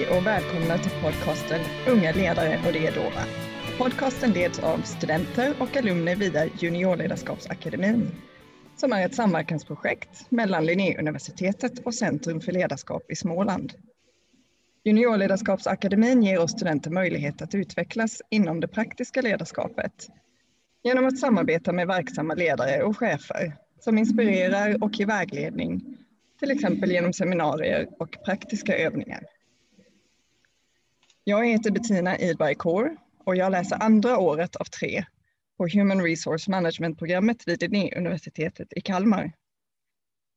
Hej 0.00 0.18
och 0.18 0.26
välkomna 0.26 0.78
till 0.78 1.02
podcasten 1.02 1.60
Unga 1.88 2.12
ledare 2.12 2.60
och 2.66 2.72
det 2.72 2.86
är 2.86 2.94
Dova. 2.94 3.24
Podcasten 3.78 4.32
leds 4.32 4.58
av 4.58 4.78
studenter 4.78 5.54
och 5.58 5.76
alumner 5.76 6.16
via 6.16 6.46
Juniorledarskapsakademin 6.46 8.10
som 8.76 8.92
är 8.92 9.06
ett 9.06 9.14
samverkansprojekt 9.14 10.30
mellan 10.30 10.66
Linnéuniversitetet 10.66 11.78
och 11.78 11.94
Centrum 11.94 12.40
för 12.40 12.52
ledarskap 12.52 13.10
i 13.10 13.16
Småland. 13.16 13.72
Juniorledarskapsakademin 14.84 16.22
ger 16.22 16.38
oss 16.40 16.50
studenter 16.50 16.90
möjlighet 16.90 17.42
att 17.42 17.54
utvecklas 17.54 18.22
inom 18.30 18.60
det 18.60 18.68
praktiska 18.68 19.20
ledarskapet 19.20 20.08
genom 20.82 21.06
att 21.06 21.18
samarbeta 21.18 21.72
med 21.72 21.86
verksamma 21.86 22.34
ledare 22.34 22.82
och 22.82 22.98
chefer 22.98 23.56
som 23.80 23.98
inspirerar 23.98 24.84
och 24.84 25.00
ger 25.00 25.06
vägledning, 25.06 25.96
till 26.38 26.50
exempel 26.50 26.90
genom 26.90 27.12
seminarier 27.12 27.88
och 27.98 28.16
praktiska 28.24 28.76
övningar. 28.76 29.22
Jag 31.24 31.46
heter 31.46 31.70
Bettina 31.70 32.18
Idberg 32.18 32.54
Kår 32.54 32.96
och 33.24 33.36
jag 33.36 33.52
läser 33.52 33.82
andra 33.82 34.18
året 34.18 34.56
av 34.56 34.64
tre 34.64 35.04
på 35.56 35.68
Human 35.68 36.02
Resource 36.02 36.50
Management-programmet 36.50 37.48
vid 37.48 37.62
Linnéuniversitetet 37.62 38.68
i 38.76 38.80
Kalmar. 38.80 39.32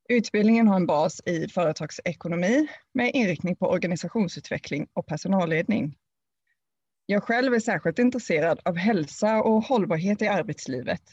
Utbildningen 0.09 0.67
har 0.67 0.75
en 0.75 0.85
bas 0.85 1.21
i 1.25 1.47
företagsekonomi 1.47 2.67
med 2.93 3.11
inriktning 3.13 3.55
på 3.55 3.69
organisationsutveckling 3.69 4.87
och 4.93 5.05
personalledning. 5.05 5.97
Jag 7.05 7.23
själv 7.23 7.53
är 7.53 7.59
särskilt 7.59 7.99
intresserad 7.99 8.59
av 8.65 8.75
hälsa 8.75 9.41
och 9.41 9.63
hållbarhet 9.63 10.21
i 10.21 10.27
arbetslivet 10.27 11.03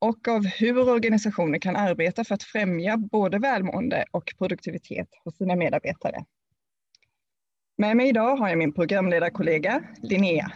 och 0.00 0.28
av 0.28 0.46
hur 0.46 0.88
organisationer 0.88 1.58
kan 1.58 1.76
arbeta 1.76 2.24
för 2.24 2.34
att 2.34 2.42
främja 2.42 2.96
både 2.96 3.38
välmående 3.38 4.04
och 4.10 4.34
produktivitet 4.38 5.08
hos 5.24 5.36
sina 5.36 5.56
medarbetare. 5.56 6.24
Med 7.78 7.96
mig 7.96 8.08
idag 8.08 8.36
har 8.36 8.48
jag 8.48 8.58
min 8.58 8.72
programledarkollega 8.72 9.82
Linnea. 10.02 10.52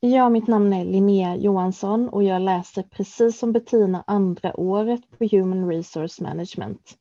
Ja, 0.00 0.28
mitt 0.28 0.46
namn 0.46 0.72
är 0.72 0.84
Linnea 0.84 1.36
Johansson 1.36 2.08
och 2.08 2.22
jag 2.22 2.42
läser 2.42 2.82
precis 2.82 3.38
som 3.38 3.52
Bettina 3.52 4.04
andra 4.06 4.60
året 4.60 5.00
på 5.18 5.24
Human 5.30 5.68
Resource 5.68 6.22
Management 6.22 6.94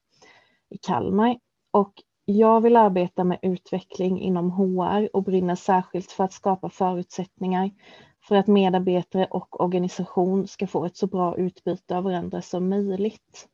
i 0.70 0.78
Kalmar. 0.78 1.38
Och 1.72 1.94
jag 2.26 2.62
vill 2.62 2.76
arbeta 2.76 3.24
med 3.24 3.40
utveckling 3.42 4.22
inom 4.22 4.52
HR 4.52 5.10
och 5.14 5.24
brinner 5.24 5.56
särskilt 5.56 6.12
för 6.12 6.24
att 6.24 6.34
skapa 6.34 6.70
förutsättningar 6.70 7.72
för 8.28 8.36
att 8.36 8.48
medarbetare 8.48 9.26
och 9.26 9.62
organisation 9.62 10.48
ska 10.48 10.68
få 10.68 10.86
ett 10.86 10.98
så 10.98 11.08
bra 11.08 11.38
utbyte 11.38 11.98
av 11.98 12.04
varandra 12.04 12.42
som 12.42 12.70
möjligt. 12.70 13.48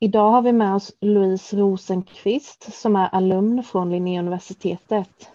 Idag 0.00 0.30
har 0.30 0.42
vi 0.42 0.52
med 0.52 0.74
oss 0.74 0.92
Louise 1.00 1.56
Rosenqvist 1.56 2.74
som 2.74 2.96
är 2.96 3.14
alumn 3.14 3.62
från 3.62 3.90
Linnéuniversitetet. 3.90 5.30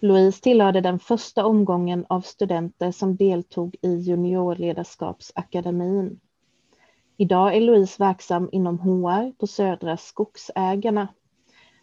Louise 0.00 0.42
tillhörde 0.42 0.80
den 0.80 0.98
första 0.98 1.46
omgången 1.46 2.06
av 2.08 2.20
studenter 2.20 2.92
som 2.92 3.16
deltog 3.16 3.76
i 3.82 3.96
juniorledarskapsakademin. 3.96 6.20
Idag 7.16 7.56
är 7.56 7.60
Louise 7.60 8.02
verksam 8.02 8.48
inom 8.52 8.78
HR 8.78 9.32
på 9.32 9.46
Södra 9.46 9.96
Skogsägarna. 9.96 11.08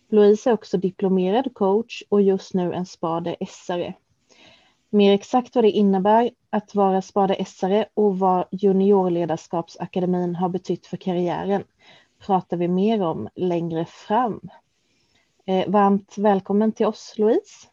Louise 0.09 0.49
är 0.49 0.53
också 0.53 0.77
diplomerad 0.77 1.53
coach 1.53 2.03
och 2.09 2.21
just 2.21 2.53
nu 2.53 2.73
en 2.73 2.85
SPADE-SRE. 2.85 3.93
Mer 4.89 5.13
exakt 5.13 5.55
vad 5.55 5.63
det 5.63 5.71
innebär 5.71 6.31
att 6.49 6.75
vara 6.75 7.01
SPADE-SRE 7.01 7.85
och 7.93 8.19
vad 8.19 8.45
juniorledarskapsakademin 8.51 10.35
har 10.35 10.49
betytt 10.49 10.85
för 10.85 10.97
karriären 10.97 11.63
pratar 12.25 12.57
vi 12.57 12.67
mer 12.67 13.01
om 13.01 13.29
längre 13.35 13.85
fram. 13.85 14.41
Eh, 15.45 15.69
varmt 15.69 16.17
välkommen 16.17 16.71
till 16.71 16.85
oss 16.85 17.13
Louise. 17.17 17.67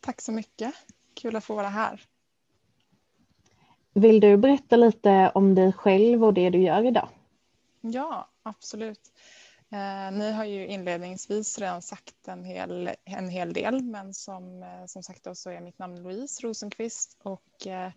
Tack 0.00 0.20
så 0.20 0.32
mycket. 0.32 0.74
Kul 1.14 1.36
att 1.36 1.44
få 1.44 1.54
vara 1.54 1.68
här. 1.68 2.00
Vill 3.92 4.20
du 4.20 4.36
berätta 4.36 4.76
lite 4.76 5.32
om 5.34 5.54
dig 5.54 5.72
själv 5.72 6.24
och 6.24 6.34
det 6.34 6.50
du 6.50 6.62
gör 6.62 6.86
idag? 6.86 7.08
Ja, 7.80 8.28
absolut. 8.42 9.12
Eh, 9.70 10.12
ni 10.12 10.32
har 10.32 10.44
ju 10.44 10.66
inledningsvis 10.66 11.58
redan 11.58 11.82
sagt 11.82 12.28
en 12.28 12.44
hel, 12.44 12.90
en 13.04 13.28
hel 13.28 13.52
del, 13.52 13.82
men 13.82 14.14
som, 14.14 14.62
eh, 14.62 14.86
som 14.86 15.02
sagt 15.02 15.24
då 15.24 15.34
så 15.34 15.50
är 15.50 15.60
mitt 15.60 15.78
namn 15.78 16.02
Louise 16.02 16.46
Rosenqvist 16.46 17.16
och 17.22 17.66
eh, 17.66 17.90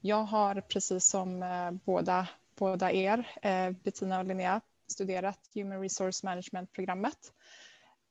jag 0.00 0.22
har 0.24 0.60
precis 0.60 1.06
som 1.06 1.42
eh, 1.42 1.70
båda, 1.70 2.28
båda 2.58 2.92
er, 2.92 3.28
eh, 3.42 3.70
Bettina 3.70 4.18
och 4.18 4.24
Linnea, 4.24 4.60
studerat 4.92 5.38
Human 5.54 5.80
Resource 5.80 6.26
Management-programmet. 6.26 7.32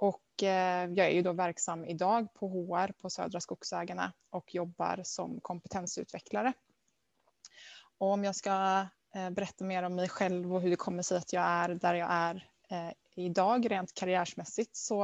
Och 0.02 0.44
eh, 0.44 0.90
jag 0.92 1.08
är 1.08 1.12
ju 1.12 1.22
då 1.22 1.34
verksam 1.34 1.86
idag 1.86 2.34
på 2.34 2.48
HR 2.48 2.92
på 2.92 3.10
Södra 3.10 3.40
Skogsägarna 3.40 4.14
och 4.30 4.56
jobbar 4.56 5.02
som 5.04 5.40
kompetensutvecklare. 5.42 6.54
Och 7.98 8.12
om 8.12 8.24
jag 8.24 8.36
ska 8.36 8.86
eh, 9.16 9.30
berätta 9.30 9.66
mer 9.66 9.84
om 9.84 9.96
mig 9.96 10.10
själv 10.10 10.56
och 10.56 10.62
hur 10.62 10.70
det 10.70 10.76
kommer 10.76 11.04
sig 11.04 11.18
att 11.18 11.34
jag 11.34 11.44
är 11.44 11.70
där 11.70 11.94
jag 11.94 12.08
är 12.12 12.50
eh, 12.70 12.94
idag 13.16 13.72
rent 13.72 13.94
karriärsmässigt 13.94 14.76
så 14.76 15.04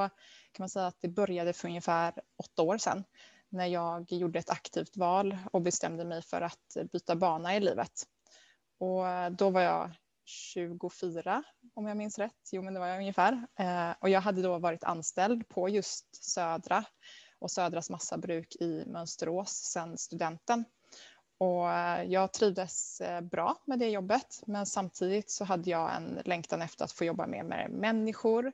kan 0.51 0.63
man 0.63 0.69
säga 0.69 0.87
att 0.87 1.01
det 1.01 1.07
började 1.07 1.53
för 1.53 1.67
ungefär 1.67 2.13
åtta 2.37 2.61
år 2.61 2.77
sedan 2.77 3.03
när 3.49 3.65
jag 3.65 4.11
gjorde 4.11 4.39
ett 4.39 4.49
aktivt 4.49 4.97
val 4.97 5.37
och 5.51 5.61
bestämde 5.61 6.05
mig 6.05 6.21
för 6.21 6.41
att 6.41 6.77
byta 6.91 7.15
bana 7.15 7.55
i 7.55 7.59
livet. 7.59 8.03
Och 8.79 9.31
då 9.31 9.49
var 9.49 9.61
jag 9.61 9.91
24 10.27 11.43
om 11.73 11.87
jag 11.87 11.97
minns 11.97 12.19
rätt. 12.19 12.49
Jo, 12.51 12.61
men 12.61 12.73
det 12.73 12.79
var 12.79 12.87
jag 12.87 12.97
ungefär. 12.97 13.47
Eh, 13.59 13.91
och 13.99 14.09
jag 14.09 14.21
hade 14.21 14.41
då 14.41 14.59
varit 14.59 14.83
anställd 14.83 15.49
på 15.49 15.69
just 15.69 16.25
Södra 16.25 16.83
och 17.39 17.51
Södras 17.51 17.89
massabruk 17.89 18.55
i 18.55 18.83
Mönsterås 18.87 19.49
sedan 19.49 19.97
studenten. 19.97 20.65
Och 21.37 21.71
eh, 21.71 22.03
jag 22.03 22.33
trivdes 22.33 23.01
eh, 23.01 23.21
bra 23.21 23.61
med 23.65 23.79
det 23.79 23.89
jobbet, 23.89 24.43
men 24.47 24.65
samtidigt 24.65 25.31
så 25.31 25.45
hade 25.45 25.69
jag 25.69 25.95
en 25.95 26.21
längtan 26.25 26.61
efter 26.61 26.85
att 26.85 26.91
få 26.91 27.05
jobba 27.05 27.27
mer 27.27 27.43
med 27.43 27.71
människor. 27.71 28.51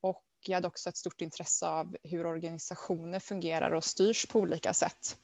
Och 0.00 0.24
jag 0.46 0.56
hade 0.56 0.68
också 0.68 0.88
ett 0.88 0.96
stort 0.96 1.20
intresse 1.20 1.68
av 1.68 1.96
hur 2.02 2.26
organisationer 2.26 3.20
fungerar 3.20 3.70
och 3.70 3.84
styrs 3.84 4.26
på 4.26 4.38
olika 4.38 4.74
sätt. 4.74 5.18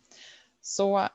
Så 0.60 1.08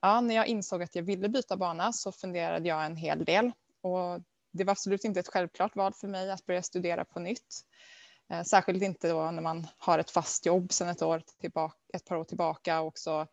ja, 0.00 0.20
när 0.20 0.34
jag 0.34 0.46
insåg 0.46 0.82
att 0.82 0.94
jag 0.94 1.02
ville 1.02 1.28
byta 1.28 1.56
bana 1.56 1.92
så 1.92 2.12
funderade 2.12 2.68
jag 2.68 2.86
en 2.86 2.96
hel 2.96 3.24
del 3.24 3.52
och 3.82 4.20
det 4.52 4.64
var 4.64 4.72
absolut 4.72 5.04
inte 5.04 5.20
ett 5.20 5.28
självklart 5.28 5.76
val 5.76 5.92
för 5.92 6.08
mig 6.08 6.30
att 6.30 6.46
börja 6.46 6.62
studera 6.62 7.04
på 7.04 7.20
nytt. 7.20 7.64
Eh, 8.32 8.42
särskilt 8.42 8.82
inte 8.82 9.08
då 9.08 9.30
när 9.30 9.42
man 9.42 9.66
har 9.78 9.98
ett 9.98 10.10
fast 10.10 10.46
jobb 10.46 10.72
sedan 10.72 10.88
ett, 10.88 11.02
år 11.02 11.22
tillbaka, 11.40 11.76
ett 11.94 12.04
par 12.04 12.16
år 12.16 12.24
tillbaka 12.24 12.80
och 12.80 12.86
också 12.86 13.26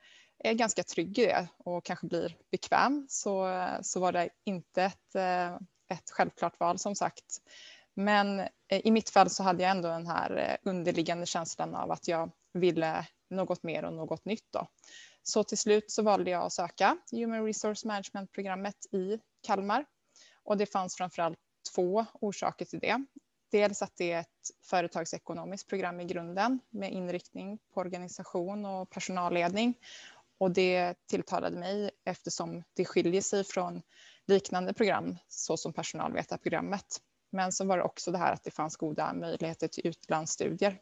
är 0.44 0.54
ganska 0.54 0.84
trygg 0.84 1.20
i 1.20 1.26
det 1.26 1.48
och 1.58 1.86
kanske 1.86 2.08
blir 2.08 2.38
bekväm 2.52 3.06
så, 3.10 3.50
eh, 3.50 3.82
så 3.82 4.00
var 4.00 4.12
det 4.12 4.30
inte 4.46 4.84
ett, 4.84 5.16
eh, 5.16 5.56
ett 5.90 6.12
självklart 6.12 6.60
val 6.60 6.80
som 6.80 6.96
sagt. 6.96 7.26
Men 7.94 8.48
i 8.70 8.92
mitt 8.92 9.10
fall 9.10 9.30
så 9.30 9.44
hade 9.44 9.64
jag 9.64 9.72
ändå 9.72 9.90
den 9.90 10.08
här 10.08 10.58
underliggande 10.64 11.26
känslan 11.26 11.76
av 11.76 11.92
att 11.92 12.08
jag 12.08 12.32
ville 12.54 13.08
något 13.30 13.64
mer 13.64 13.86
och 13.86 13.94
något 13.94 14.26
nytt. 14.26 14.46
Då. 14.52 14.68
Så 15.24 15.44
till 15.44 15.58
slut 15.58 15.92
så 15.92 16.04
valde 16.04 16.32
jag 16.32 16.44
att 16.44 16.54
söka 16.54 16.98
Human 17.12 17.46
Resource 17.46 17.88
Management-programmet 17.88 18.86
i 18.92 19.20
Kalmar 19.48 19.86
och 20.50 20.58
det 20.58 20.66
fanns 20.66 20.96
framförallt 20.96 21.38
två 21.76 22.06
orsaker 22.14 22.66
till 22.66 22.80
det. 22.80 23.06
Dels 23.52 23.82
att 23.82 23.96
det 23.96 24.12
är 24.12 24.20
ett 24.20 24.52
företagsekonomiskt 24.64 25.70
program 25.70 26.00
i 26.00 26.06
grunden 26.06 26.60
med 26.70 26.92
inriktning 26.92 27.60
på 27.74 27.80
organisation 27.80 28.66
och 28.66 28.90
personalledning. 28.90 29.74
Och 30.38 30.52
det 30.52 30.96
tilltalade 31.08 31.60
mig 31.60 31.92
eftersom 32.06 32.64
det 32.74 32.86
skiljer 32.86 33.22
sig 33.22 33.44
från 33.44 33.82
liknande 34.26 34.74
program 34.74 35.18
såsom 35.28 35.74
personalvetarprogrammet. 35.74 37.02
Men 37.32 37.52
så 37.52 37.66
var 37.66 37.78
det 37.78 37.84
också 37.84 38.12
det 38.12 38.18
här 38.18 38.34
att 38.34 38.44
det 38.44 38.52
fanns 38.52 38.78
goda 38.78 39.14
möjligheter 39.14 39.68
till 39.68 39.88
utlandsstudier. 39.88 40.80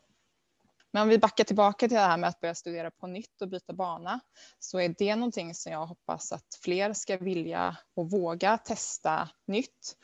Men 0.91 1.03
om 1.03 1.09
vi 1.09 1.17
backar 1.17 1.43
tillbaka 1.43 1.87
till 1.87 1.95
det 1.95 2.01
här 2.01 2.17
med 2.17 2.29
att 2.29 2.39
börja 2.39 2.55
studera 2.55 2.91
på 2.91 3.07
nytt 3.07 3.41
och 3.41 3.47
byta 3.47 3.73
bana 3.73 4.19
så 4.59 4.79
är 4.79 4.95
det 4.97 5.15
någonting 5.15 5.55
som 5.55 5.71
jag 5.71 5.85
hoppas 5.85 6.31
att 6.31 6.59
fler 6.63 6.93
ska 6.93 7.17
vilja 7.17 7.77
och 7.95 8.11
våga 8.11 8.57
testa 8.57 9.29
nytt. 9.47 9.95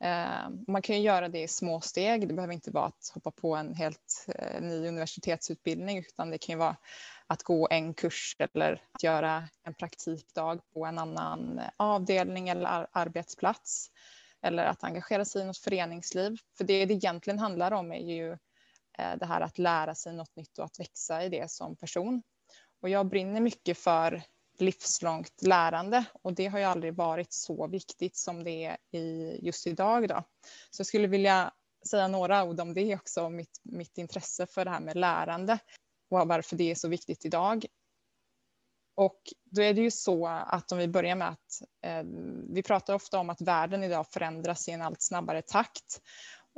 Ehm, 0.00 0.64
man 0.68 0.82
kan 0.82 0.96
ju 0.96 1.02
göra 1.02 1.28
det 1.28 1.42
i 1.42 1.48
små 1.48 1.80
steg. 1.80 2.28
Det 2.28 2.34
behöver 2.34 2.54
inte 2.54 2.70
vara 2.70 2.86
att 2.86 3.10
hoppa 3.14 3.30
på 3.30 3.56
en 3.56 3.74
helt 3.74 4.26
eh, 4.34 4.60
ny 4.60 4.88
universitetsutbildning 4.88 5.98
utan 5.98 6.30
det 6.30 6.38
kan 6.38 6.52
ju 6.52 6.58
vara 6.58 6.76
att 7.26 7.42
gå 7.42 7.68
en 7.70 7.94
kurs 7.94 8.36
eller 8.38 8.82
att 8.92 9.02
göra 9.02 9.48
en 9.64 9.74
praktikdag 9.74 10.60
på 10.74 10.86
en 10.86 10.98
annan 10.98 11.58
eh, 11.58 11.70
avdelning 11.76 12.48
eller 12.48 12.86
arbetsplats 12.92 13.90
eller 14.42 14.64
att 14.64 14.84
engagera 14.84 15.24
sig 15.24 15.42
i 15.42 15.44
något 15.44 15.58
föreningsliv. 15.58 16.36
För 16.56 16.64
det 16.64 16.86
det 16.86 16.94
egentligen 16.94 17.38
handlar 17.38 17.72
om 17.72 17.92
är 17.92 18.14
ju 18.14 18.38
Eh, 18.98 19.16
det 19.16 19.26
här 19.26 19.40
att 19.40 19.58
lära 19.58 19.94
sig 19.94 20.12
något 20.12 20.36
nytt 20.36 20.58
och 20.58 20.64
att 20.64 20.80
växa 20.80 21.24
i 21.24 21.28
det 21.28 21.50
som 21.50 21.76
person. 21.76 22.22
Och 22.82 22.88
jag 22.88 23.08
brinner 23.08 23.40
mycket 23.40 23.78
för 23.78 24.22
livslångt 24.58 25.42
lärande 25.42 26.04
och 26.22 26.32
det 26.32 26.46
har 26.46 26.58
ju 26.58 26.64
aldrig 26.64 26.94
varit 26.94 27.32
så 27.32 27.66
viktigt 27.66 28.16
som 28.16 28.44
det 28.44 28.64
är 28.64 28.76
i 28.98 29.38
just 29.42 29.66
idag. 29.66 30.08
Då. 30.08 30.24
Så 30.70 30.80
jag 30.80 30.86
skulle 30.86 31.06
vilja 31.06 31.52
säga 31.90 32.08
några 32.08 32.44
ord 32.44 32.60
om 32.60 32.74
det 32.74 32.94
också, 32.94 33.30
mitt, 33.30 33.60
mitt 33.62 33.98
intresse 33.98 34.46
för 34.46 34.64
det 34.64 34.70
här 34.70 34.80
med 34.80 34.96
lärande 34.96 35.58
och 36.10 36.28
varför 36.28 36.56
det 36.56 36.70
är 36.70 36.74
så 36.74 36.88
viktigt 36.88 37.24
idag. 37.24 37.66
Och 38.94 39.20
då 39.44 39.62
är 39.62 39.74
det 39.74 39.80
ju 39.80 39.90
så 39.90 40.26
att 40.26 40.72
om 40.72 40.78
vi 40.78 40.88
börjar 40.88 41.14
med 41.14 41.28
att 41.28 41.62
eh, 41.84 42.02
vi 42.48 42.62
pratar 42.62 42.94
ofta 42.94 43.18
om 43.18 43.30
att 43.30 43.40
världen 43.40 43.84
idag 43.84 44.06
förändras 44.10 44.68
i 44.68 44.70
en 44.70 44.82
allt 44.82 45.02
snabbare 45.02 45.42
takt. 45.42 46.00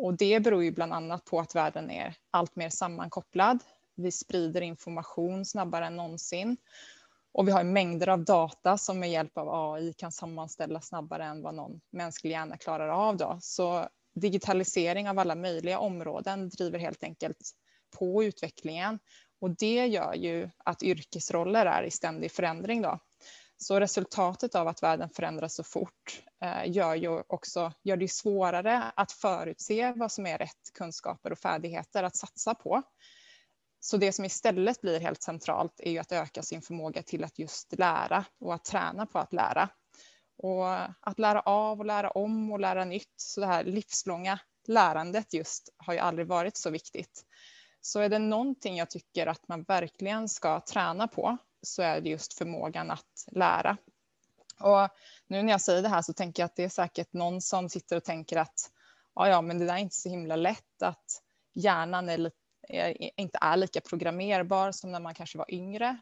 Och 0.03 0.15
det 0.15 0.41
beror 0.41 0.65
ju 0.65 0.71
bland 0.71 0.93
annat 0.93 1.25
på 1.25 1.41
att 1.41 1.55
världen 1.55 1.91
är 1.91 2.15
allt 2.31 2.57
mer 2.57 2.69
sammankopplad. 2.69 3.59
Vi 3.97 4.11
sprider 4.11 4.61
information 4.61 5.45
snabbare 5.45 5.87
än 5.87 5.97
någonsin. 5.97 6.57
Och 7.33 7.49
vi 7.49 7.53
har 7.53 7.65
mängder 7.65 8.09
av 8.09 8.25
data 8.25 8.79
som 8.79 8.99
med 9.01 9.11
hjälp 9.11 9.39
av 9.39 9.75
AI 9.75 9.93
kan 9.93 10.13
sammanställa 10.13 10.81
snabbare 10.81 11.25
än 11.25 11.43
vad 11.43 11.55
någon 11.55 11.81
mänsklig 11.91 12.31
hjärna 12.31 12.57
klarar 12.57 12.89
av. 12.89 13.17
Då. 13.17 13.39
Så 13.41 13.89
digitalisering 14.15 15.09
av 15.09 15.19
alla 15.19 15.35
möjliga 15.35 15.79
områden 15.79 16.49
driver 16.49 16.79
helt 16.79 17.05
enkelt 17.05 17.51
på 17.99 18.25
utvecklingen. 18.25 18.99
Och 19.41 19.51
det 19.51 19.87
gör 19.87 20.15
ju 20.15 20.51
att 20.65 20.83
yrkesroller 20.83 21.67
är 21.67 21.83
i 21.83 21.91
ständig 21.91 22.33
förändring. 22.33 22.83
Då. 22.83 22.99
Så 23.63 23.81
resultatet 23.81 24.55
av 24.55 24.69
att 24.69 24.83
världen 24.83 25.11
förändras 25.11 25.55
så 25.55 25.65
fort 25.65 26.23
eh, 26.43 26.71
gör 26.71 26.95
ju 26.95 27.23
också 27.27 27.73
gör 27.83 27.97
det 27.97 28.09
svårare 28.09 28.93
att 28.97 29.13
förutse 29.13 29.93
vad 29.93 30.13
som 30.13 30.27
är 30.27 30.39
rätt 30.39 30.73
kunskaper 30.75 31.33
och 31.33 31.39
färdigheter 31.39 32.03
att 32.03 32.17
satsa 32.17 32.55
på. 32.55 32.83
Så 33.81 33.97
det 33.97 34.13
som 34.13 34.25
istället 34.25 34.81
blir 34.81 35.01
helt 35.01 35.23
centralt 35.23 35.81
är 35.81 35.91
ju 35.91 35.99
att 35.99 36.13
öka 36.13 36.43
sin 36.43 36.63
förmåga 36.63 37.03
till 37.03 37.25
att 37.25 37.39
just 37.39 37.79
lära 37.79 38.25
och 38.41 38.55
att 38.55 38.65
träna 38.65 39.07
på 39.07 39.19
att 39.19 39.33
lära. 39.33 39.69
Och 40.37 40.69
att 41.01 41.19
lära 41.19 41.41
av 41.41 41.79
och 41.79 41.87
lära 41.87 42.11
om 42.11 42.53
och 42.53 42.61
lära 42.61 42.85
nytt. 42.85 43.15
Så 43.17 43.41
det 43.41 43.47
här 43.47 43.65
livslånga 43.65 44.39
lärandet 44.67 45.33
just 45.33 45.75
har 45.77 45.95
ju 45.95 45.99
aldrig 45.99 46.27
varit 46.27 46.57
så 46.57 46.71
viktigt. 46.71 47.25
Så 47.81 48.01
är 48.01 48.09
det 48.09 48.19
någonting 48.19 48.77
jag 48.77 48.91
tycker 48.91 49.27
att 49.27 49.49
man 49.49 49.63
verkligen 49.63 50.29
ska 50.29 50.61
träna 50.61 51.09
på 51.09 51.39
så 51.63 51.83
är 51.83 52.01
det 52.01 52.11
just 52.11 52.35
förmågan 52.35 52.91
att 52.91 53.27
lära. 53.27 53.77
Och 54.61 54.89
nu 55.27 55.43
när 55.43 55.53
jag 55.53 55.61
säger 55.61 55.83
det 55.83 55.89
här 55.89 56.03
så 56.03 56.13
tänker 56.13 56.43
jag 56.43 56.47
att 56.47 56.57
det 56.57 56.65
är 56.65 56.69
säkert 56.69 57.13
någon 57.13 57.41
som 57.41 57.69
sitter 57.69 57.97
och 57.97 58.05
tänker 58.05 58.37
att 58.37 58.71
ja, 59.15 59.29
ja, 59.29 59.43
men 59.43 59.59
det 59.59 59.67
där 59.67 59.75
är 59.75 59.79
inte 59.79 59.97
så 59.97 60.09
himla 60.09 60.37
lätt 60.37 60.83
att 60.83 61.23
hjärnan 61.53 62.09
är 62.09 62.19
lite, 62.19 62.37
är, 62.69 63.21
inte 63.21 63.39
är 63.41 63.57
lika 63.57 63.81
programmerbar 63.81 64.73
som 64.73 64.93
när 64.93 65.01
man 65.01 65.15
kanske 65.15 65.39
var 65.39 65.55
yngre. 65.55 65.99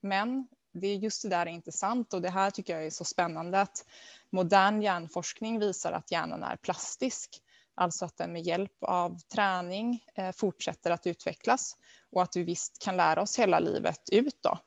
Men 0.00 0.48
det 0.72 0.86
är 0.86 0.96
just 0.96 1.22
det 1.22 1.28
där 1.28 1.46
är 1.46 1.50
intressant 1.50 2.14
och 2.14 2.22
det 2.22 2.30
här 2.30 2.50
tycker 2.50 2.74
jag 2.74 2.86
är 2.86 2.90
så 2.90 3.04
spännande 3.04 3.60
att 3.60 3.84
modern 4.30 4.82
hjärnforskning 4.82 5.58
visar 5.58 5.92
att 5.92 6.10
hjärnan 6.10 6.42
är 6.42 6.56
plastisk. 6.56 7.40
Alltså 7.74 8.04
att 8.04 8.16
den 8.16 8.32
med 8.32 8.42
hjälp 8.42 8.76
av 8.80 9.18
träning 9.18 10.04
eh, 10.14 10.32
fortsätter 10.32 10.90
att 10.90 11.06
utvecklas 11.06 11.76
och 12.10 12.22
att 12.22 12.36
vi 12.36 12.42
visst 12.42 12.82
kan 12.82 12.96
lära 12.96 13.22
oss 13.22 13.38
hela 13.38 13.60
livet 13.60 14.10
ut. 14.12 14.38
Då. 14.42 14.58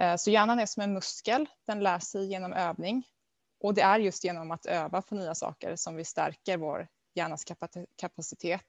Eh, 0.00 0.16
så 0.16 0.30
hjärnan 0.30 0.58
är 0.58 0.66
som 0.66 0.82
en 0.82 0.92
muskel, 0.92 1.48
den 1.66 1.80
lär 1.80 1.98
sig 1.98 2.26
genom 2.26 2.52
övning. 2.52 3.04
Och 3.60 3.74
det 3.74 3.80
är 3.80 3.98
just 3.98 4.24
genom 4.24 4.50
att 4.50 4.66
öva 4.66 5.02
på 5.02 5.14
nya 5.14 5.34
saker 5.34 5.76
som 5.76 5.96
vi 5.96 6.04
stärker 6.04 6.56
vår 6.56 6.88
hjärnas 7.14 7.44
kapacitet. 7.96 8.66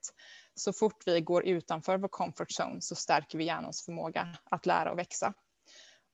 Så 0.54 0.72
fort 0.72 1.02
vi 1.06 1.20
går 1.20 1.46
utanför 1.46 1.98
vår 1.98 2.08
comfort 2.08 2.50
zone 2.60 2.80
så 2.80 2.94
stärker 2.94 3.38
vi 3.38 3.44
hjärnans 3.44 3.84
förmåga 3.84 4.36
att 4.50 4.66
lära 4.66 4.92
och 4.92 4.98
växa. 4.98 5.34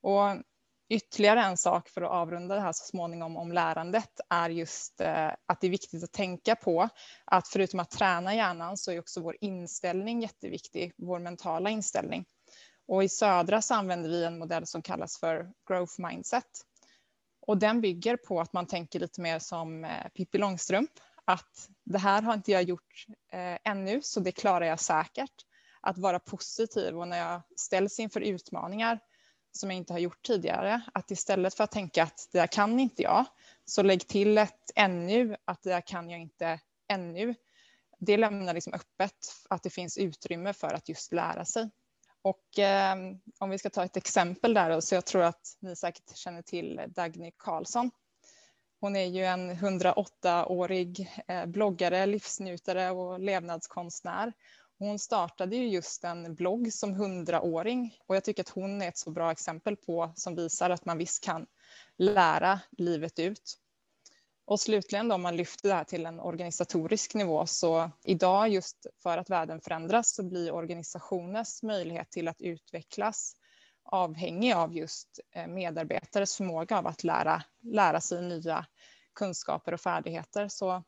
Och 0.03 0.37
Ytterligare 0.91 1.41
en 1.41 1.57
sak 1.57 1.89
för 1.89 2.03
att 2.03 2.11
avrunda 2.11 2.55
det 2.55 2.61
här 2.61 2.73
så 2.73 2.85
småningom 2.85 3.37
om 3.37 3.53
lärandet 3.53 4.21
är 4.29 4.51
just 4.51 5.01
eh, 5.01 5.31
att 5.47 5.61
det 5.61 5.67
är 5.67 5.71
viktigt 5.71 6.05
att 6.05 6.13
tänka 6.13 6.57
på 6.57 6.89
att 7.25 7.49
förutom 7.49 7.81
att 7.81 7.91
träna 7.91 8.35
hjärnan 8.35 8.77
så 8.77 8.93
är 8.93 8.99
också 8.99 9.21
vår 9.21 9.37
inställning 9.41 10.23
jätteviktig, 10.23 10.93
vår 10.97 11.19
mentala 11.19 11.71
inställning. 11.71 12.25
Och 12.89 13.05
i 13.05 13.09
Södra 13.09 13.63
så 13.63 13.75
använder 13.75 14.11
vi 14.11 14.25
en 14.25 14.39
modell 14.39 14.67
som 14.67 14.83
kallas 14.83 15.19
för 15.19 15.53
growth 15.69 16.01
mindset. 16.01 16.65
Och 17.41 17.59
den 17.59 17.81
bygger 17.81 18.17
på 18.17 18.41
att 18.41 18.53
man 18.53 18.67
tänker 18.67 19.01
lite 19.01 19.21
mer 19.21 19.39
som 19.39 19.85
eh, 19.85 20.09
Pippi 20.15 20.39
Långstrump, 20.39 20.91
att 21.25 21.69
det 21.85 21.99
här 21.99 22.23
har 22.23 22.35
inte 22.35 22.53
jag 22.53 22.63
gjort 22.63 23.07
eh, 23.33 23.59
ännu, 23.65 24.03
så 24.03 24.21
det 24.21 24.33
klarar 24.33 24.67
jag 24.67 24.81
säkert. 24.81 25.45
Att 25.81 25.99
vara 25.99 26.19
positiv 26.19 26.99
och 26.99 27.09
när 27.09 27.19
jag 27.19 27.43
ställs 27.57 27.99
inför 28.01 28.21
utmaningar 28.21 28.99
som 29.53 29.71
jag 29.71 29.77
inte 29.77 29.93
har 29.93 30.01
gjort 30.01 30.27
tidigare. 30.27 30.83
Att 30.95 31.11
istället 31.11 31.55
för 31.55 31.65
att 31.65 31.71
tänka 31.71 32.03
att 32.03 32.29
det 32.33 32.39
där 32.39 32.47
kan 32.47 32.81
inte 32.81 33.03
jag, 33.03 33.25
så 33.65 33.83
lägg 33.83 34.09
till 34.09 34.39
ett 34.39 34.71
ännu, 34.75 35.37
att 35.45 35.63
det 35.63 35.71
där 35.71 35.81
kan 35.81 36.11
jag 36.11 36.21
inte 36.21 36.61
ännu. 36.89 37.35
Det 37.99 38.17
lämnar 38.17 38.55
liksom 38.55 38.73
öppet 38.73 39.17
att 39.51 39.63
det 39.63 39.71
finns 39.71 39.99
utrymme 39.99 40.53
för 40.53 40.75
att 40.75 40.89
just 40.89 41.13
lära 41.13 41.45
sig. 41.45 41.71
Och 42.29 42.59
eh, 42.59 42.97
om 43.39 43.51
vi 43.51 43.59
ska 43.59 43.71
ta 43.71 43.85
ett 43.85 43.97
exempel 43.97 44.55
där, 44.55 44.71
då, 44.71 44.81
så 44.81 44.95
jag 44.95 45.07
tror 45.07 45.23
att 45.23 45.57
ni 45.61 45.77
säkert 45.77 46.17
känner 46.17 46.43
till 46.43 46.81
Dagny 46.89 47.33
Karlsson. 47.37 47.91
Hon 48.81 48.97
är 48.97 49.07
ju 49.07 49.25
en 49.25 49.51
108-årig 49.51 51.11
eh, 51.29 51.47
bloggare, 51.47 52.07
livsnjutare 52.07 52.91
och 52.91 53.21
levnadskonstnär. 53.21 54.33
Hon 54.79 54.99
startade 54.99 55.57
ju 55.57 55.69
just 55.69 56.05
en 56.05 56.35
blogg 56.35 56.73
som 56.73 56.95
100-åring 56.95 57.99
och 58.07 58.17
jag 58.17 58.25
tycker 58.25 58.43
att 58.43 58.49
hon 58.49 58.83
är 58.83 58.89
ett 58.89 58.99
så 58.99 59.11
bra 59.11 59.33
exempel 59.33 59.77
på 59.77 60.13
som 60.17 60.35
visar 60.35 60.71
att 60.71 60.85
man 60.85 60.99
visst 60.99 61.25
kan 61.25 61.47
lära 61.97 62.61
livet 62.71 63.19
ut. 63.19 63.59
Och 64.49 64.61
slutligen 64.61 65.09
då 65.09 65.15
om 65.15 65.23
man 65.23 65.37
lyfter 65.37 65.69
det 65.69 65.75
här 65.75 65.85
till 65.85 66.07
en 66.07 66.21
organisatorisk 66.21 67.15
nivå 67.15 67.47
så 67.47 67.91
idag 68.05 68.49
just 68.49 68.87
för 69.03 69.19
att 69.19 69.31
världen 69.31 69.61
förändras 69.61 70.15
så 70.15 70.23
blir 70.23 70.53
organisationers 70.53 71.63
möjlighet 71.63 72.11
till 72.11 72.29
att 72.29 72.41
utvecklas 72.41 73.35
avhängig 73.85 74.53
av 74.53 74.77
just 74.77 75.21
eh, 75.35 75.47
medarbetares 75.47 76.37
förmåga 76.37 76.79
av 76.79 76.87
att 76.87 77.05
lära, 77.05 77.43
lära 77.63 78.01
sig 78.01 78.23
nya 78.23 78.67
kunskaper 79.15 79.75
och 79.75 79.81
färdigheter. 79.81 80.49
Så 80.49 80.83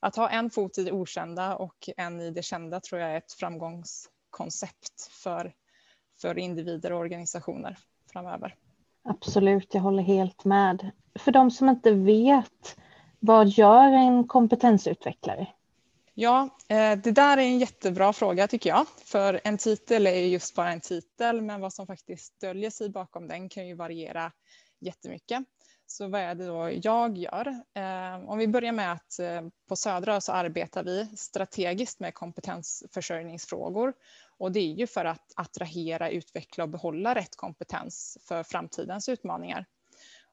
att 0.00 0.16
ha 0.16 0.28
en 0.28 0.50
fot 0.50 0.78
i 0.78 0.84
det 0.84 0.92
okända 0.92 1.56
och 1.56 1.88
en 1.96 2.20
i 2.20 2.30
det 2.30 2.42
kända 2.42 2.80
tror 2.80 3.00
jag 3.00 3.10
är 3.10 3.18
ett 3.18 3.32
framgångskoncept 3.32 5.08
för, 5.10 5.54
för 6.20 6.38
individer 6.38 6.92
och 6.92 6.98
organisationer 6.98 7.78
framöver. 8.12 8.54
Absolut, 9.04 9.74
jag 9.74 9.80
håller 9.80 10.02
helt 10.02 10.44
med. 10.44 10.90
För 11.18 11.32
de 11.32 11.50
som 11.50 11.68
inte 11.68 11.92
vet, 11.92 12.76
vad 13.18 13.48
gör 13.48 13.92
en 13.92 14.26
kompetensutvecklare? 14.28 15.46
Ja, 16.14 16.48
eh, 16.68 16.98
det 16.98 17.10
där 17.10 17.36
är 17.36 17.42
en 17.42 17.58
jättebra 17.58 18.12
fråga 18.12 18.48
tycker 18.48 18.70
jag. 18.70 18.86
För 19.04 19.40
en 19.44 19.58
titel 19.58 20.06
är 20.06 20.26
just 20.26 20.54
bara 20.54 20.72
en 20.72 20.80
titel, 20.80 21.42
men 21.42 21.60
vad 21.60 21.72
som 21.72 21.86
faktiskt 21.86 22.40
döljer 22.40 22.70
sig 22.70 22.90
bakom 22.90 23.28
den 23.28 23.48
kan 23.48 23.66
ju 23.66 23.74
variera 23.74 24.32
jättemycket. 24.80 25.44
Så 25.86 26.08
vad 26.08 26.20
är 26.20 26.34
det 26.34 26.46
då 26.46 26.70
jag 26.82 27.18
gör? 27.18 27.46
Eh, 27.74 28.30
om 28.30 28.38
vi 28.38 28.48
börjar 28.48 28.72
med 28.72 28.92
att 28.92 29.18
eh, 29.18 29.42
på 29.68 29.76
Södra 29.76 30.20
så 30.20 30.32
arbetar 30.32 30.84
vi 30.84 31.06
strategiskt 31.16 32.00
med 32.00 32.14
kompetensförsörjningsfrågor. 32.14 33.92
Och 34.38 34.52
det 34.52 34.60
är 34.60 34.74
ju 34.74 34.86
för 34.86 35.04
att 35.04 35.32
attrahera, 35.36 36.10
utveckla 36.10 36.64
och 36.64 36.70
behålla 36.70 37.14
rätt 37.14 37.36
kompetens 37.36 38.18
för 38.28 38.42
framtidens 38.42 39.08
utmaningar. 39.08 39.66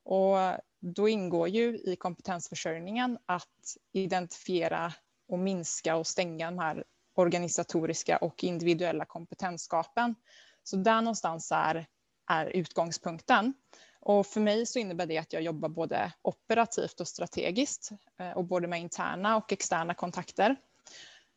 Och 0.05 0.37
då 0.79 1.09
ingår 1.09 1.47
ju 1.47 1.77
i 1.77 1.95
kompetensförsörjningen 1.95 3.17
att 3.25 3.77
identifiera 3.93 4.93
och 5.27 5.39
minska 5.39 5.95
och 5.95 6.07
stänga 6.07 6.51
de 6.51 6.59
här 6.59 6.83
organisatoriska 7.15 8.17
och 8.17 8.43
individuella 8.43 9.05
kompetensskapen. 9.05 10.15
Så 10.63 10.75
där 10.75 11.01
någonstans 11.01 11.51
är, 11.51 11.87
är 12.29 12.45
utgångspunkten. 12.45 13.53
Och 13.99 14.27
för 14.27 14.41
mig 14.41 14.65
så 14.65 14.79
innebär 14.79 15.05
det 15.05 15.17
att 15.17 15.33
jag 15.33 15.41
jobbar 15.41 15.69
både 15.69 16.13
operativt 16.21 16.99
och 16.99 17.07
strategiskt 17.07 17.91
eh, 18.19 18.31
och 18.31 18.45
både 18.45 18.67
med 18.67 18.79
interna 18.79 19.37
och 19.37 19.53
externa 19.53 19.93
kontakter. 19.93 20.55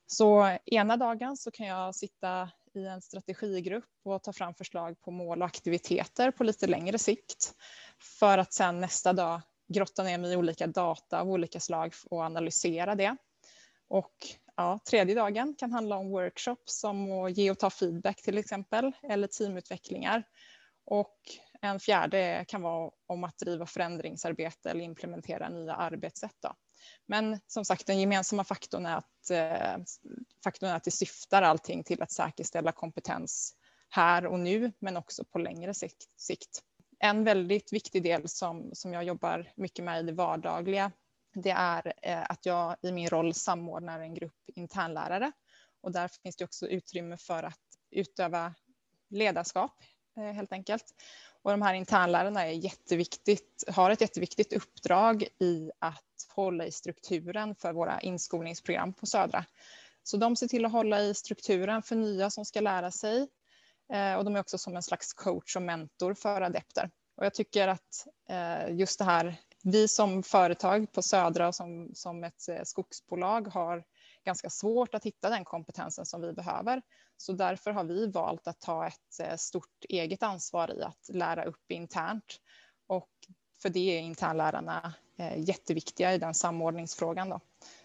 Så 0.07 0.59
ena 0.65 0.97
dagen 0.97 1.37
så 1.37 1.51
kan 1.51 1.67
jag 1.67 1.95
sitta 1.95 2.51
i 2.75 2.87
en 2.87 3.03
strategigrupp 3.03 3.85
och 4.05 4.23
ta 4.23 4.33
fram 4.33 4.55
förslag 4.55 5.01
på 5.01 5.11
mål 5.11 5.43
och 5.43 5.47
aktiviteter 5.47 6.31
på 6.31 6.45
lite 6.45 6.67
längre 6.67 6.99
sikt 6.99 7.55
för 8.19 8.39
att 8.39 8.53
sen 8.53 8.81
nästa 8.81 9.13
dag 9.13 9.41
grotta 9.69 10.03
ner 10.03 10.19
mig 10.19 10.33
i 10.33 10.37
olika 10.37 10.67
data 10.67 11.21
av 11.21 11.31
olika 11.31 11.61
slag 11.61 11.93
och 12.11 12.23
analysera 12.23 12.95
det. 12.95 13.17
Och 13.89 14.15
ja, 14.57 14.79
tredje 14.91 15.15
dagen 15.15 15.55
kan 15.59 15.73
handla 15.73 15.97
om 15.97 16.11
workshops 16.11 16.81
som 16.81 17.13
att 17.13 17.37
ge 17.37 17.51
och 17.51 17.59
ta 17.59 17.71
feedback 17.71 18.23
till 18.23 18.39
exempel 18.39 18.93
eller 19.03 19.27
teamutvecklingar. 19.27 20.23
Och 20.85 21.17
en 21.61 21.81
fjärde 21.81 22.45
kan 22.49 22.63
vara 22.63 22.91
om 23.07 23.25
att 23.25 23.39
driva 23.39 23.67
förändringsarbete 23.67 24.71
eller 24.71 24.81
implementera 24.81 25.49
nya 25.49 25.75
arbetssätt. 25.75 26.37
Då. 26.41 26.55
Men 27.07 27.41
som 27.47 27.65
sagt, 27.65 27.87
den 27.87 28.01
gemensamma 28.01 28.45
faktorn 28.45 28.87
är, 28.87 28.97
att, 28.97 29.31
eh, 29.31 29.85
faktorn 30.45 30.71
är 30.71 30.75
att 30.75 30.85
det 30.85 30.91
syftar 30.91 31.43
allting 31.43 31.85
till 31.85 32.03
att 32.03 32.13
säkerställa 32.13 32.73
kompetens 32.73 33.55
här 33.91 34.27
och 34.27 34.41
nu, 34.41 34.73
men 34.79 34.97
också 34.97 35.25
på 35.25 35.39
längre 35.39 35.75
sikt. 36.17 36.63
En 36.99 37.25
väldigt 37.25 37.73
viktig 37.73 38.03
del 38.03 38.29
som, 38.29 38.71
som 38.73 38.93
jag 38.93 39.05
jobbar 39.05 39.53
mycket 39.57 39.85
med 39.85 40.01
i 40.01 40.07
det 40.07 40.13
vardagliga, 40.13 40.93
det 41.35 41.51
är 41.51 41.93
eh, 42.03 42.31
att 42.31 42.47
jag 42.47 42.77
i 42.83 42.93
min 42.93 43.09
roll 43.09 43.35
samordnar 43.35 44.01
en 44.01 44.15
grupp 44.15 44.51
internlärare 44.55 45.33
och 45.81 45.93
där 45.93 46.09
finns 46.23 46.37
det 46.37 46.45
också 46.45 46.67
utrymme 46.67 47.17
för 47.17 47.43
att 47.43 47.61
utöva 47.91 48.55
ledarskap 49.11 49.73
eh, 50.17 50.33
helt 50.33 50.53
enkelt. 50.53 50.85
Och 51.43 51.51
de 51.51 51.63
här 51.63 51.75
internlärarna 51.75 52.47
är 52.47 52.53
jätteviktigt, 52.53 53.65
har 53.69 53.91
ett 53.91 54.01
jätteviktigt 54.01 54.53
uppdrag 54.53 55.23
i 55.39 55.71
att 55.79 56.05
hålla 56.29 56.67
i 56.67 56.73
strukturen 56.73 57.55
för 57.55 57.73
våra 57.73 58.01
inskolningsprogram 58.01 58.93
på 58.93 59.07
Södra. 59.07 59.45
Så 60.03 60.17
de 60.17 60.37
ser 60.37 60.49
till 60.49 60.65
att 60.65 60.73
hålla 60.73 61.01
i 61.01 61.15
strukturen 61.15 61.83
för 61.83 61.97
nya 61.97 62.31
som 62.31 62.45
ska 62.45 62.61
lära 62.61 62.91
sig. 62.91 63.29
Eh, 63.93 64.15
och 64.15 64.25
de 64.25 64.37
är 64.37 64.41
också 64.41 64.59
som 64.59 64.77
en 64.77 64.83
slags 64.83 65.13
coach 65.13 65.57
och 65.57 65.63
mentor 65.63 66.15
för 66.15 66.41
adepter. 66.41 66.91
Och 67.17 67.25
jag 67.25 67.35
tycker 67.35 67.69
att 67.69 68.07
eh, 68.29 68.77
just 68.77 68.99
det 68.99 69.05
här, 69.05 69.37
vi 69.65 69.89
som 69.89 70.23
företag 70.23 70.93
på 70.93 71.03
Södra 71.03 71.49
och 71.49 71.55
som, 71.55 71.91
som 71.95 72.25
ett 72.25 72.49
eh, 72.49 72.63
skogsbolag 72.65 73.49
har 73.49 73.85
ganska 74.25 74.51
svårt 74.51 74.95
att 74.95 75.05
hitta 75.05 75.31
den 75.31 75.45
kompetensen 75.45 76.07
som 76.07 76.21
vi 76.21 76.33
behöver. 76.33 76.83
Så 77.17 77.33
därför 77.33 77.71
har 77.71 77.85
vi 77.85 78.07
valt 78.07 78.49
att 78.49 78.61
ta 78.61 78.87
ett 78.87 79.41
stort 79.41 79.85
eget 79.89 80.23
ansvar 80.23 80.79
i 80.79 80.83
att 80.83 81.09
lära 81.13 81.45
upp 81.45 81.71
internt. 81.71 82.41
Och 82.87 83.11
för 83.63 83.69
det 83.69 83.99
är 83.99 84.01
internlärarna 84.01 84.95
eh, 85.17 85.39
jätteviktiga 85.39 86.15
i 86.15 86.19
den 86.19 86.35
samordningsfrågan. 86.35 87.29
Då 87.29 87.41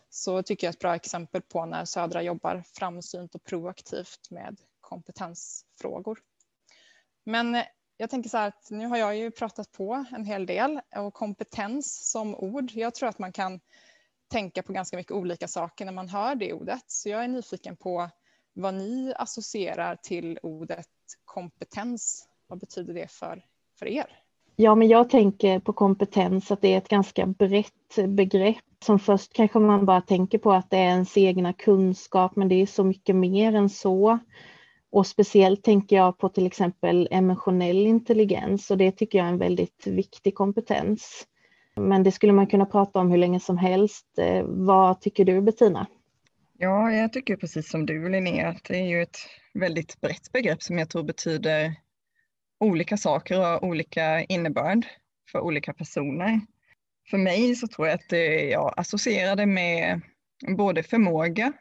så 0.10 0.44
tycker 0.44 0.68
jag 0.68 0.70
är 0.70 0.76
ett 0.76 0.80
bra 0.80 0.96
exempel 0.96 1.42
på 1.42 1.66
när 1.66 1.86
Södra 1.86 2.22
jobbar 2.22 2.64
framsynt 2.74 3.36
och 3.36 3.44
proaktivt 3.44 4.32
med 4.32 4.62
kompetensfrågor. 4.82 6.20
Men 7.24 7.56
eh, 7.56 7.64
jag 7.98 8.10
tänker 8.10 8.30
så 8.30 8.38
här 8.38 8.48
att 8.48 8.68
nu 8.70 8.88
har 8.88 8.98
jag 8.98 9.16
ju 9.18 9.32
pratat 9.32 9.72
på 9.72 10.06
en 10.12 10.26
hel 10.26 10.46
del 10.46 10.82
och 10.96 11.14
kompetens 11.14 12.12
som 12.12 12.36
ord. 12.36 12.72
Jag 12.72 12.96
tror 12.96 13.10
att 13.10 13.20
man 13.20 13.32
kan 13.32 13.60
tänka 14.28 14.64
på 14.64 14.74
ganska 14.74 14.98
mycket 14.98 15.12
olika 15.12 15.48
saker 15.48 15.86
när 15.86 15.92
man 15.92 16.10
hör 16.10 16.36
det 16.36 16.54
ordet. 16.54 16.84
Så 16.88 17.10
jag 17.10 17.24
är 17.24 17.28
nyfiken 17.28 17.76
på 17.76 18.10
vad 18.54 18.74
ni 18.74 19.14
associerar 19.16 19.96
till 19.96 20.40
ordet 20.44 20.90
kompetens. 21.26 22.28
Vad 22.48 22.60
betyder 22.60 22.94
det 22.94 23.12
för, 23.12 23.46
för 23.80 23.86
er? 23.86 24.23
Ja, 24.56 24.76
men 24.76 24.88
jag 24.88 25.10
tänker 25.10 25.60
på 25.60 25.74
kompetens 25.74 26.52
att 26.52 26.62
det 26.62 26.74
är 26.74 26.78
ett 26.78 26.90
ganska 26.90 27.26
brett 27.26 27.96
begrepp 28.08 28.58
som 28.84 29.00
först 29.00 29.34
kanske 29.34 29.60
man 29.60 29.86
bara 29.86 30.02
tänker 30.02 30.38
på 30.38 30.54
att 30.54 30.70
det 30.70 30.78
är 30.78 30.88
ens 30.88 31.18
egna 31.18 31.54
kunskap, 31.54 32.36
men 32.36 32.50
det 32.50 32.56
är 32.56 32.66
så 32.66 32.84
mycket 32.84 33.16
mer 33.16 33.56
än 33.56 33.70
så. 33.70 34.20
Och 34.92 35.08
speciellt 35.08 35.64
tänker 35.64 35.96
jag 35.96 36.18
på 36.18 36.30
till 36.30 36.46
exempel 36.46 37.08
emotionell 37.12 37.88
intelligens 37.88 38.72
och 38.72 38.78
det 38.78 38.92
tycker 38.92 39.18
jag 39.18 39.28
är 39.28 39.32
en 39.32 39.38
väldigt 39.38 39.88
viktig 39.88 40.36
kompetens. 40.36 41.28
Men 41.76 42.04
det 42.04 42.12
skulle 42.12 42.34
man 42.34 42.48
kunna 42.48 42.66
prata 42.66 43.00
om 43.00 43.12
hur 43.12 43.18
länge 43.18 43.40
som 43.40 43.58
helst. 43.58 44.06
Eh, 44.18 44.44
vad 44.48 45.02
tycker 45.02 45.26
du 45.26 45.42
Bettina? 45.42 45.88
Ja, 46.58 46.92
jag 46.92 47.14
tycker 47.14 47.36
precis 47.36 47.70
som 47.70 47.86
du 47.86 48.10
Linnea 48.10 48.50
att 48.50 48.64
det 48.64 48.76
är 48.76 48.88
ju 48.88 49.02
ett 49.02 49.18
väldigt 49.54 50.02
brett 50.02 50.32
begrepp 50.32 50.64
som 50.64 50.78
jag 50.78 50.90
tror 50.90 51.04
betyder 51.04 51.76
olika 52.64 52.98
saker 52.98 53.40
och 53.40 53.46
har 53.46 53.66
olika 53.66 54.24
innebörd 54.24 54.86
för 55.32 55.40
olika 55.40 55.74
personer. 55.74 56.42
För 57.10 57.18
mig 57.18 57.56
så 57.56 57.68
tror 57.68 57.88
jag 57.88 57.96
att 57.96 58.12
jag 58.52 58.74
associerar 58.78 59.36
det 59.36 59.46
med 59.46 60.02
både 60.48 60.84
förmåga 60.84 61.54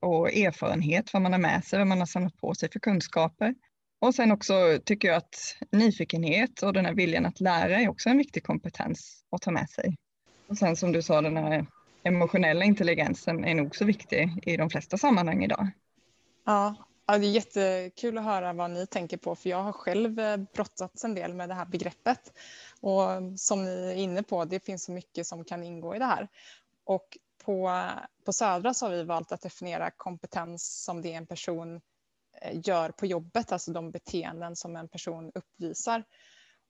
och 0.00 0.32
erfarenhet, 0.32 1.12
vad 1.12 1.22
man 1.22 1.32
har 1.32 1.38
med 1.38 1.64
sig, 1.64 1.78
vad 1.78 1.88
man 1.88 1.98
har 1.98 2.06
samlat 2.06 2.36
på 2.36 2.54
sig 2.54 2.70
för 2.70 2.80
kunskaper. 2.80 3.54
Och 4.00 4.14
sen 4.14 4.32
också 4.32 4.78
tycker 4.84 5.08
jag 5.08 5.16
att 5.16 5.56
nyfikenhet 5.72 6.62
och 6.62 6.72
den 6.72 6.86
här 6.86 6.94
viljan 6.94 7.26
att 7.26 7.40
lära 7.40 7.80
är 7.80 7.88
också 7.88 8.08
en 8.08 8.18
viktig 8.18 8.44
kompetens 8.44 9.24
att 9.30 9.42
ta 9.42 9.50
med 9.50 9.70
sig. 9.70 9.96
Och 10.46 10.58
sen 10.58 10.76
som 10.76 10.92
du 10.92 11.02
sa, 11.02 11.22
den 11.22 11.36
här 11.36 11.66
emotionella 12.02 12.64
intelligensen 12.64 13.44
är 13.44 13.54
nog 13.54 13.76
så 13.76 13.84
viktig 13.84 14.42
i 14.42 14.56
de 14.56 14.70
flesta 14.70 14.98
sammanhang 14.98 15.44
idag. 15.44 15.68
Ja, 16.46 16.74
Ja, 17.06 17.18
det 17.18 17.26
är 17.26 17.30
jättekul 17.30 18.18
att 18.18 18.24
höra 18.24 18.52
vad 18.52 18.70
ni 18.70 18.86
tänker 18.86 19.16
på 19.16 19.34
för 19.34 19.50
jag 19.50 19.62
har 19.62 19.72
själv 19.72 20.20
eh, 20.20 20.36
brottats 20.36 21.04
en 21.04 21.14
del 21.14 21.34
med 21.34 21.48
det 21.48 21.54
här 21.54 21.66
begreppet. 21.66 22.32
Och 22.80 23.00
som 23.36 23.64
ni 23.64 23.90
är 23.90 23.94
inne 23.94 24.22
på, 24.22 24.44
det 24.44 24.60
finns 24.60 24.84
så 24.84 24.92
mycket 24.92 25.26
som 25.26 25.44
kan 25.44 25.62
ingå 25.62 25.96
i 25.96 25.98
det 25.98 26.04
här. 26.04 26.28
Och 26.84 27.18
på, 27.44 27.88
på 28.24 28.32
Södra 28.32 28.74
så 28.74 28.86
har 28.86 28.92
vi 28.92 29.04
valt 29.04 29.32
att 29.32 29.42
definiera 29.42 29.90
kompetens 29.90 30.84
som 30.84 31.02
det 31.02 31.12
en 31.12 31.26
person 31.26 31.80
eh, 32.40 32.60
gör 32.64 32.90
på 32.90 33.06
jobbet, 33.06 33.52
alltså 33.52 33.72
de 33.72 33.90
beteenden 33.90 34.56
som 34.56 34.76
en 34.76 34.88
person 34.88 35.32
uppvisar. 35.34 36.04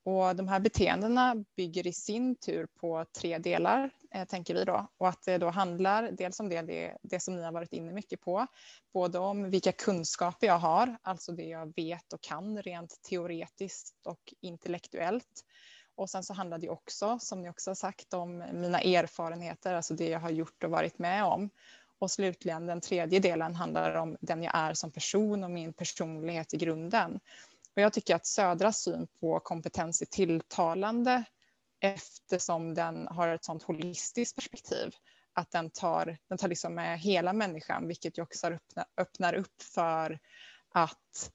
Och 0.04 0.36
de 0.36 0.48
här 0.48 0.60
beteendena 0.60 1.44
bygger 1.56 1.86
i 1.86 1.92
sin 1.92 2.36
tur 2.36 2.66
på 2.80 3.04
tre 3.18 3.38
delar, 3.38 3.90
Eh, 4.14 4.24
tänker 4.24 4.54
vi 4.54 4.64
då. 4.64 4.86
Och 4.98 5.08
att 5.08 5.22
det 5.22 5.38
då 5.38 5.50
handlar 5.50 6.10
dels 6.10 6.40
om 6.40 6.48
det, 6.48 6.62
det, 6.62 6.96
det 7.02 7.20
som 7.20 7.36
ni 7.36 7.42
har 7.42 7.52
varit 7.52 7.72
inne 7.72 7.92
mycket 7.92 8.20
på, 8.20 8.46
både 8.92 9.18
om 9.18 9.50
vilka 9.50 9.72
kunskaper 9.72 10.46
jag 10.46 10.58
har, 10.58 10.96
alltså 11.02 11.32
det 11.32 11.44
jag 11.44 11.72
vet 11.76 12.12
och 12.12 12.20
kan 12.20 12.62
rent 12.62 13.02
teoretiskt 13.02 13.94
och 14.04 14.34
intellektuellt. 14.40 15.44
Och 15.96 16.10
sen 16.10 16.22
så 16.22 16.34
handlar 16.34 16.58
det 16.58 16.68
också, 16.68 17.18
som 17.18 17.42
ni 17.42 17.50
också 17.50 17.70
har 17.70 17.74
sagt, 17.74 18.14
om 18.14 18.44
mina 18.52 18.80
erfarenheter, 18.80 19.74
alltså 19.74 19.94
det 19.94 20.08
jag 20.08 20.20
har 20.20 20.30
gjort 20.30 20.64
och 20.64 20.70
varit 20.70 20.98
med 20.98 21.24
om. 21.24 21.50
Och 21.98 22.10
slutligen 22.10 22.66
den 22.66 22.80
tredje 22.80 23.20
delen 23.20 23.54
handlar 23.54 23.94
om 23.94 24.16
den 24.20 24.42
jag 24.42 24.54
är 24.54 24.74
som 24.74 24.90
person 24.90 25.44
och 25.44 25.50
min 25.50 25.72
personlighet 25.72 26.54
i 26.54 26.56
grunden. 26.56 27.20
Och 27.76 27.82
jag 27.82 27.92
tycker 27.92 28.14
att 28.14 28.26
Södras 28.26 28.82
syn 28.82 29.06
på 29.20 29.40
kompetens 29.40 30.02
är 30.02 30.06
tilltalande 30.06 31.24
eftersom 31.80 32.74
den 32.74 33.06
har 33.06 33.28
ett 33.28 33.44
sånt 33.44 33.62
holistiskt 33.62 34.36
perspektiv. 34.36 34.94
Att 35.32 35.50
den 35.50 35.70
tar, 35.70 36.18
den 36.28 36.38
tar 36.38 36.48
liksom 36.48 36.74
med 36.74 37.00
hela 37.00 37.32
människan, 37.32 37.88
vilket 37.88 38.18
ju 38.18 38.22
också 38.22 38.46
öppnar, 38.46 38.84
öppnar 38.96 39.34
upp 39.34 39.62
för 39.62 40.18
att 40.74 41.30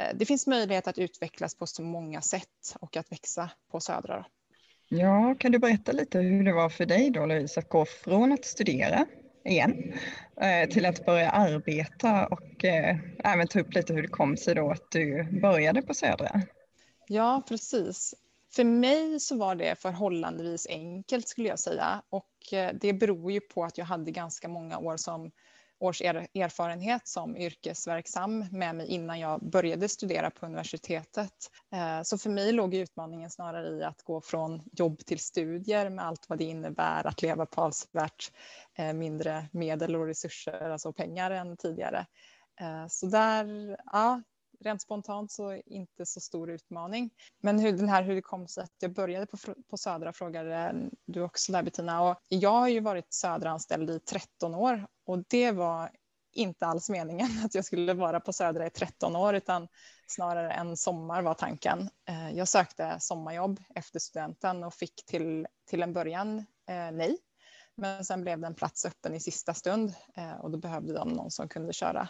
eh, 0.00 0.16
det 0.16 0.26
finns 0.26 0.46
möjlighet 0.46 0.86
att 0.86 0.98
utvecklas 0.98 1.54
på 1.54 1.66
så 1.66 1.82
många 1.82 2.22
sätt 2.22 2.76
och 2.80 2.96
att 2.96 3.12
växa 3.12 3.50
på 3.70 3.80
Södra. 3.80 4.26
Ja, 4.88 5.34
kan 5.38 5.52
du 5.52 5.58
berätta 5.58 5.92
lite 5.92 6.18
hur 6.18 6.44
det 6.44 6.52
var 6.52 6.68
för 6.68 6.86
dig 6.86 7.10
då 7.10 7.26
Louise 7.26 7.60
att 7.60 7.68
gå 7.68 7.84
från 7.84 8.32
att 8.32 8.44
studera 8.44 9.06
igen 9.44 9.92
eh, 10.40 10.68
till 10.68 10.86
att 10.86 11.06
börja 11.06 11.30
arbeta 11.30 12.26
och 12.26 12.64
eh, 12.64 12.96
även 13.24 13.48
ta 13.48 13.60
upp 13.60 13.74
lite 13.74 13.94
hur 13.94 14.02
det 14.02 14.08
kom 14.08 14.36
sig 14.36 14.54
då 14.54 14.70
att 14.70 14.90
du 14.90 15.40
började 15.40 15.82
på 15.82 15.94
Södra. 15.94 16.42
Ja, 17.08 17.42
precis. 17.48 18.14
För 18.56 18.64
mig 18.64 19.20
så 19.20 19.36
var 19.36 19.54
det 19.54 19.80
förhållandevis 19.82 20.66
enkelt 20.66 21.28
skulle 21.28 21.48
jag 21.48 21.58
säga 21.58 22.02
och 22.10 22.52
eh, 22.52 22.74
det 22.80 22.92
beror 22.92 23.32
ju 23.32 23.40
på 23.40 23.64
att 23.64 23.78
jag 23.78 23.84
hade 23.84 24.10
ganska 24.10 24.48
många 24.48 24.78
år 24.78 24.96
som 24.96 25.30
års 25.78 26.02
erfarenhet 26.02 27.08
som 27.08 27.36
yrkesverksam 27.36 28.44
med 28.50 28.76
mig 28.76 28.86
innan 28.86 29.20
jag 29.20 29.50
började 29.50 29.88
studera 29.88 30.30
på 30.30 30.46
universitetet. 30.46 31.32
Eh, 31.72 32.02
så 32.02 32.18
för 32.18 32.30
mig 32.30 32.52
låg 32.52 32.74
utmaningen 32.74 33.30
snarare 33.30 33.68
i 33.68 33.82
att 33.82 34.02
gå 34.02 34.20
från 34.20 34.62
jobb 34.72 34.98
till 34.98 35.18
studier 35.18 35.90
med 35.90 36.06
allt 36.06 36.28
vad 36.28 36.38
det 36.38 36.44
innebär 36.44 37.06
att 37.06 37.22
leva 37.22 37.46
på 37.46 37.60
avsevärt 37.60 38.32
eh, 38.78 38.92
mindre 38.92 39.48
medel 39.52 39.96
och 39.96 40.06
resurser, 40.06 40.70
alltså 40.70 40.92
pengar 40.92 41.30
än 41.30 41.56
tidigare. 41.56 42.06
Så 42.88 43.06
där, 43.06 43.76
ja, 43.92 44.22
rent 44.60 44.82
spontant 44.82 45.32
så 45.32 45.52
inte 45.66 46.06
så 46.06 46.20
stor 46.20 46.50
utmaning. 46.50 47.10
Men 47.42 47.58
hur, 47.58 47.72
den 47.72 47.88
här, 47.88 48.02
hur 48.02 48.14
det 48.14 48.22
kom 48.22 48.48
sig 48.48 48.64
att 48.64 48.74
jag 48.80 48.92
började 48.92 49.26
på, 49.26 49.36
på 49.70 49.76
Södra 49.76 50.12
frågade 50.12 50.74
du 51.06 51.22
också 51.22 51.52
där 51.52 51.62
Bettina. 51.62 52.02
Och 52.02 52.16
jag 52.28 52.50
har 52.50 52.68
ju 52.68 52.80
varit 52.80 53.14
Södra-anställd 53.14 53.90
i 53.90 54.00
13 54.00 54.54
år 54.54 54.86
och 55.06 55.24
det 55.28 55.52
var 55.52 55.90
inte 56.32 56.66
alls 56.66 56.90
meningen 56.90 57.28
att 57.44 57.54
jag 57.54 57.64
skulle 57.64 57.94
vara 57.94 58.20
på 58.20 58.32
Södra 58.32 58.66
i 58.66 58.70
13 58.70 59.16
år 59.16 59.34
utan 59.34 59.68
snarare 60.06 60.52
en 60.52 60.76
sommar 60.76 61.22
var 61.22 61.34
tanken. 61.34 61.90
Eh, 62.08 62.30
jag 62.30 62.48
sökte 62.48 62.96
sommarjobb 63.00 63.60
efter 63.74 63.98
studenten 63.98 64.64
och 64.64 64.74
fick 64.74 65.06
till, 65.06 65.46
till 65.68 65.82
en 65.82 65.92
början 65.92 66.38
eh, 66.68 66.90
nej. 66.92 67.18
Men 67.74 68.04
sen 68.04 68.22
blev 68.22 68.40
det 68.40 68.46
en 68.46 68.54
plats 68.54 68.84
öppen 68.84 69.14
i 69.14 69.20
sista 69.20 69.54
stund 69.54 69.94
eh, 70.14 70.32
och 70.32 70.50
då 70.50 70.58
behövde 70.58 70.92
de 70.92 71.08
någon 71.08 71.30
som 71.30 71.48
kunde 71.48 71.72
köra 71.72 72.08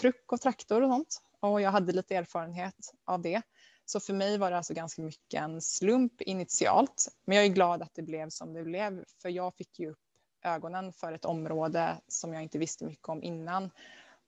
truck 0.00 0.32
och 0.32 0.40
traktor 0.40 0.82
och 0.82 0.90
sånt 0.90 1.22
och 1.50 1.60
jag 1.60 1.70
hade 1.70 1.92
lite 1.92 2.16
erfarenhet 2.16 2.94
av 3.04 3.22
det. 3.22 3.42
Så 3.84 4.00
för 4.00 4.14
mig 4.14 4.38
var 4.38 4.50
det 4.50 4.56
alltså 4.56 4.74
ganska 4.74 5.02
mycket 5.02 5.40
en 5.40 5.60
slump 5.60 6.22
initialt. 6.22 7.08
Men 7.24 7.36
jag 7.36 7.46
är 7.46 7.50
glad 7.50 7.82
att 7.82 7.94
det 7.94 8.02
blev 8.02 8.28
som 8.28 8.52
det 8.52 8.64
blev, 8.64 9.04
för 9.22 9.28
jag 9.28 9.54
fick 9.54 9.78
ju 9.78 9.90
upp 9.90 9.98
ögonen 10.44 10.92
för 10.92 11.12
ett 11.12 11.24
område 11.24 12.00
som 12.08 12.34
jag 12.34 12.42
inte 12.42 12.58
visste 12.58 12.84
mycket 12.84 13.08
om 13.08 13.22
innan. 13.22 13.70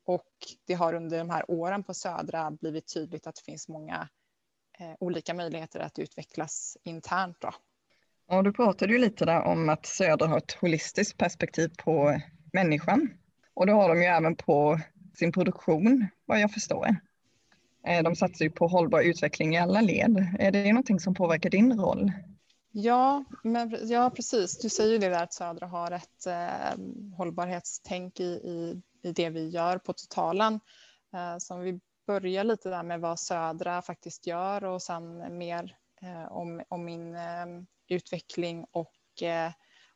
Och 0.04 0.32
det 0.66 0.75
har 0.75 0.94
under 0.94 1.18
de 1.18 1.30
här 1.30 1.50
åren 1.50 1.82
på 1.85 1.94
Södra 1.94 2.50
blivit 2.50 2.94
tydligt 2.94 3.26
att 3.26 3.35
det 3.35 3.42
finns 3.42 3.68
många 3.68 4.08
eh, 4.78 4.92
olika 5.00 5.35
möjligheter 5.35 5.80
att 5.80 5.99
utvecklas 5.99 6.76
internt. 6.82 7.37
Då. 7.40 7.50
Och 8.37 8.44
du 8.44 8.52
pratade 8.52 8.92
ju 8.92 8.99
lite 8.99 9.25
där 9.25 9.42
om 9.42 9.68
att 9.68 9.87
Södra 9.87 10.26
har 10.26 10.38
ett 10.38 10.52
holistiskt 10.52 11.18
perspektiv 11.18 11.70
på 11.78 12.20
människan. 12.52 13.08
Och 13.54 13.66
det 13.66 13.73
har 13.73 13.88
de 13.88 14.02
ju 14.02 14.08
även 14.08 14.37
på 14.37 14.80
sin 15.18 15.32
produktion, 15.32 16.06
vad 16.25 16.40
jag 16.40 16.52
förstår. 16.52 16.96
Eh, 17.87 18.02
de 18.02 18.16
satsar 18.16 18.44
ju 18.44 18.50
på 18.50 18.66
hållbar 18.66 19.00
utveckling 19.00 19.54
i 19.54 19.58
alla 19.58 19.80
led. 19.80 20.26
Är 20.38 20.50
det 20.50 20.73
någonting 20.73 21.00
som 21.00 21.14
påverkar 21.14 21.50
din 21.50 21.80
roll? 21.80 22.12
Ja, 22.73 23.25
men, 23.44 23.78
ja 23.82 24.11
precis. 24.11 24.58
Du 24.58 24.68
säger 24.68 24.92
ju 24.92 24.99
det 24.99 25.08
där 25.08 25.23
att 25.23 25.32
Södra 25.32 25.66
har 25.66 25.90
ett 25.90 26.26
eh, 26.26 26.85
hållbarhetstänk 27.16 28.20
i, 28.20 28.25
i, 28.25 28.82
i 29.02 29.12
det 29.12 29.30
vi 29.30 29.49
gör 29.49 29.78
på 29.78 29.92
totalen. 29.92 30.61
Eh, 31.14 31.38
så 31.38 31.54
om 31.54 31.61
vi 31.61 31.80
börjar 32.06 32.44
lite 32.44 32.68
där 32.68 32.82
med 32.82 33.00
vad 33.00 33.20
Södra 33.20 33.82
faktiskt 33.82 34.26
gör 34.26 34.64
och 34.64 34.82
sen 34.82 35.38
mer 35.38 35.76
eh, 36.02 36.32
om, 36.32 36.62
om 36.68 36.85
min 36.85 37.16
utveckling 37.88 38.66
och 38.70 38.92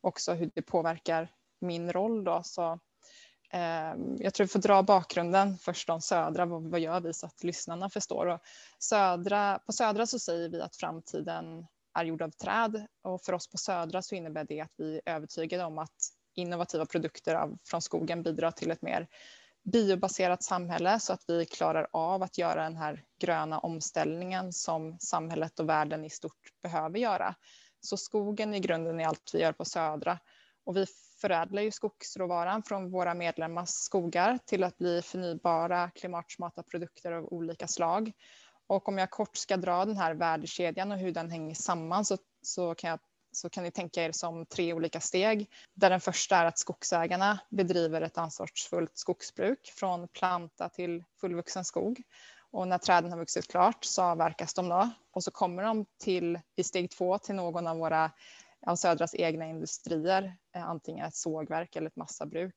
också 0.01 0.33
hur 0.33 0.51
det 0.55 0.63
påverkar 0.63 1.29
min 1.61 1.93
roll 1.93 2.25
då. 2.25 2.41
Så 2.45 2.79
Ehm, 3.51 4.17
jag 4.19 4.35
tror 4.35 4.47
vi 4.47 4.53
får 4.53 4.59
dra 4.59 4.83
bakgrunden 4.83 5.59
först 5.59 5.91
om 5.91 6.01
Södra. 6.01 6.47
Vad, 6.47 6.63
vad 6.63 6.81
gör 6.81 7.01
vi 7.01 7.15
så 7.15 7.27
att 7.27 7.45
lyssnarna 7.45 7.91
förstår? 7.91 8.27
Och 8.27 8.41
södra, 8.79 9.59
på 9.67 9.73
Södra 9.73 10.07
så 10.07 10.19
säger 10.19 10.49
vi 10.49 10.61
att 10.61 10.77
framtiden 10.77 11.67
är 11.99 12.05
gjord 12.05 12.23
av 12.23 12.31
träd 12.31 12.87
och 13.03 13.23
för 13.23 13.33
oss 13.33 13.51
på 13.51 13.59
Södra 13.59 14.03
så 14.03 14.15
innebär 14.15 14.45
det 14.45 14.61
att 14.61 14.75
vi 14.77 15.01
är 15.05 15.15
övertygade 15.15 15.65
om 15.65 15.79
att 15.79 16.13
innovativa 16.35 16.87
produkter 16.87 17.35
av, 17.35 17.59
från 17.65 17.83
skogen 17.83 18.23
bidrar 18.23 18.51
till 18.51 18.71
ett 18.71 18.83
mer 18.83 19.09
biobaserat 19.73 20.43
samhälle 20.43 21.01
så 21.01 21.13
att 21.13 21.25
vi 21.29 21.47
klarar 21.47 21.89
av 21.93 22.23
att 22.23 22.39
göra 22.39 22.63
den 22.63 22.77
här 22.77 23.05
gröna 23.21 23.59
omställningen 23.59 24.53
som 24.53 24.99
samhället 24.99 25.61
och 25.61 25.69
världen 25.69 26.05
i 26.05 26.11
stort 26.11 26.63
behöver 26.63 26.99
göra. 26.99 27.35
Så 27.81 27.97
skogen 27.97 28.55
i 28.55 28.61
grunden 28.61 29.01
är 29.01 29.07
allt 29.07 29.31
vi 29.35 29.41
gör 29.41 29.53
på 29.53 29.65
Södra 29.65 30.19
och 30.71 30.77
vi 30.77 30.87
förädlar 31.21 31.63
ju 31.63 31.71
skogsråvaran 31.71 32.63
från 32.63 32.91
våra 32.91 33.15
medlemmars 33.15 33.69
skogar 33.69 34.39
till 34.47 34.65
att 34.65 34.79
bli 34.79 35.03
förnybara 35.03 35.91
klimatsmarta 35.91 36.63
produkter 36.63 37.13
av 37.13 37.25
olika 37.33 37.69
slag. 37.69 38.13
Och 38.67 38.89
om 38.89 38.99
jag 38.99 39.11
kort 39.11 39.37
ska 39.37 39.57
dra 39.57 39.85
den 39.85 39.97
här 39.97 40.15
värdekedjan 40.15 40.93
och 40.93 40.99
hur 40.99 41.13
den 41.13 41.31
hänger 41.31 41.55
samman 41.55 42.05
så, 42.05 42.19
så, 42.43 42.75
kan, 42.75 42.91
jag, 42.91 42.99
så 43.33 43.51
kan 43.51 43.65
ni 43.65 43.71
tänka 43.71 44.05
er 44.05 44.13
som 44.13 44.47
tre 44.47 44.73
olika 44.73 45.01
steg. 45.01 45.51
Där 45.75 45.91
den 45.91 46.01
första 46.01 46.37
är 46.37 46.45
att 46.45 46.59
skogsägarna 46.59 47.39
bedriver 47.49 48.01
ett 48.01 48.19
ansvarsfullt 48.19 48.99
skogsbruk 48.99 49.73
från 49.77 50.09
planta 50.09 50.69
till 50.69 51.05
fullvuxen 51.21 51.65
skog. 51.65 52.03
Och 52.51 52.69
när 52.69 52.79
träden 52.79 53.11
har 53.11 53.19
vuxit 53.19 53.51
klart 53.51 53.85
så 53.85 54.03
avverkas 54.03 54.55
de 54.55 54.69
då 54.69 54.91
och 55.13 55.25
så 55.25 55.31
kommer 55.31 55.63
de 55.63 55.87
till 55.99 56.41
i 56.57 56.65
steg 56.65 56.91
två 56.91 57.19
till 57.19 57.35
någon 57.35 57.67
av 57.67 57.79
våra 57.79 58.11
av 58.67 58.77
Södras 58.77 59.15
egna 59.15 59.47
industrier, 59.47 60.37
eh, 60.57 60.69
antingen 60.69 61.07
ett 61.07 61.15
sågverk 61.15 61.77
eller 61.77 61.87
ett 61.87 61.97
massabruk. 61.97 62.57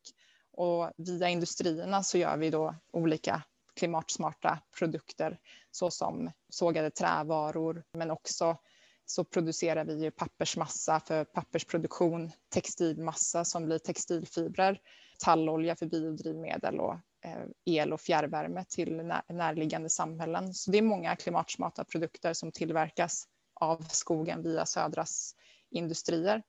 Och 0.51 0.91
via 0.97 1.29
industrierna 1.29 2.03
så 2.03 2.17
gör 2.17 2.37
vi 2.37 2.49
då 2.49 2.75
olika 2.91 3.43
klimatsmarta 3.75 4.59
produkter 4.79 5.39
såsom 5.71 6.31
sågade 6.49 6.91
trävaror, 6.91 7.83
men 7.93 8.11
också 8.11 8.57
så 9.05 9.23
producerar 9.23 9.85
vi 9.85 10.03
ju 10.03 10.11
pappersmassa 10.11 10.99
för 10.99 11.23
pappersproduktion, 11.23 12.31
textilmassa 12.49 13.45
som 13.45 13.65
blir 13.65 13.77
textilfibrer, 13.77 14.79
tallolja 15.19 15.75
för 15.75 15.85
biodrivmedel 15.85 16.79
och 16.79 16.93
eh, 17.25 17.45
el 17.65 17.93
och 17.93 18.01
fjärrvärme 18.01 18.65
till 18.69 19.13
närliggande 19.29 19.89
samhällen. 19.89 20.53
Så 20.53 20.71
det 20.71 20.77
är 20.77 20.81
många 20.81 21.15
klimatsmarta 21.15 21.83
produkter 21.83 22.33
som 22.33 22.51
tillverkas 22.51 23.27
av 23.53 23.85
skogen 23.89 24.43
via 24.43 24.65
Södras 24.65 25.35
industrier. 25.73 26.41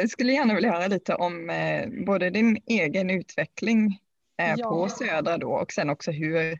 jag 0.00 0.10
skulle 0.10 0.32
gärna 0.32 0.54
vilja 0.54 0.72
höra 0.72 0.86
lite 0.86 1.14
om 1.14 1.50
eh, 1.50 1.88
både 2.06 2.30
din 2.30 2.58
egen 2.66 3.10
utveckling 3.10 3.98
eh, 4.42 4.54
ja. 4.56 4.68
på 4.68 4.88
Södra 4.88 5.38
då 5.38 5.52
och 5.52 5.72
sen 5.72 5.90
också 5.90 6.10
hur, 6.10 6.58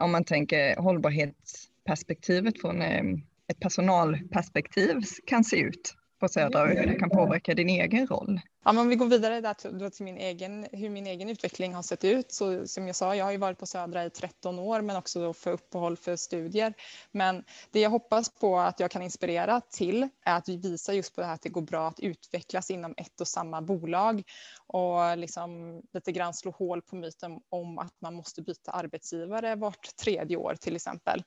om 0.00 0.12
man 0.12 0.24
tänker 0.24 0.76
hållbarhetsperspektivet 0.76 2.60
från 2.60 2.82
eh, 2.82 3.02
ett 3.48 3.60
personalperspektiv 3.60 5.00
kan 5.26 5.44
se 5.44 5.56
ut 5.56 5.94
på 6.22 6.28
Södra 6.28 6.62
och 6.62 6.68
hur 6.68 6.86
det 6.86 6.94
kan 6.94 7.10
påverka 7.10 7.54
din 7.54 7.68
egen 7.68 8.06
roll. 8.06 8.40
Ja, 8.64 8.72
men 8.72 8.82
om 8.82 8.88
vi 8.88 8.96
går 8.96 9.06
vidare 9.06 9.40
där 9.40 9.54
till, 9.54 9.90
till 9.90 10.04
min 10.04 10.16
egen, 10.16 10.66
hur 10.72 10.90
min 10.90 11.06
egen 11.06 11.28
utveckling 11.30 11.74
har 11.74 11.82
sett 11.82 12.04
ut. 12.04 12.32
Så, 12.32 12.66
som 12.66 12.86
jag 12.86 12.96
sa, 12.96 13.16
jag 13.16 13.24
har 13.24 13.32
ju 13.32 13.38
varit 13.38 13.58
på 13.58 13.66
Södra 13.66 14.04
i 14.04 14.10
13 14.10 14.58
år, 14.58 14.80
men 14.80 14.96
också 14.96 15.32
för 15.32 15.50
uppehåll 15.52 15.96
för 15.96 16.16
studier. 16.16 16.74
Men 17.12 17.44
det 17.70 17.80
jag 17.80 17.90
hoppas 17.90 18.28
på 18.28 18.58
att 18.58 18.80
jag 18.80 18.90
kan 18.90 19.02
inspirera 19.02 19.60
till 19.60 20.08
är 20.24 20.36
att 20.36 20.48
vi 20.48 20.56
visar 20.56 20.92
just 20.92 21.14
på 21.14 21.20
det 21.20 21.26
här 21.26 21.34
att 21.34 21.42
det 21.42 21.48
går 21.48 21.62
bra 21.62 21.88
att 21.88 22.00
utvecklas 22.00 22.70
inom 22.70 22.94
ett 22.96 23.20
och 23.20 23.28
samma 23.28 23.62
bolag 23.62 24.22
och 24.66 25.18
liksom 25.18 25.80
lite 25.92 26.12
grann 26.12 26.34
slå 26.34 26.50
hål 26.50 26.82
på 26.82 26.96
myten 26.96 27.40
om 27.48 27.78
att 27.78 27.94
man 28.00 28.14
måste 28.14 28.42
byta 28.42 28.70
arbetsgivare 28.70 29.54
vart 29.54 29.96
tredje 29.96 30.36
år 30.36 30.54
till 30.60 30.76
exempel. 30.76 31.22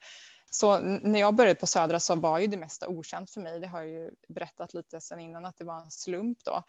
Så 0.56 0.80
när 0.80 1.20
jag 1.20 1.36
började 1.36 1.60
på 1.60 1.68
Södra 1.68 2.00
så 2.00 2.16
var 2.16 2.40
ju 2.40 2.48
det 2.48 2.58
mesta 2.58 2.88
okänt 2.88 3.32
för 3.32 3.42
mig. 3.42 3.60
Det 3.60 3.68
har 3.68 3.82
jag 3.82 3.90
ju 3.90 4.12
berättat 4.28 4.74
lite 4.74 5.02
sen 5.02 5.20
innan 5.20 5.46
att 5.46 5.58
det 5.58 5.64
var 5.64 5.82
en 5.82 5.92
slump 5.92 6.38
då. 6.44 6.64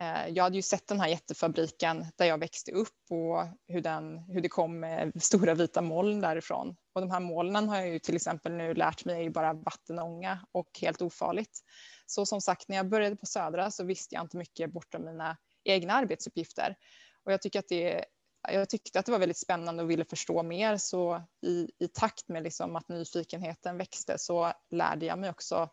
Eh, 0.00 0.28
jag 0.28 0.44
hade 0.44 0.56
ju 0.56 0.62
sett 0.62 0.86
den 0.86 1.00
här 1.00 1.08
jättefabriken 1.08 2.06
där 2.16 2.26
jag 2.26 2.38
växte 2.38 2.72
upp 2.72 3.10
och 3.10 3.44
hur, 3.66 3.80
den, 3.80 4.18
hur 4.18 4.40
det 4.40 4.48
kom 4.48 4.86
stora 5.20 5.54
vita 5.54 5.82
moln 5.82 6.20
därifrån. 6.20 6.76
Och 6.92 7.00
de 7.00 7.10
här 7.10 7.20
molnen 7.20 7.68
har 7.68 7.76
jag 7.76 7.88
ju 7.88 7.98
till 7.98 8.16
exempel 8.16 8.52
nu 8.52 8.74
lärt 8.74 9.04
mig 9.04 9.16
är 9.16 9.22
ju 9.22 9.30
bara 9.30 9.52
vattenånga 9.52 10.46
och 10.52 10.68
helt 10.80 11.02
ofarligt. 11.02 11.60
Så 12.06 12.26
som 12.26 12.40
sagt, 12.40 12.68
när 12.68 12.76
jag 12.76 12.88
började 12.88 13.16
på 13.16 13.26
Södra 13.26 13.70
så 13.70 13.84
visste 13.84 14.14
jag 14.14 14.24
inte 14.24 14.36
mycket 14.36 14.72
bortom 14.72 15.04
mina 15.04 15.36
egna 15.64 15.92
arbetsuppgifter. 15.92 16.76
Och 17.24 17.32
jag 17.32 17.42
tycker 17.42 17.58
att 17.58 17.68
det 17.68 18.04
jag 18.48 18.68
tyckte 18.68 18.98
att 18.98 19.06
det 19.06 19.12
var 19.12 19.18
väldigt 19.18 19.38
spännande 19.38 19.82
och 19.82 19.90
ville 19.90 20.04
förstå 20.04 20.42
mer 20.42 20.76
så 20.76 21.22
i, 21.42 21.70
i 21.78 21.88
takt 21.88 22.28
med 22.28 22.42
liksom 22.42 22.76
att 22.76 22.88
nyfikenheten 22.88 23.78
växte 23.78 24.18
så 24.18 24.52
lärde 24.70 25.06
jag 25.06 25.18
mig 25.18 25.30
också 25.30 25.68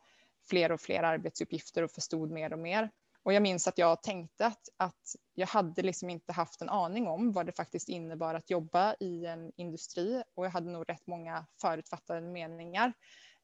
fler 0.49 0.71
och 0.71 0.82
fler 0.82 1.03
arbetsuppgifter 1.03 1.84
och 1.84 1.91
förstod 1.91 2.32
mer 2.32 2.53
och 2.53 2.60
mer. 2.60 2.89
Och 3.23 3.34
jag 3.34 3.43
minns 3.43 3.67
att 3.67 3.77
jag 3.77 4.03
tänkte 4.03 4.45
att, 4.45 4.69
att 4.77 5.15
jag 5.34 5.47
hade 5.47 5.82
liksom 5.82 6.10
inte 6.10 6.34
haft 6.34 6.62
en 6.62 6.69
aning 6.69 7.08
om 7.08 7.32
vad 7.32 7.45
det 7.45 7.51
faktiskt 7.51 7.89
innebar 7.89 8.34
att 8.36 8.49
jobba 8.49 8.95
i 8.99 9.25
en 9.25 9.51
industri 9.55 10.23
och 10.36 10.45
jag 10.45 10.51
hade 10.51 10.71
nog 10.71 10.89
rätt 10.89 11.08
många 11.08 11.45
förutfattade 11.62 12.21
meningar. 12.21 12.93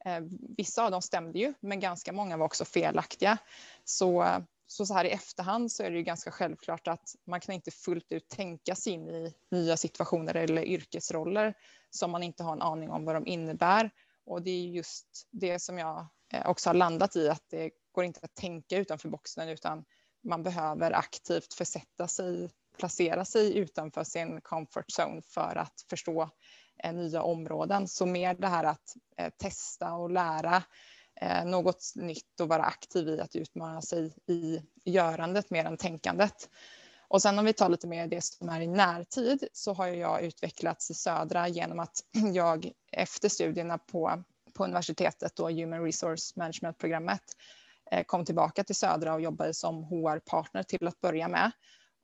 Eh, 0.06 0.20
vissa 0.58 0.86
av 0.86 0.92
dem 0.92 1.02
stämde 1.02 1.40
ju, 1.40 1.54
men 1.60 1.80
ganska 1.80 2.14
många 2.14 2.38
var 2.38 2.46
också 2.46 2.66
felaktiga. 2.66 3.38
Så 3.84 4.28
så, 4.68 4.86
så 4.86 4.94
här 4.94 5.06
i 5.06 5.10
efterhand 5.10 5.72
så 5.72 5.84
är 5.84 5.92
det 5.92 5.98
ju 5.98 6.04
ganska 6.04 6.32
självklart 6.32 6.88
att 6.88 7.16
man 7.28 7.40
kan 7.40 7.56
inte 7.56 7.72
fullt 7.72 8.12
ut 8.12 8.30
tänka 8.30 8.76
sig 8.76 8.94
in 8.94 9.10
i 9.10 9.34
nya 9.52 9.78
situationer 9.78 10.36
eller 10.36 10.66
yrkesroller 10.66 11.54
som 11.90 12.12
man 12.12 12.24
inte 12.24 12.44
har 12.44 12.54
en 12.54 12.62
aning 12.62 12.90
om 12.90 13.06
vad 13.06 13.16
de 13.16 13.28
innebär. 13.28 13.92
Och 14.26 14.42
det 14.42 14.52
är 14.52 14.68
just 14.68 15.28
det 15.32 15.60
som 15.60 15.78
jag 15.78 16.08
eh, 16.34 16.50
också 16.50 16.70
har 16.70 16.74
landat 16.74 17.16
i, 17.16 17.30
att 17.30 17.44
det 17.50 17.72
går 17.92 18.04
inte 18.04 18.20
att 18.24 18.36
tänka 18.36 18.78
utanför 18.78 19.10
boxen 19.10 19.50
utan 19.50 19.86
man 20.24 20.44
behöver 20.44 20.92
aktivt 20.92 21.54
försätta 21.54 22.08
sig, 22.08 22.50
placera 22.78 23.26
sig 23.26 23.58
utanför 23.58 24.04
sin 24.04 24.42
comfort 24.42 24.90
zone 25.00 25.22
för 25.22 25.56
att 25.56 25.86
förstå 25.90 26.30
eh, 26.84 26.94
nya 26.94 27.22
områden. 27.22 27.88
Så 27.88 28.06
mer 28.06 28.34
det 28.34 28.48
här 28.48 28.64
att 28.64 28.94
eh, 29.18 29.30
testa 29.38 29.94
och 29.94 30.10
lära 30.10 30.64
Eh, 31.22 31.46
något 31.46 31.94
nytt 31.96 32.40
och 32.40 32.48
vara 32.48 32.64
aktiv 32.64 33.10
i 33.10 33.22
att 33.22 33.36
utmana 33.36 33.82
sig 33.82 34.14
i 34.28 34.62
görandet 34.86 35.50
mer 35.50 35.66
än 35.66 35.78
tänkandet. 35.78 36.50
Och 37.08 37.22
sen 37.22 37.40
om 37.40 37.46
vi 37.46 37.54
tar 37.54 37.70
lite 37.70 37.88
mer 37.88 38.08
det 38.08 38.24
som 38.24 38.50
är 38.50 38.62
i 38.62 38.68
närtid 38.68 39.48
så 39.54 39.74
har 39.74 39.88
jag 39.88 40.22
utvecklats 40.22 40.92
i 40.92 40.94
Södra 40.94 41.48
genom 41.48 41.80
att 41.80 42.04
jag 42.34 42.72
efter 42.92 43.30
studierna 43.30 43.78
på, 43.78 44.24
på 44.54 44.64
universitetet, 44.64 45.36
då 45.36 45.50
Human 45.50 45.84
Resource 45.84 46.34
Management-programmet, 46.36 47.22
eh, 47.92 48.04
kom 48.04 48.26
tillbaka 48.26 48.64
till 48.64 48.76
Södra 48.76 49.14
och 49.14 49.22
jobbade 49.22 49.54
som 49.54 49.84
HR-partner 49.84 50.64
till 50.64 50.88
att 50.88 51.02
börja 51.02 51.28
med. 51.28 51.52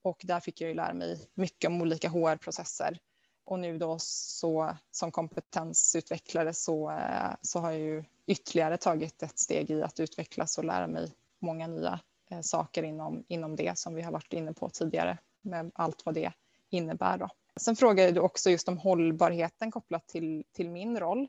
Och 0.03 0.21
där 0.23 0.39
fick 0.39 0.61
jag 0.61 0.67
ju 0.67 0.73
lära 0.73 0.93
mig 0.93 1.29
mycket 1.33 1.67
om 1.67 1.81
olika 1.81 2.09
HR-processer. 2.09 2.99
Och 3.45 3.59
nu 3.59 3.77
då 3.77 3.97
så 3.99 4.77
som 4.91 5.11
kompetensutvecklare 5.11 6.53
så, 6.53 6.91
eh, 6.91 7.31
så 7.41 7.59
har 7.59 7.71
jag 7.71 7.79
ju 7.79 8.03
ytterligare 8.31 8.77
tagit 8.77 9.23
ett 9.23 9.39
steg 9.39 9.71
i 9.71 9.83
att 9.83 9.99
utvecklas 9.99 10.57
och 10.57 10.65
lära 10.65 10.87
mig 10.87 11.13
många 11.39 11.67
nya 11.67 11.99
eh, 12.31 12.41
saker 12.41 12.83
inom, 12.83 13.23
inom 13.27 13.55
det 13.55 13.77
som 13.77 13.95
vi 13.95 14.01
har 14.01 14.11
varit 14.11 14.33
inne 14.33 14.53
på 14.53 14.69
tidigare 14.69 15.17
med 15.41 15.71
allt 15.75 16.05
vad 16.05 16.15
det 16.15 16.33
innebär. 16.69 17.17
Då. 17.17 17.29
Sen 17.55 17.75
frågade 17.75 18.11
du 18.11 18.19
också 18.19 18.49
just 18.49 18.67
om 18.67 18.77
hållbarheten 18.77 19.71
kopplat 19.71 20.07
till, 20.07 20.43
till 20.53 20.69
min 20.69 20.99
roll. 20.99 21.27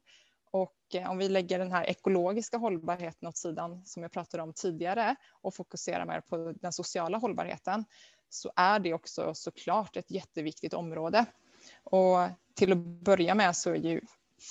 Och 0.50 0.76
eh, 0.94 1.10
om 1.10 1.18
vi 1.18 1.28
lägger 1.28 1.58
den 1.58 1.72
här 1.72 1.84
ekologiska 1.84 2.56
hållbarheten 2.56 3.28
åt 3.28 3.36
sidan 3.36 3.82
som 3.86 4.02
jag 4.02 4.12
pratade 4.12 4.42
om 4.42 4.52
tidigare 4.52 5.16
och 5.42 5.54
fokuserar 5.54 6.04
mer 6.04 6.20
på 6.20 6.52
den 6.60 6.72
sociala 6.72 7.18
hållbarheten 7.18 7.84
så 8.28 8.52
är 8.56 8.78
det 8.78 8.94
också 8.94 9.34
såklart 9.34 9.96
ett 9.96 10.10
jätteviktigt 10.10 10.74
område. 10.74 11.24
Och 11.82 12.18
till 12.54 12.72
att 12.72 12.78
börja 12.78 13.34
med 13.34 13.56
så 13.56 13.70
är 13.70 13.74
ju 13.74 14.00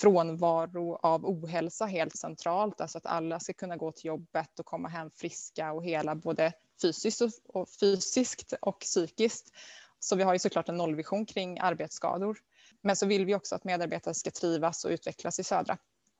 frånvaro 0.00 0.96
av 1.02 1.26
ohälsa 1.26 1.86
helt 1.86 2.16
centralt, 2.16 2.80
alltså 2.80 2.98
att 2.98 3.06
alla 3.06 3.40
ska 3.40 3.52
kunna 3.52 3.76
gå 3.76 3.92
till 3.92 4.04
jobbet 4.04 4.58
och 4.58 4.66
komma 4.66 4.88
hem 4.88 5.10
friska 5.10 5.72
och 5.72 5.84
hela 5.84 6.14
både 6.14 6.52
fysiskt 6.82 7.22
och, 7.48 7.68
fysiskt 7.68 8.54
och 8.60 8.80
psykiskt. 8.80 9.52
Så 9.98 10.16
vi 10.16 10.22
har 10.22 10.32
ju 10.32 10.38
såklart 10.38 10.68
en 10.68 10.76
nollvision 10.76 11.26
kring 11.26 11.58
arbetsskador. 11.58 12.38
Men 12.80 12.96
så 12.96 13.06
vill 13.06 13.24
vi 13.24 13.34
också 13.34 13.54
att 13.54 13.64
medarbetare 13.64 14.14
ska 14.14 14.30
trivas 14.30 14.84
och 14.84 14.90
utvecklas 14.90 15.38
i 15.38 15.44
Södra. 15.44 15.78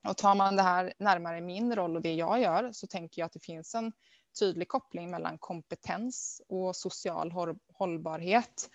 Och 0.08 0.16
tar 0.16 0.34
man 0.34 0.56
det 0.56 0.62
här 0.62 0.92
närmare 0.98 1.40
min 1.40 1.76
roll 1.76 1.96
och 1.96 2.02
det 2.02 2.14
jag 2.14 2.40
gör 2.40 2.72
så 2.72 2.86
tänker 2.86 3.22
jag 3.22 3.26
att 3.26 3.32
det 3.32 3.44
finns 3.44 3.74
en 3.74 3.92
tydlig 4.38 4.68
koppling 4.68 5.10
mellan 5.10 5.38
kompetens 5.38 6.42
och 6.48 6.76
social 6.76 7.32
hållbarhet. 7.72 8.70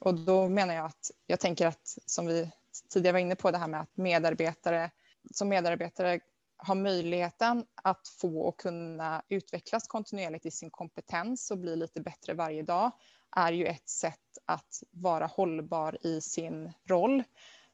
Och 0.00 0.14
då 0.14 0.48
menar 0.48 0.74
jag 0.74 0.86
att 0.86 1.10
jag 1.26 1.40
tänker 1.40 1.66
att 1.66 1.98
som 2.06 2.26
vi 2.26 2.50
tidigare 2.88 3.12
var 3.12 3.20
inne 3.20 3.36
på 3.36 3.50
det 3.50 3.58
här 3.58 3.68
med 3.68 3.80
att 3.80 3.96
medarbetare 3.96 4.90
som 5.32 5.48
medarbetare 5.48 6.20
har 6.56 6.74
möjligheten 6.74 7.64
att 7.74 8.08
få 8.08 8.40
och 8.40 8.60
kunna 8.60 9.22
utvecklas 9.28 9.88
kontinuerligt 9.88 10.46
i 10.46 10.50
sin 10.50 10.70
kompetens 10.70 11.50
och 11.50 11.58
bli 11.58 11.76
lite 11.76 12.00
bättre 12.00 12.34
varje 12.34 12.62
dag 12.62 12.92
är 13.36 13.52
ju 13.52 13.66
ett 13.66 13.88
sätt 13.88 14.38
att 14.46 14.82
vara 14.90 15.26
hållbar 15.26 16.06
i 16.06 16.20
sin 16.20 16.72
roll. 16.88 17.22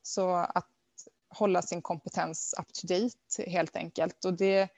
Så 0.03 0.35
att 0.35 0.69
hålla 1.29 1.63
sin 1.63 1.83
kompetens 1.83 2.55
up 2.61 2.73
to 2.73 2.87
date 2.87 3.51
helt 3.51 3.77
enkelt. 3.77 4.25
Och 4.25 4.35
det, 4.35 4.69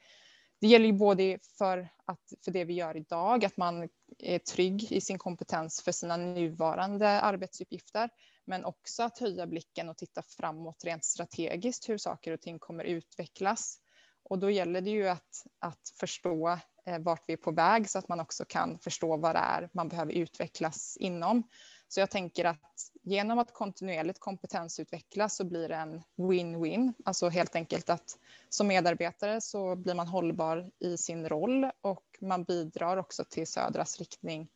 det 0.60 0.66
gäller 0.66 0.86
ju 0.86 0.92
både 0.92 1.38
för, 1.58 1.88
att, 2.04 2.32
för 2.44 2.50
det 2.50 2.64
vi 2.64 2.74
gör 2.74 2.96
idag, 2.96 3.44
att 3.44 3.56
man 3.56 3.88
är 4.18 4.38
trygg 4.38 4.92
i 4.92 5.00
sin 5.00 5.18
kompetens 5.18 5.82
för 5.82 5.92
sina 5.92 6.16
nuvarande 6.16 7.08
arbetsuppgifter, 7.08 8.10
men 8.46 8.64
också 8.64 9.02
att 9.02 9.18
höja 9.18 9.46
blicken 9.46 9.88
och 9.88 9.96
titta 9.96 10.22
framåt 10.22 10.84
rent 10.84 11.04
strategiskt 11.04 11.88
hur 11.88 11.98
saker 11.98 12.32
och 12.32 12.40
ting 12.40 12.58
kommer 12.58 12.84
utvecklas. 12.84 13.80
Och 14.22 14.38
då 14.38 14.50
gäller 14.50 14.80
det 14.80 14.90
ju 14.90 15.08
att, 15.08 15.46
att 15.58 15.92
förstå 16.00 16.58
eh, 16.86 16.98
vart 16.98 17.24
vi 17.26 17.32
är 17.32 17.36
på 17.36 17.50
väg 17.50 17.90
så 17.90 17.98
att 17.98 18.08
man 18.08 18.20
också 18.20 18.44
kan 18.44 18.78
förstå 18.78 19.16
vad 19.16 19.34
det 19.34 19.38
är 19.38 19.70
man 19.72 19.88
behöver 19.88 20.12
utvecklas 20.12 20.96
inom. 21.00 21.48
Så 21.88 22.00
jag 22.00 22.10
tänker 22.10 22.44
att 22.44 22.90
genom 23.02 23.38
att 23.38 23.52
kontinuerligt 23.52 24.20
kompetensutvecklas 24.20 25.36
så 25.36 25.44
blir 25.44 25.68
det 25.68 25.74
en 25.74 26.02
win-win. 26.16 26.92
Alltså 27.04 27.28
helt 27.28 27.56
enkelt 27.56 27.90
att 27.90 28.18
som 28.48 28.66
medarbetare 28.66 29.40
så 29.40 29.76
blir 29.76 29.94
man 29.94 30.08
hållbar 30.08 30.70
i 30.78 30.96
sin 30.96 31.28
roll 31.28 31.70
och 31.80 32.04
man 32.20 32.44
bidrar 32.44 32.96
också 32.96 33.24
till 33.24 33.46
Södras 33.46 33.98
riktning 33.98 34.48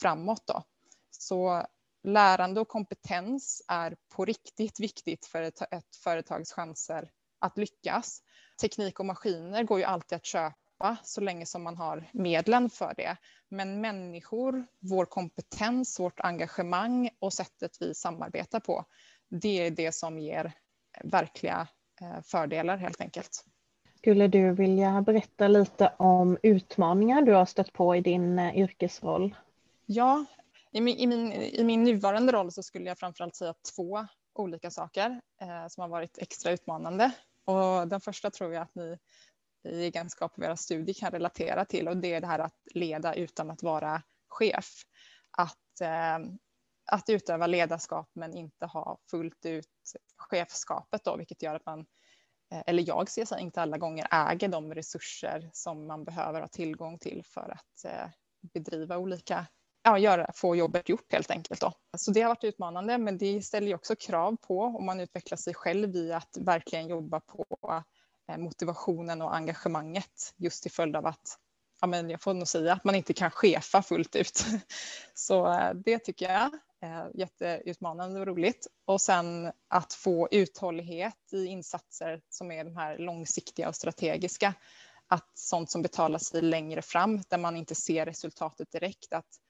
framåt. 0.00 0.46
Då. 0.46 0.62
Så 1.10 1.66
lärande 2.08 2.60
och 2.60 2.68
kompetens 2.68 3.62
är 3.68 3.96
på 4.14 4.24
riktigt 4.24 4.80
viktigt 4.80 5.26
för 5.26 5.42
ett, 5.42 5.60
ett 5.60 5.96
företags 6.04 6.52
chanser 6.52 7.10
att 7.38 7.58
lyckas. 7.58 8.22
Teknik 8.60 9.00
och 9.00 9.06
maskiner 9.06 9.62
går 9.62 9.78
ju 9.78 9.84
alltid 9.84 10.16
att 10.16 10.26
köpa 10.26 10.96
så 11.02 11.20
länge 11.20 11.46
som 11.46 11.62
man 11.62 11.76
har 11.76 12.10
medlen 12.12 12.70
för 12.70 12.94
det. 12.96 13.16
Men 13.48 13.80
människor, 13.80 14.66
vår 14.78 15.04
kompetens, 15.04 16.00
vårt 16.00 16.20
engagemang 16.20 17.10
och 17.18 17.32
sättet 17.32 17.70
vi 17.80 17.94
samarbetar 17.94 18.60
på, 18.60 18.84
det 19.28 19.66
är 19.66 19.70
det 19.70 19.94
som 19.94 20.18
ger 20.18 20.52
verkliga 21.04 21.68
eh, 22.00 22.22
fördelar 22.22 22.76
helt 22.76 23.00
enkelt. 23.00 23.44
Skulle 23.98 24.28
du 24.28 24.52
vilja 24.52 25.02
berätta 25.02 25.48
lite 25.48 25.92
om 25.96 26.38
utmaningar 26.42 27.22
du 27.22 27.34
har 27.34 27.46
stött 27.46 27.72
på 27.72 27.96
i 27.96 28.00
din 28.00 28.38
eh, 28.38 28.58
yrkesroll? 28.58 29.34
Ja, 29.86 30.24
i 30.72 30.80
min, 30.80 30.96
i 30.96 31.06
min, 31.06 31.32
i 31.32 31.64
min 31.64 31.84
nuvarande 31.84 32.32
roll 32.32 32.52
så 32.52 32.62
skulle 32.62 32.84
jag 32.84 32.98
framförallt 32.98 33.36
säga 33.36 33.54
två 33.76 34.06
olika 34.34 34.70
saker 34.70 35.20
eh, 35.40 35.68
som 35.68 35.80
har 35.80 35.88
varit 35.88 36.18
extra 36.18 36.52
utmanande. 36.52 37.12
Och 37.44 37.88
den 37.88 38.00
första 38.00 38.30
tror 38.30 38.54
jag 38.54 38.62
att 38.62 38.74
ni 38.74 38.98
i 39.68 39.82
egenskap 39.84 40.38
av 40.38 40.44
era 40.44 40.56
studier 40.56 40.94
kan 40.94 41.10
relatera 41.10 41.64
till 41.64 41.88
och 41.88 41.96
det 41.96 42.14
är 42.14 42.20
det 42.20 42.26
här 42.26 42.38
att 42.38 42.56
leda 42.74 43.14
utan 43.14 43.50
att 43.50 43.62
vara 43.62 44.02
chef. 44.28 44.82
Att, 45.30 45.80
eh, 45.80 46.18
att 46.92 47.08
utöva 47.08 47.46
ledarskap 47.46 48.10
men 48.12 48.34
inte 48.34 48.66
ha 48.66 48.98
fullt 49.10 49.46
ut 49.46 49.66
chefskapet 50.16 51.04
då, 51.04 51.16
vilket 51.16 51.42
gör 51.42 51.54
att 51.54 51.66
man, 51.66 51.80
eh, 52.52 52.62
eller 52.66 52.88
jag 52.88 53.10
ser 53.10 53.24
sig 53.24 53.42
inte 53.42 53.62
alla 53.62 53.78
gånger 53.78 54.06
äger 54.10 54.48
de 54.48 54.74
resurser 54.74 55.50
som 55.52 55.86
man 55.86 56.04
behöver 56.04 56.40
ha 56.40 56.48
tillgång 56.48 56.98
till 56.98 57.22
för 57.24 57.50
att 57.50 57.84
eh, 57.84 58.10
bedriva 58.40 58.98
olika 58.98 59.46
ja, 59.88 59.98
göra, 59.98 60.30
få 60.34 60.56
jobbet 60.56 60.88
gjort 60.88 61.12
helt 61.12 61.30
enkelt. 61.30 61.60
Då. 61.60 61.72
Så 61.96 62.10
det 62.10 62.20
har 62.20 62.28
varit 62.28 62.44
utmanande, 62.44 62.98
men 62.98 63.18
det 63.18 63.42
ställer 63.42 63.66
ju 63.66 63.74
också 63.74 63.96
krav 63.96 64.36
på 64.36 64.60
om 64.62 64.86
man 64.86 65.00
utvecklar 65.00 65.36
sig 65.36 65.54
själv 65.54 65.96
i 65.96 66.12
att 66.12 66.36
verkligen 66.40 66.88
jobba 66.88 67.20
på 67.20 67.46
eh, 68.28 68.38
motivationen 68.38 69.22
och 69.22 69.36
engagemanget 69.36 70.34
just 70.36 70.62
till 70.62 70.72
följd 70.72 70.96
av 70.96 71.06
att 71.06 71.38
ja, 71.80 71.86
men 71.86 72.10
jag 72.10 72.22
får 72.22 72.34
nog 72.34 72.48
säga 72.48 72.72
att 72.72 72.84
man 72.84 72.94
inte 72.94 73.12
kan 73.12 73.30
chefa 73.30 73.82
fullt 73.82 74.16
ut. 74.16 74.44
Så 75.14 75.52
eh, 75.52 75.74
det 75.74 75.98
tycker 75.98 76.32
jag 76.32 76.50
är 76.80 77.10
jätteutmanande 77.14 78.20
och 78.20 78.26
roligt. 78.26 78.66
Och 78.84 79.00
sen 79.00 79.52
att 79.68 79.92
få 79.92 80.28
uthållighet 80.30 81.32
i 81.32 81.46
insatser 81.46 82.20
som 82.28 82.50
är 82.50 82.64
de 82.64 82.76
här 82.76 82.98
långsiktiga 82.98 83.68
och 83.68 83.76
strategiska. 83.76 84.54
Att 85.08 85.30
sånt 85.34 85.70
som 85.70 85.82
betalar 85.82 86.18
sig 86.18 86.42
längre 86.42 86.82
fram 86.82 87.22
där 87.28 87.38
man 87.38 87.56
inte 87.56 87.74
ser 87.74 88.06
resultatet 88.06 88.72
direkt. 88.72 89.12
Att 89.12 89.40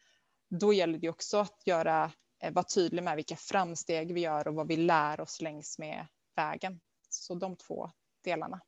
då 0.49 0.73
gäller 0.73 0.99
det 0.99 1.09
också 1.09 1.39
att 1.39 1.67
göra, 1.67 2.13
eh, 2.43 2.53
vara 2.53 2.65
tydlig 2.65 3.03
med 3.03 3.17
vilka 3.17 3.37
framsteg 3.37 4.15
vi 4.15 4.21
gör 4.21 4.49
och 4.49 4.55
vad 4.55 4.69
vi 4.69 4.77
lär 4.77 5.21
oss 5.21 5.41
längs 5.41 5.79
med 5.79 6.07
vägen. 6.37 6.81
Så 7.09 7.35
de 7.35 7.57
två 7.57 7.91
delarna. 8.25 8.61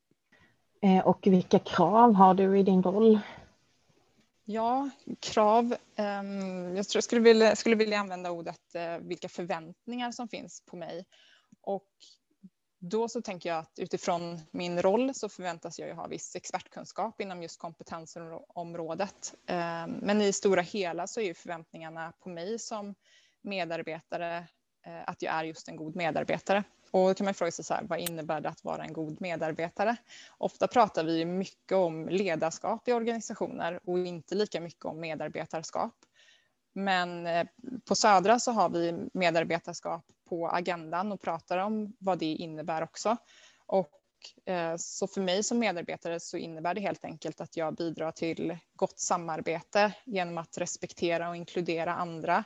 Eh, 0.82 1.06
och 1.06 1.26
vilka 1.26 1.58
krav 1.58 2.14
har 2.14 2.34
du 2.34 2.58
i 2.58 2.62
din 2.62 2.82
roll? 2.82 3.20
Ja, 4.44 4.90
krav. 5.20 5.76
Ehm, 5.96 6.76
jag 6.76 6.88
tror 6.88 6.96
jag 6.96 7.04
skulle 7.04 7.20
vilja, 7.20 7.56
skulle 7.56 7.76
vilja 7.76 7.98
använda 7.98 8.30
ordet 8.30 8.74
eh, 8.74 8.98
vilka 8.98 9.28
förväntningar 9.28 10.12
som 10.12 10.28
finns 10.28 10.64
på 10.66 10.76
mig. 10.76 11.04
Och 11.60 11.88
då 12.80 13.08
så 13.08 13.22
tänker 13.22 13.48
jag 13.48 13.58
att 13.58 13.78
utifrån 13.78 14.40
min 14.50 14.82
roll 14.82 15.14
så 15.14 15.28
förväntas 15.28 15.78
jag 15.78 15.88
ju 15.88 15.94
ha 15.94 16.06
viss 16.06 16.36
expertkunskap 16.36 17.20
inom 17.20 17.42
just 17.42 17.60
kompetensområdet. 17.60 19.34
Ehm, 19.46 19.90
men 19.90 20.20
i 20.20 20.32
stora 20.32 20.62
hela 20.62 21.06
så 21.06 21.20
är 21.20 21.24
ju 21.24 21.34
förväntningarna 21.34 22.12
på 22.20 22.28
mig 22.28 22.58
som 22.58 22.94
medarbetare 23.42 24.36
eh, 24.86 25.02
att 25.06 25.22
jag 25.22 25.34
är 25.34 25.44
just 25.44 25.68
en 25.68 25.76
god 25.76 25.96
medarbetare. 25.96 26.64
Och 26.90 27.08
då 27.08 27.14
kan 27.14 27.24
man 27.24 27.34
fråga 27.34 27.52
sig 27.52 27.64
så 27.64 27.74
här, 27.74 27.82
vad 27.82 27.98
innebär 27.98 28.40
det 28.40 28.48
att 28.48 28.64
vara 28.64 28.84
en 28.84 28.92
god 28.92 29.20
medarbetare? 29.20 29.96
Ofta 30.38 30.68
pratar 30.68 31.04
vi 31.04 31.24
mycket 31.24 31.76
om 31.76 32.08
ledarskap 32.08 32.88
i 32.88 32.92
organisationer 32.92 33.80
och 33.84 33.98
inte 33.98 34.34
lika 34.34 34.60
mycket 34.60 34.84
om 34.84 35.00
medarbetarskap. 35.00 35.94
Men 36.72 37.26
eh, 37.26 37.46
på 37.84 37.94
Södra 37.94 38.38
så 38.38 38.52
har 38.52 38.68
vi 38.68 39.08
medarbetarskap 39.12 40.04
på 40.30 40.48
agendan 40.48 41.12
och 41.12 41.20
pratar 41.20 41.58
om 41.58 41.92
vad 41.98 42.18
det 42.18 42.34
innebär 42.34 42.82
också. 42.82 43.16
Och 43.66 43.90
eh, 44.46 44.74
så 44.76 45.06
för 45.06 45.20
mig 45.20 45.42
som 45.42 45.58
medarbetare 45.58 46.20
så 46.20 46.36
innebär 46.36 46.74
det 46.74 46.80
helt 46.80 47.04
enkelt 47.04 47.40
att 47.40 47.56
jag 47.56 47.74
bidrar 47.74 48.12
till 48.12 48.58
gott 48.74 48.98
samarbete 48.98 49.92
genom 50.06 50.38
att 50.38 50.58
respektera 50.58 51.28
och 51.28 51.36
inkludera 51.36 51.94
andra. 51.94 52.44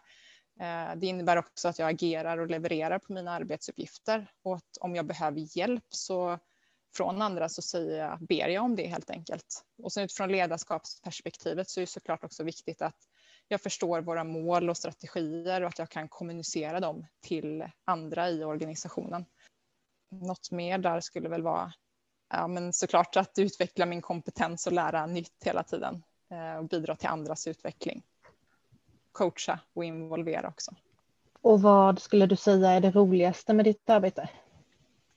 Eh, 0.60 0.96
det 0.96 1.06
innebär 1.06 1.36
också 1.36 1.68
att 1.68 1.78
jag 1.78 1.90
agerar 1.90 2.38
och 2.38 2.50
levererar 2.50 2.98
på 2.98 3.12
mina 3.12 3.30
arbetsuppgifter 3.30 4.30
och 4.42 4.56
att 4.56 4.76
om 4.80 4.96
jag 4.96 5.06
behöver 5.06 5.58
hjälp 5.58 5.86
så 5.88 6.38
från 6.96 7.22
andra 7.22 7.48
så 7.48 7.62
säger 7.62 7.98
jag, 7.98 8.18
ber 8.26 8.48
jag 8.48 8.64
om 8.64 8.76
det 8.76 8.86
helt 8.86 9.10
enkelt. 9.10 9.64
Och 9.82 9.92
sen 9.92 10.04
utifrån 10.04 10.32
ledarskapsperspektivet 10.32 11.70
så 11.70 11.80
är 11.80 11.82
det 11.82 11.90
såklart 11.90 12.24
också 12.24 12.44
viktigt 12.44 12.82
att 12.82 12.96
jag 13.48 13.61
förstår 13.61 14.00
våra 14.00 14.24
mål 14.24 14.70
och 14.70 14.76
strategier 14.76 15.61
och 15.61 15.68
att 15.68 15.78
jag 15.78 15.88
kan 15.88 16.09
kommunicera 16.09 16.80
dem 16.80 17.07
till 17.20 17.64
andra 17.85 18.30
i 18.30 18.44
organisationen. 18.44 19.24
Något 20.11 20.50
mer 20.50 20.78
där 20.78 21.00
skulle 21.00 21.28
väl 21.28 21.42
vara 21.42 21.72
ja, 22.28 22.46
men 22.48 22.72
såklart 22.72 23.16
att 23.16 23.38
utveckla 23.38 23.87
min 23.87 24.02
kompetens 24.02 24.66
och 24.66 24.72
lära 24.72 25.07
nytt 25.07 25.44
hela 25.44 25.62
tiden 25.62 26.02
eh, 26.30 26.57
och 26.57 26.64
bidra 26.64 26.96
till 26.96 27.09
andras 27.09 27.46
utveckling. 27.46 28.02
Coacha 29.12 29.61
och 29.72 29.85
involvera 29.85 30.48
också. 30.48 30.74
Och 31.40 31.62
vad 31.62 31.98
skulle 32.02 32.26
du 32.26 32.37
säga 32.37 32.70
är 32.70 32.80
det 32.80 32.90
roligaste 32.90 33.52
med 33.52 33.64
ditt 33.64 33.90
arbete? 33.90 34.28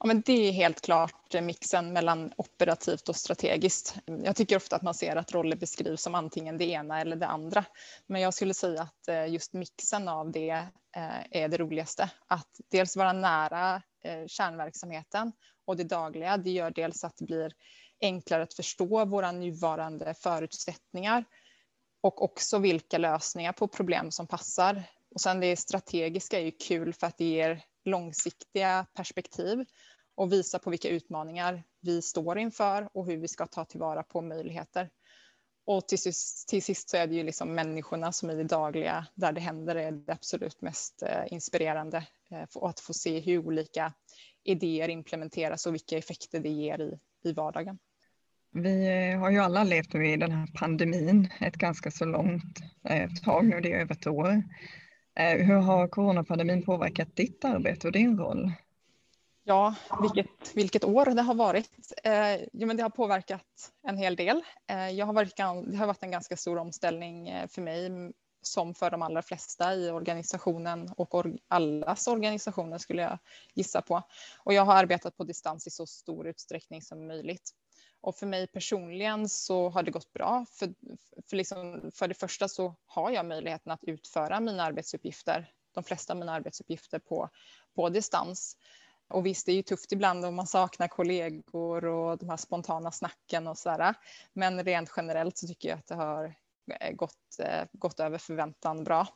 Ja, 0.00 0.06
men 0.06 0.22
det 0.26 0.48
är 0.48 0.52
helt 0.52 0.80
klart 0.80 1.34
eh, 1.34 1.42
mixen 1.42 1.92
mellan 1.92 2.32
operativt 2.36 3.08
och 3.08 3.16
strategiskt. 3.16 3.94
Jag 4.24 4.36
tycker 4.36 4.56
ofta 4.56 4.76
att 4.76 4.82
man 4.82 4.94
ser 4.94 5.16
att 5.16 5.32
roller 5.32 5.56
beskrivs 5.56 6.02
som 6.02 6.14
antingen 6.14 6.58
det 6.58 6.64
ena 6.64 7.00
eller 7.00 7.16
det 7.16 7.26
andra. 7.26 7.64
Men 8.06 8.20
jag 8.20 8.34
skulle 8.34 8.54
säga 8.54 8.82
att 8.82 9.08
eh, 9.08 9.26
just 9.26 9.52
mixen 9.52 10.08
av 10.08 10.30
det 10.32 10.50
eh, 10.96 11.42
är 11.42 11.48
det 11.48 11.56
roligaste. 11.56 12.10
Att 12.26 12.60
dels 12.70 12.96
vara 12.96 13.12
nära 13.12 13.82
kärnverksamheten 14.26 15.32
och 15.66 15.76
det 15.76 15.84
dagliga. 15.84 16.36
Det 16.36 16.50
gör 16.50 16.70
dels 16.70 17.04
att 17.04 17.16
det 17.16 17.24
blir 17.24 17.52
enklare 18.00 18.42
att 18.42 18.54
förstå 18.54 19.04
våra 19.04 19.32
nuvarande 19.32 20.14
förutsättningar 20.14 21.24
och 22.00 22.22
också 22.22 22.58
vilka 22.58 22.98
lösningar 22.98 23.52
på 23.52 23.68
problem 23.68 24.10
som 24.10 24.26
passar. 24.26 24.82
Och 25.14 25.20
sen 25.20 25.40
det 25.40 25.56
strategiska 25.56 26.38
är 26.38 26.44
ju 26.44 26.50
kul 26.50 26.92
för 26.92 27.06
att 27.06 27.18
det 27.18 27.24
ger 27.24 27.62
långsiktiga 27.84 28.86
perspektiv 28.94 29.64
och 30.14 30.32
visa 30.32 30.58
på 30.58 30.70
vilka 30.70 30.88
utmaningar 30.88 31.62
vi 31.80 32.02
står 32.02 32.38
inför 32.38 32.88
och 32.92 33.06
hur 33.06 33.16
vi 33.16 33.28
ska 33.28 33.46
ta 33.46 33.64
tillvara 33.64 34.02
på 34.02 34.22
möjligheter. 34.22 34.90
Och 35.66 35.88
till 35.88 35.98
sist, 35.98 36.48
till 36.48 36.62
sist 36.62 36.90
så 36.90 36.96
är 36.96 37.06
det 37.06 37.14
ju 37.14 37.22
liksom 37.22 37.54
människorna 37.54 38.12
som 38.12 38.30
i 38.30 38.34
det 38.34 38.44
dagliga, 38.44 39.06
där 39.14 39.32
det 39.32 39.40
händer, 39.40 39.76
är 39.76 39.92
det 39.92 40.12
absolut 40.12 40.62
mest 40.62 41.02
eh, 41.02 41.32
inspirerande. 41.32 42.06
Eh, 42.30 42.42
och 42.54 42.68
att 42.68 42.80
få 42.80 42.92
se 42.94 43.20
hur 43.20 43.38
olika 43.38 43.92
idéer 44.44 44.88
implementeras 44.88 45.66
och 45.66 45.74
vilka 45.74 45.98
effekter 45.98 46.40
det 46.40 46.48
ger 46.48 46.80
i, 46.80 46.98
i 47.28 47.32
vardagen. 47.32 47.78
Vi 48.52 48.86
eh, 49.12 49.18
har 49.18 49.30
ju 49.30 49.38
alla 49.38 49.64
levt 49.64 49.94
i 49.94 50.16
den 50.16 50.32
här 50.32 50.48
pandemin 50.54 51.28
ett 51.40 51.56
ganska 51.56 51.90
så 51.90 52.04
långt 52.04 52.58
tag 53.24 53.44
nu, 53.44 53.60
det 53.60 53.72
är 53.72 53.80
över 53.80 53.94
ett 53.94 54.06
år. 54.06 54.42
Eh, 55.18 55.46
hur 55.46 55.56
har 55.56 55.88
coronapandemin 55.88 56.64
påverkat 56.64 57.16
ditt 57.16 57.44
arbete 57.44 57.86
och 57.86 57.92
din 57.92 58.18
roll? 58.18 58.52
Ja, 59.44 59.74
vilket, 60.02 60.56
vilket 60.56 60.84
år 60.84 61.04
det 61.04 61.22
har 61.22 61.34
varit. 61.34 61.92
Eh, 62.04 62.36
jo, 62.52 62.66
men 62.66 62.76
det 62.76 62.82
har 62.82 62.90
påverkat 62.90 63.72
en 63.82 63.96
hel 63.96 64.16
del. 64.16 64.42
Eh, 64.70 64.90
jag 64.90 65.06
har 65.06 65.12
varit, 65.12 65.36
det 65.36 65.42
har 65.76 65.86
varit 65.86 66.02
en 66.02 66.10
ganska 66.10 66.36
stor 66.36 66.58
omställning 66.58 67.28
eh, 67.28 67.48
för 67.48 67.62
mig 67.62 68.12
som 68.42 68.74
för 68.74 68.90
de 68.90 69.02
allra 69.02 69.22
flesta 69.22 69.74
i 69.74 69.90
organisationen 69.90 70.92
och 70.96 71.14
or 71.14 71.38
allas 71.48 72.06
organisationer 72.06 72.78
skulle 72.78 73.02
jag 73.02 73.18
gissa 73.54 73.82
på. 73.82 74.02
Och 74.38 74.54
jag 74.54 74.64
har 74.64 74.74
arbetat 74.74 75.16
på 75.16 75.24
distans 75.24 75.66
i 75.66 75.70
så 75.70 75.86
stor 75.86 76.26
utsträckning 76.28 76.82
som 76.82 77.06
möjligt. 77.06 77.50
Och 78.00 78.16
för 78.16 78.26
mig 78.26 78.46
personligen 78.46 79.28
så 79.28 79.68
har 79.68 79.82
det 79.82 79.90
gått 79.90 80.12
bra. 80.12 80.46
För, 80.50 80.74
för, 81.28 81.36
liksom, 81.36 81.90
för 81.94 82.08
det 82.08 82.14
första 82.14 82.48
så 82.48 82.74
har 82.86 83.10
jag 83.10 83.26
möjligheten 83.26 83.72
att 83.72 83.84
utföra 83.84 84.40
mina 84.40 84.62
arbetsuppgifter, 84.62 85.52
de 85.74 85.84
flesta 85.84 86.12
av 86.12 86.18
mina 86.18 86.32
arbetsuppgifter 86.32 86.98
på, 86.98 87.30
på 87.74 87.88
distans. 87.88 88.56
Och 89.08 89.26
visst, 89.26 89.46
det 89.46 89.52
är 89.52 89.56
ju 89.56 89.62
tufft 89.62 89.92
ibland 89.92 90.24
om 90.24 90.34
man 90.34 90.46
saknar 90.46 90.88
kollegor 90.88 91.84
och 91.84 92.18
de 92.18 92.28
här 92.28 92.36
spontana 92.36 92.92
snacken 92.92 93.46
och 93.46 93.58
sådär. 93.58 93.94
Men 94.32 94.64
rent 94.64 94.92
generellt 94.96 95.38
så 95.38 95.46
tycker 95.46 95.68
jag 95.68 95.78
att 95.78 95.86
det 95.86 95.94
har 95.94 96.34
eh, 96.80 96.92
gått, 96.92 97.38
eh, 97.38 97.64
gått 97.72 98.00
över 98.00 98.18
förväntan 98.18 98.84
bra. 98.84 99.06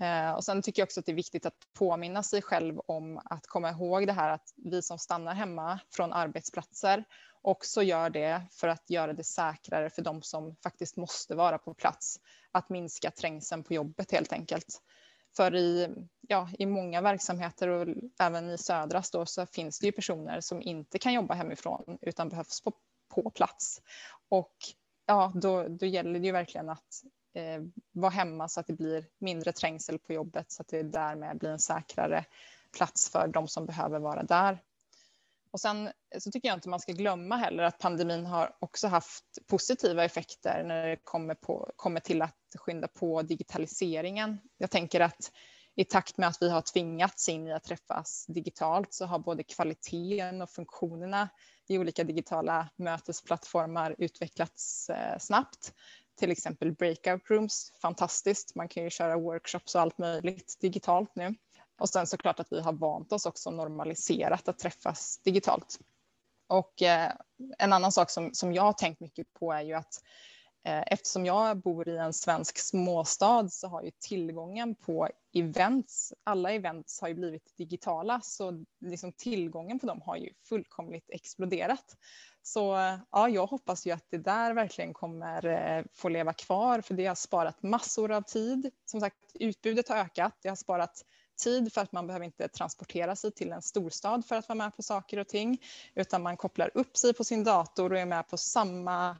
Eh, 0.00 0.32
och 0.32 0.44
sen 0.44 0.62
tycker 0.62 0.82
jag 0.82 0.86
också 0.86 1.00
att 1.00 1.06
det 1.06 1.12
är 1.12 1.16
viktigt 1.16 1.46
att 1.46 1.66
påminna 1.78 2.22
sig 2.22 2.42
själv 2.42 2.80
om 2.86 3.20
att 3.24 3.46
komma 3.46 3.70
ihåg 3.70 4.06
det 4.06 4.12
här 4.12 4.30
att 4.30 4.54
vi 4.56 4.82
som 4.82 4.98
stannar 4.98 5.34
hemma 5.34 5.80
från 5.90 6.12
arbetsplatser 6.12 7.04
också 7.46 7.82
gör 7.82 8.10
det 8.10 8.42
för 8.50 8.68
att 8.68 8.90
göra 8.90 9.12
det 9.12 9.24
säkrare 9.24 9.90
för 9.90 10.02
de 10.02 10.22
som 10.22 10.56
faktiskt 10.56 10.96
måste 10.96 11.34
vara 11.34 11.58
på 11.58 11.74
plats. 11.74 12.20
Att 12.52 12.68
minska 12.68 13.10
trängseln 13.10 13.64
på 13.64 13.74
jobbet 13.74 14.12
helt 14.12 14.32
enkelt. 14.32 14.82
För 15.36 15.54
i, 15.54 15.88
ja, 16.20 16.48
i 16.58 16.66
många 16.66 17.00
verksamheter 17.00 17.68
och 17.68 17.88
även 18.20 18.50
i 18.50 18.58
Södras 18.58 19.10
då, 19.10 19.26
så 19.26 19.46
finns 19.46 19.78
det 19.78 19.86
ju 19.86 19.92
personer 19.92 20.40
som 20.40 20.62
inte 20.62 20.98
kan 20.98 21.12
jobba 21.12 21.34
hemifrån 21.34 21.98
utan 22.00 22.28
behövs 22.28 22.60
på, 22.60 22.72
på 23.14 23.30
plats. 23.30 23.82
Och 24.28 24.54
ja, 25.06 25.32
då, 25.34 25.68
då 25.68 25.86
gäller 25.86 26.20
det 26.20 26.26
ju 26.26 26.32
verkligen 26.32 26.68
att 26.68 27.02
eh, 27.34 27.62
vara 27.92 28.10
hemma 28.10 28.48
så 28.48 28.60
att 28.60 28.66
det 28.66 28.72
blir 28.72 29.04
mindre 29.18 29.52
trängsel 29.52 29.98
på 29.98 30.12
jobbet 30.12 30.52
så 30.52 30.62
att 30.62 30.68
det 30.68 30.82
därmed 30.82 31.38
blir 31.38 31.50
en 31.50 31.58
säkrare 31.58 32.24
plats 32.76 33.10
för 33.10 33.28
de 33.28 33.48
som 33.48 33.66
behöver 33.66 33.98
vara 33.98 34.22
där. 34.22 34.62
Och 35.56 35.60
sen 35.60 35.86
eh, 35.86 35.92
så 36.18 36.30
tycker 36.30 36.48
jag 36.48 36.56
inte 36.56 36.68
man 36.68 36.80
ska 36.80 36.92
glömma 36.92 37.36
heller 37.36 37.62
att 37.62 37.78
pandemin 37.78 38.26
har 38.26 38.56
också 38.60 38.88
haft 38.88 39.24
positiva 39.46 40.04
effekter 40.04 40.64
när 40.64 40.86
det 40.86 40.96
kommer, 41.04 41.34
på, 41.34 41.72
kommer 41.76 42.00
till 42.00 42.22
att 42.22 42.36
skynda 42.58 42.88
på 42.88 43.22
digitaliseringen. 43.22 44.38
Jag 44.58 44.70
tänker 44.70 45.00
att 45.00 45.30
i 45.76 45.84
takt 45.84 46.18
med 46.18 46.28
att 46.28 46.38
vi 46.40 46.50
har 46.50 46.60
tvingats 46.60 47.28
in 47.28 47.46
i 47.46 47.52
att 47.52 47.64
träffas 47.64 48.26
digitalt 48.28 48.94
så 48.94 49.06
har 49.06 49.18
både 49.18 49.42
kvaliteten 49.42 50.42
och 50.42 50.50
funktionerna 50.50 51.28
i 51.68 51.78
olika 51.78 52.04
digitala 52.04 52.68
mötesplattformar 52.76 53.94
utvecklats 53.98 54.90
eh, 54.90 55.18
snabbt. 55.18 55.72
Till 56.18 56.30
exempel 56.30 56.72
breakout 56.72 57.30
rooms, 57.30 57.72
fantastiskt. 57.82 58.54
Man 58.54 58.68
kan 58.68 58.84
ju 58.84 58.90
köra 58.90 59.16
workshops 59.16 59.74
och 59.74 59.80
allt 59.80 59.98
möjligt 59.98 60.56
digitalt 60.60 61.10
nu. 61.14 61.34
Och 61.78 61.88
sen 61.88 62.06
såklart 62.06 62.40
att 62.40 62.52
vi 62.52 62.60
har 62.60 62.72
vant 62.72 63.12
oss 63.12 63.26
också 63.26 63.50
normaliserat 63.50 64.48
att 64.48 64.58
träffas 64.58 65.18
digitalt. 65.18 65.78
Och 66.48 66.82
eh, 66.82 67.12
en 67.58 67.72
annan 67.72 67.92
sak 67.92 68.10
som, 68.10 68.34
som 68.34 68.52
jag 68.52 68.62
har 68.62 68.72
tänkt 68.72 69.00
mycket 69.00 69.32
på 69.32 69.52
är 69.52 69.62
ju 69.62 69.74
att 69.74 70.02
eh, 70.64 70.82
eftersom 70.86 71.26
jag 71.26 71.56
bor 71.56 71.88
i 71.88 71.96
en 71.96 72.12
svensk 72.12 72.58
småstad 72.58 73.48
så 73.48 73.68
har 73.68 73.82
ju 73.82 73.90
tillgången 73.98 74.74
på 74.74 75.08
events, 75.34 76.12
alla 76.24 76.52
events 76.52 77.00
har 77.00 77.08
ju 77.08 77.14
blivit 77.14 77.56
digitala 77.56 78.20
så 78.20 78.64
liksom 78.80 79.12
tillgången 79.12 79.78
på 79.78 79.86
dem 79.86 80.02
har 80.02 80.16
ju 80.16 80.30
fullkomligt 80.48 81.10
exploderat. 81.10 81.96
Så 82.42 82.60
ja, 83.10 83.28
jag 83.28 83.46
hoppas 83.46 83.86
ju 83.86 83.90
att 83.90 84.06
det 84.10 84.18
där 84.18 84.54
verkligen 84.54 84.92
kommer 84.92 85.46
eh, 85.46 85.84
få 85.94 86.08
leva 86.08 86.32
kvar 86.32 86.80
för 86.80 86.94
det 86.94 87.06
har 87.06 87.14
sparat 87.14 87.62
massor 87.62 88.12
av 88.12 88.22
tid. 88.22 88.70
Som 88.84 89.00
sagt, 89.00 89.16
utbudet 89.34 89.88
har 89.88 89.96
ökat, 89.96 90.38
det 90.42 90.48
har 90.48 90.56
sparat 90.56 91.02
tid 91.36 91.72
för 91.72 91.80
att 91.80 91.92
man 91.92 92.06
behöver 92.06 92.26
inte 92.26 92.48
transportera 92.48 93.16
sig 93.16 93.32
till 93.32 93.52
en 93.52 93.62
storstad 93.62 94.24
för 94.26 94.36
att 94.36 94.48
vara 94.48 94.56
med 94.56 94.76
på 94.76 94.82
saker 94.82 95.18
och 95.18 95.28
ting, 95.28 95.62
utan 95.94 96.22
man 96.22 96.36
kopplar 96.36 96.70
upp 96.74 96.96
sig 96.96 97.14
på 97.14 97.24
sin 97.24 97.44
dator 97.44 97.92
och 97.92 97.98
är 97.98 98.06
med 98.06 98.28
på 98.28 98.36
samma 98.36 99.16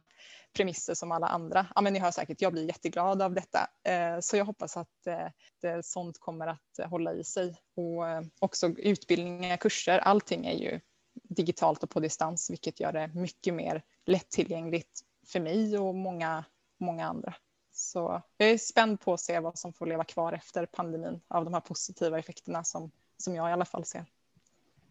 premisser 0.56 0.94
som 0.94 1.12
alla 1.12 1.26
andra. 1.26 1.66
Ja, 1.74 1.80
men 1.80 1.92
ni 1.92 1.98
hör 1.98 2.10
säkert, 2.10 2.40
jag 2.40 2.52
blir 2.52 2.66
jätteglad 2.66 3.22
av 3.22 3.34
detta. 3.34 3.70
Eh, 3.84 4.20
så 4.20 4.36
jag 4.36 4.44
hoppas 4.44 4.76
att 4.76 5.06
eh, 5.06 5.80
sånt 5.82 6.18
kommer 6.18 6.46
att 6.46 6.90
hålla 6.90 7.14
i 7.14 7.24
sig. 7.24 7.56
Och 7.76 8.08
eh, 8.08 8.22
också 8.38 8.68
utbildningar, 8.68 9.56
kurser, 9.56 9.98
allting 9.98 10.46
är 10.46 10.56
ju 10.56 10.80
digitalt 11.22 11.82
och 11.82 11.90
på 11.90 12.00
distans, 12.00 12.50
vilket 12.50 12.80
gör 12.80 12.92
det 12.92 13.08
mycket 13.14 13.54
mer 13.54 13.82
lättillgängligt 14.06 15.00
för 15.26 15.40
mig 15.40 15.78
och 15.78 15.94
många, 15.94 16.44
många 16.80 17.06
andra. 17.06 17.34
Så 17.78 18.22
jag 18.36 18.50
är 18.50 18.58
spänd 18.58 19.00
på 19.00 19.12
att 19.12 19.20
se 19.20 19.40
vad 19.40 19.58
som 19.58 19.72
får 19.72 19.86
leva 19.86 20.04
kvar 20.04 20.32
efter 20.32 20.66
pandemin 20.66 21.20
av 21.28 21.44
de 21.44 21.54
här 21.54 21.60
positiva 21.60 22.18
effekterna 22.18 22.64
som, 22.64 22.90
som 23.16 23.34
jag 23.34 23.50
i 23.50 23.52
alla 23.52 23.64
fall 23.64 23.84
ser. 23.84 24.04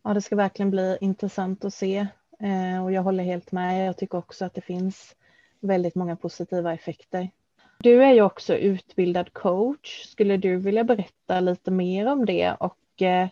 Ja, 0.04 0.14
det 0.14 0.22
ska 0.22 0.36
verkligen 0.36 0.72
bli 0.72 0.98
intressant 1.02 1.66
att 1.66 1.74
se 1.74 2.08
eh, 2.40 2.84
och 2.84 2.92
jag 2.92 3.02
håller 3.02 3.24
helt 3.24 3.52
med. 3.52 3.88
Jag 3.88 3.98
tycker 3.98 4.18
också 4.18 4.46
att 4.46 4.54
det 4.54 4.62
finns 4.62 5.16
väldigt 5.60 5.96
många 5.96 6.16
positiva 6.16 6.74
effekter. 6.74 7.30
Du 7.80 8.04
är 8.04 8.14
ju 8.14 8.22
också 8.22 8.56
utbildad 8.56 9.34
coach. 9.34 10.06
Skulle 10.08 10.38
du 10.38 10.58
vilja 10.58 10.84
berätta 10.84 11.40
lite 11.40 11.72
mer 11.72 12.06
om 12.08 12.26
det 12.26 12.56
och 12.60 13.02
eh, 13.02 13.28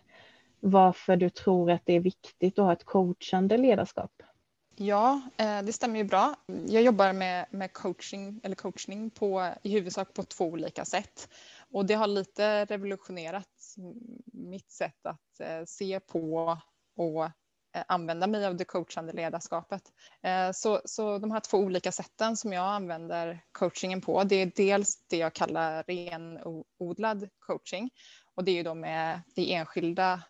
varför 0.60 1.16
du 1.16 1.30
tror 1.30 1.70
att 1.70 1.82
det 1.84 1.92
är 1.92 2.00
viktigt 2.00 2.58
att 2.58 2.64
ha 2.64 2.72
ett 2.72 2.84
coachande 2.84 3.56
ledarskap? 3.56 4.12
Ja, 4.76 5.22
eh, 5.36 5.62
det 5.62 5.72
stämmer 5.72 5.98
ju 5.98 6.04
bra. 6.04 6.34
Jag 6.66 6.82
jobbar 6.82 7.12
med, 7.12 7.46
med 7.50 7.72
coaching, 7.72 8.40
eller 8.42 8.56
coachning 8.56 9.10
på, 9.10 9.54
i 9.62 9.70
huvudsak 9.70 10.14
på 10.14 10.22
två 10.22 10.44
olika 10.44 10.84
sätt. 10.84 11.28
Och 11.70 11.86
det 11.86 11.94
har 11.94 12.06
lite 12.06 12.64
revolutionerat 12.64 13.76
mitt 14.32 14.70
sätt 14.70 15.06
att 15.06 15.40
eh, 15.40 15.64
se 15.66 16.00
på 16.00 16.58
och 16.96 17.24
eh, 17.24 17.30
använda 17.88 18.26
mig 18.26 18.46
av 18.46 18.56
det 18.56 18.64
coachande 18.64 19.12
ledarskapet. 19.12 19.82
Så, 20.54 20.80
så 20.84 21.18
de 21.18 21.30
här 21.30 21.40
två 21.40 21.58
olika 21.58 21.92
sätten 21.92 22.36
som 22.36 22.52
jag 22.52 22.64
använder 22.64 23.44
coachingen 23.52 24.00
på, 24.00 24.24
det 24.24 24.36
är 24.36 24.52
dels 24.56 25.06
det 25.06 25.16
jag 25.16 25.32
kallar 25.32 25.82
renodlad 25.82 27.28
coaching 27.38 27.90
och 28.34 28.44
det 28.44 28.50
är 28.50 28.54
ju 28.54 28.62
då 28.62 28.74
med, 28.74 29.20
det 29.34 29.54
enskilda, 29.54 30.22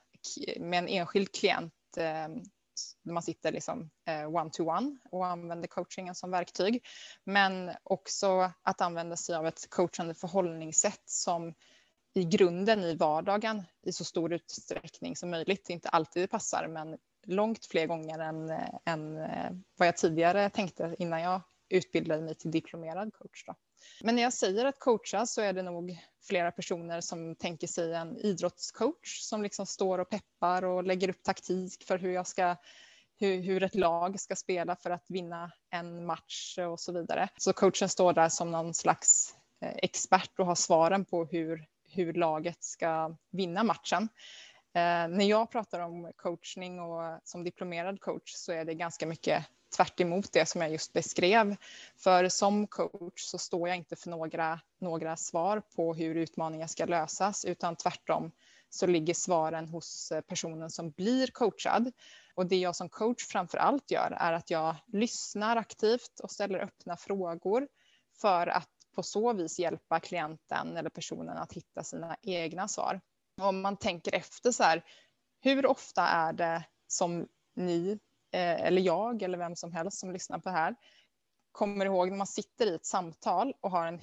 med 0.60 0.78
en 0.78 0.88
enskild 0.88 1.32
klient 1.34 1.72
när 3.02 3.14
man 3.14 3.22
sitter 3.22 3.52
liksom 3.52 3.90
eh, 4.06 4.34
one-to-one 4.34 4.86
-one 4.86 4.98
och 5.10 5.26
använder 5.26 5.68
coachingen 5.68 6.14
som 6.14 6.30
verktyg. 6.30 6.86
Men 7.24 7.70
också 7.82 8.52
att 8.62 8.80
använda 8.80 9.16
sig 9.16 9.34
av 9.34 9.46
ett 9.46 9.70
coachande 9.70 10.14
förhållningssätt 10.14 11.02
som 11.04 11.54
i 12.14 12.24
grunden 12.24 12.84
i 12.84 12.96
vardagen 12.96 13.62
i 13.82 13.92
så 13.92 14.04
stor 14.04 14.32
utsträckning 14.32 15.16
som 15.16 15.30
möjligt. 15.30 15.70
Inte 15.70 15.88
alltid 15.88 16.22
det 16.22 16.28
passar, 16.28 16.68
men 16.68 16.98
långt 17.26 17.66
fler 17.66 17.86
gånger 17.86 18.18
än, 18.18 18.50
eh, 18.50 18.74
än 18.84 19.16
eh, 19.16 19.50
vad 19.78 19.88
jag 19.88 19.96
tidigare 19.96 20.50
tänkte 20.50 20.96
innan 20.98 21.20
jag 21.20 21.40
utbildade 21.68 22.22
mig 22.22 22.34
till 22.34 22.50
diplomerad 22.50 23.12
coach. 23.12 23.44
Då. 23.46 23.54
Men 24.00 24.16
när 24.16 24.22
jag 24.22 24.32
säger 24.32 24.64
att 24.64 24.78
coacha 24.78 25.26
så 25.26 25.40
är 25.40 25.52
det 25.52 25.62
nog 25.62 25.98
flera 26.22 26.52
personer 26.52 27.00
som 27.00 27.36
tänker 27.36 27.66
sig 27.66 27.94
en 27.94 28.16
idrottscoach 28.16 29.20
som 29.20 29.42
liksom 29.42 29.66
står 29.66 29.98
och 29.98 30.10
peppar 30.10 30.64
och 30.64 30.84
lägger 30.84 31.08
upp 31.08 31.22
taktik 31.22 31.84
för 31.84 31.98
hur 31.98 32.10
jag 32.10 32.26
ska 32.26 32.56
hur, 33.16 33.42
hur, 33.42 33.62
ett 33.62 33.74
lag 33.74 34.20
ska 34.20 34.36
spela 34.36 34.76
för 34.76 34.90
att 34.90 35.04
vinna 35.08 35.52
en 35.70 36.06
match 36.06 36.58
och 36.58 36.80
så 36.80 36.92
vidare. 36.92 37.28
Så 37.36 37.52
coachen 37.52 37.88
står 37.88 38.12
där 38.12 38.28
som 38.28 38.50
någon 38.50 38.74
slags 38.74 39.34
eh, 39.60 39.74
expert 39.82 40.38
och 40.38 40.46
har 40.46 40.54
svaren 40.54 41.04
på 41.04 41.24
hur, 41.24 41.66
hur 41.88 42.12
laget 42.12 42.64
ska 42.64 43.16
vinna 43.30 43.62
matchen. 43.62 44.08
Eh, 44.74 45.08
när 45.08 45.24
jag 45.24 45.50
pratar 45.50 45.80
om 45.80 46.12
coachning 46.16 46.80
och 46.80 47.20
som 47.24 47.44
diplomerad 47.44 48.00
coach 48.00 48.32
så 48.34 48.52
är 48.52 48.64
det 48.64 48.74
ganska 48.74 49.06
mycket 49.06 49.46
tvärt 49.76 49.96
det 50.32 50.46
som 50.46 50.60
jag 50.60 50.70
just 50.70 50.92
beskrev. 50.92 51.56
För 51.96 52.28
som 52.28 52.66
coach 52.66 53.22
så 53.22 53.38
står 53.38 53.68
jag 53.68 53.76
inte 53.76 53.96
för 53.96 54.10
några, 54.10 54.60
några 54.80 55.16
svar 55.16 55.62
på 55.76 55.94
hur 55.94 56.14
utmaningar 56.14 56.66
ska 56.66 56.84
lösas 56.84 57.44
utan 57.44 57.76
tvärtom 57.76 58.32
så 58.70 58.86
ligger 58.86 59.14
svaren 59.14 59.68
hos 59.68 60.12
personen 60.26 60.70
som 60.70 60.90
blir 60.90 61.26
coachad. 61.26 61.92
Och 62.34 62.46
det 62.46 62.56
jag 62.56 62.76
som 62.76 62.88
coach 62.88 63.26
framför 63.26 63.58
allt 63.58 63.90
gör 63.90 64.16
är 64.20 64.32
att 64.32 64.50
jag 64.50 64.76
lyssnar 64.86 65.56
aktivt 65.56 66.20
och 66.22 66.30
ställer 66.30 66.58
öppna 66.58 66.96
frågor 66.96 67.68
för 68.20 68.46
att 68.46 68.68
på 68.94 69.02
så 69.02 69.32
vis 69.32 69.58
hjälpa 69.58 70.00
klienten 70.00 70.76
eller 70.76 70.90
personen 70.90 71.38
att 71.38 71.52
hitta 71.52 71.84
sina 71.84 72.16
egna 72.22 72.68
svar. 72.68 73.00
Om 73.40 73.60
man 73.60 73.76
tänker 73.76 74.14
efter 74.14 74.52
så 74.52 74.62
här, 74.62 74.84
hur 75.40 75.66
ofta 75.66 76.02
är 76.02 76.32
det 76.32 76.64
som 76.86 77.28
ni 77.56 77.98
Eh, 78.34 78.66
eller 78.66 78.82
jag 78.82 79.22
eller 79.22 79.38
vem 79.38 79.56
som 79.56 79.72
helst 79.72 79.98
som 79.98 80.12
lyssnar 80.12 80.38
på 80.38 80.48
det 80.48 80.54
här 80.54 80.74
kommer 81.52 81.86
ihåg 81.86 82.10
när 82.10 82.16
man 82.16 82.26
sitter 82.26 82.66
i 82.66 82.74
ett 82.74 82.86
samtal 82.86 83.54
och, 83.60 83.70
har 83.70 83.86
en, 83.86 84.00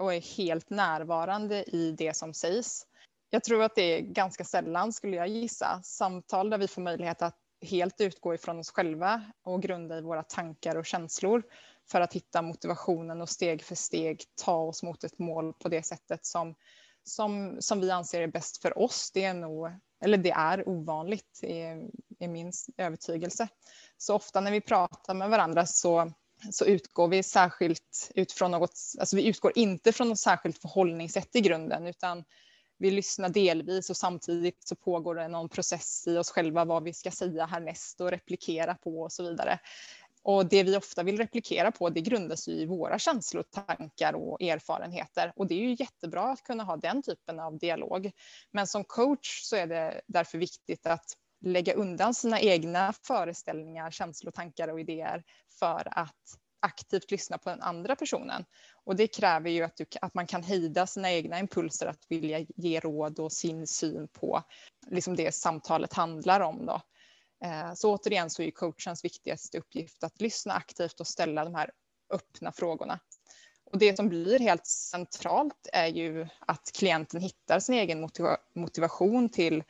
och 0.00 0.14
är 0.14 0.36
helt 0.36 0.70
närvarande 0.70 1.64
i 1.64 1.94
det 1.98 2.16
som 2.16 2.34
sägs. 2.34 2.86
Jag 3.30 3.44
tror 3.44 3.62
att 3.62 3.74
det 3.74 3.82
är 3.82 4.00
ganska 4.00 4.44
sällan, 4.44 4.92
skulle 4.92 5.16
jag 5.16 5.28
gissa, 5.28 5.80
samtal 5.82 6.50
där 6.50 6.58
vi 6.58 6.68
får 6.68 6.82
möjlighet 6.82 7.22
att 7.22 7.36
helt 7.60 8.00
utgå 8.00 8.34
ifrån 8.34 8.58
oss 8.58 8.70
själva 8.70 9.22
och 9.42 9.62
grunda 9.62 9.98
i 9.98 10.00
våra 10.00 10.22
tankar 10.22 10.76
och 10.76 10.86
känslor 10.86 11.42
för 11.90 12.00
att 12.00 12.12
hitta 12.12 12.42
motivationen 12.42 13.20
och 13.20 13.28
steg 13.28 13.62
för 13.62 13.74
steg 13.74 14.24
ta 14.44 14.56
oss 14.56 14.82
mot 14.82 15.04
ett 15.04 15.18
mål 15.18 15.52
på 15.52 15.68
det 15.68 15.82
sättet 15.82 16.26
som, 16.26 16.54
som, 17.02 17.56
som 17.60 17.80
vi 17.80 17.90
anser 17.90 18.20
är 18.20 18.26
bäst 18.26 18.62
för 18.62 18.78
oss. 18.78 19.10
Det 19.14 19.24
är 19.24 19.34
nog, 19.34 19.70
eller 20.04 20.18
det 20.18 20.30
är 20.30 20.68
ovanligt 20.68 21.40
är 22.18 22.28
min 22.28 22.52
övertygelse. 22.76 23.48
Så 23.98 24.14
ofta 24.14 24.40
när 24.40 24.50
vi 24.50 24.60
pratar 24.60 25.14
med 25.14 25.30
varandra 25.30 25.66
så, 25.66 26.12
så 26.50 26.64
utgår 26.64 27.08
vi 27.08 27.22
särskilt 27.22 28.10
utifrån 28.14 28.50
något, 28.50 28.78
alltså 29.00 29.16
vi 29.16 29.26
utgår 29.26 29.52
inte 29.54 29.92
från 29.92 30.08
något 30.08 30.18
särskilt 30.18 30.58
förhållningssätt 30.58 31.36
i 31.36 31.40
grunden 31.40 31.86
utan 31.86 32.24
vi 32.78 32.90
lyssnar 32.90 33.28
delvis 33.28 33.90
och 33.90 33.96
samtidigt 33.96 34.68
så 34.68 34.76
pågår 34.76 35.14
det 35.14 35.28
någon 35.28 35.48
process 35.48 36.06
i 36.06 36.16
oss 36.16 36.30
själva 36.30 36.64
vad 36.64 36.82
vi 36.82 36.94
ska 36.94 37.10
säga 37.10 37.46
härnäst 37.46 38.00
och 38.00 38.10
replikera 38.10 38.74
på 38.74 39.00
och 39.00 39.12
så 39.12 39.22
vidare. 39.22 39.58
Och 40.22 40.46
det 40.46 40.62
vi 40.62 40.76
ofta 40.76 41.02
vill 41.02 41.16
replikera 41.16 41.72
på 41.72 41.90
det 41.90 42.00
grundas 42.00 42.48
ju 42.48 42.52
i 42.52 42.66
våra 42.66 42.98
känslor, 42.98 43.42
tankar 43.42 44.12
och 44.12 44.42
erfarenheter. 44.42 45.32
Och 45.36 45.46
det 45.46 45.54
är 45.54 45.58
ju 45.58 45.76
jättebra 45.78 46.22
att 46.22 46.42
kunna 46.42 46.64
ha 46.64 46.76
den 46.76 47.02
typen 47.02 47.40
av 47.40 47.58
dialog. 47.58 48.10
Men 48.50 48.66
som 48.66 48.84
coach 48.84 49.40
så 49.42 49.56
är 49.56 49.66
det 49.66 50.00
därför 50.06 50.38
viktigt 50.38 50.86
att 50.86 51.04
lägga 51.44 51.74
undan 51.74 52.14
sina 52.14 52.40
egna 52.40 52.92
föreställningar, 52.92 53.90
känslor, 53.90 54.30
tankar 54.30 54.68
och 54.68 54.80
idéer 54.80 55.24
för 55.58 55.88
att 55.98 56.38
aktivt 56.60 57.10
lyssna 57.10 57.38
på 57.38 57.50
den 57.50 57.62
andra 57.62 57.96
personen. 57.96 58.44
Och 58.84 58.96
det 58.96 59.06
kräver 59.06 59.50
ju 59.50 59.62
att, 59.62 59.76
du, 59.76 59.86
att 60.00 60.14
man 60.14 60.26
kan 60.26 60.42
hejda 60.42 60.86
sina 60.86 61.12
egna 61.12 61.38
impulser 61.38 61.86
att 61.86 62.06
vilja 62.08 62.46
ge 62.56 62.80
råd 62.80 63.18
och 63.18 63.32
sin 63.32 63.66
syn 63.66 64.08
på 64.08 64.42
liksom 64.90 65.16
det 65.16 65.34
samtalet 65.34 65.92
handlar 65.92 66.40
om. 66.40 66.66
Då. 66.66 66.80
Eh, 67.44 67.74
så 67.74 67.94
återigen 67.94 68.30
så 68.30 68.42
är 68.42 68.50
coachens 68.50 69.04
viktigaste 69.04 69.58
uppgift 69.58 70.04
att 70.04 70.20
lyssna 70.20 70.54
aktivt 70.54 71.00
och 71.00 71.06
ställa 71.06 71.44
de 71.44 71.54
här 71.54 71.70
öppna 72.10 72.52
frågorna. 72.52 73.00
Och 73.72 73.78
det 73.78 73.96
som 73.96 74.08
blir 74.08 74.38
helt 74.38 74.66
centralt 74.66 75.68
är 75.72 75.86
ju 75.86 76.26
att 76.40 76.70
klienten 76.74 77.20
hittar 77.20 77.60
sin 77.60 77.74
egen 77.74 78.08
motivation 78.54 79.28
till 79.28 79.62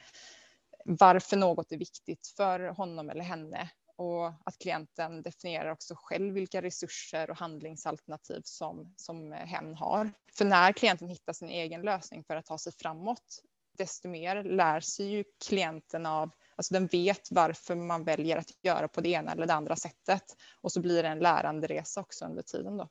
varför 0.84 1.36
något 1.36 1.72
är 1.72 1.76
viktigt 1.76 2.26
för 2.36 2.60
honom 2.60 3.10
eller 3.10 3.24
henne 3.24 3.70
och 3.96 4.26
att 4.26 4.58
klienten 4.58 5.22
definierar 5.22 5.70
också 5.70 5.94
själv 5.96 6.34
vilka 6.34 6.62
resurser 6.62 7.30
och 7.30 7.36
handlingsalternativ 7.36 8.40
som, 8.44 8.94
som 8.96 9.32
hen 9.32 9.74
har. 9.74 10.12
För 10.32 10.44
när 10.44 10.72
klienten 10.72 11.08
hittar 11.08 11.32
sin 11.32 11.48
egen 11.48 11.82
lösning 11.82 12.24
för 12.24 12.36
att 12.36 12.46
ta 12.46 12.58
sig 12.58 12.72
framåt, 12.72 13.42
desto 13.78 14.08
mer 14.08 14.44
lär 14.44 14.80
sig 14.80 15.06
ju 15.06 15.24
klienten 15.48 16.06
av 16.06 16.30
Alltså 16.56 16.74
den 16.74 16.86
vet 16.86 17.28
varför 17.30 17.74
man 17.74 18.04
väljer 18.04 18.36
att 18.36 18.64
göra 18.64 18.88
på 18.88 19.00
det 19.00 19.08
ena 19.08 19.32
eller 19.32 19.46
det 19.46 19.54
andra 19.54 19.76
sättet. 19.76 20.36
Och 20.60 20.72
så 20.72 20.80
blir 20.80 21.02
det 21.02 21.08
en 21.08 21.18
läranderesa 21.18 22.00
också 22.00 22.24
under 22.24 22.42
tiden. 22.42 22.76
Då. 22.76 22.88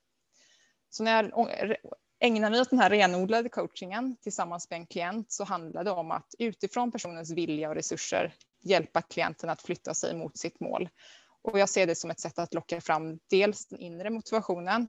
Så 0.89 1.03
när 1.03 1.31
ägnar 2.23 2.51
vi 2.51 2.59
åt 2.61 2.69
den 2.69 2.79
här 2.79 2.89
renodlade 2.89 3.49
coachingen 3.49 4.15
tillsammans 4.21 4.69
med 4.69 4.79
en 4.79 4.85
klient 4.85 5.31
så 5.31 5.43
handlar 5.43 5.83
det 5.83 5.91
om 5.91 6.11
att 6.11 6.35
utifrån 6.39 6.91
personens 6.91 7.31
vilja 7.31 7.69
och 7.69 7.75
resurser 7.75 8.33
hjälpa 8.61 9.01
klienten 9.01 9.49
att 9.49 9.61
flytta 9.61 9.93
sig 9.93 10.15
mot 10.15 10.37
sitt 10.37 10.59
mål. 10.59 10.89
Och 11.41 11.59
jag 11.59 11.69
ser 11.69 11.87
det 11.87 11.95
som 11.95 12.11
ett 12.11 12.19
sätt 12.19 12.39
att 12.39 12.53
locka 12.53 12.81
fram 12.81 13.19
dels 13.29 13.65
den 13.65 13.79
inre 13.79 14.09
motivationen, 14.09 14.87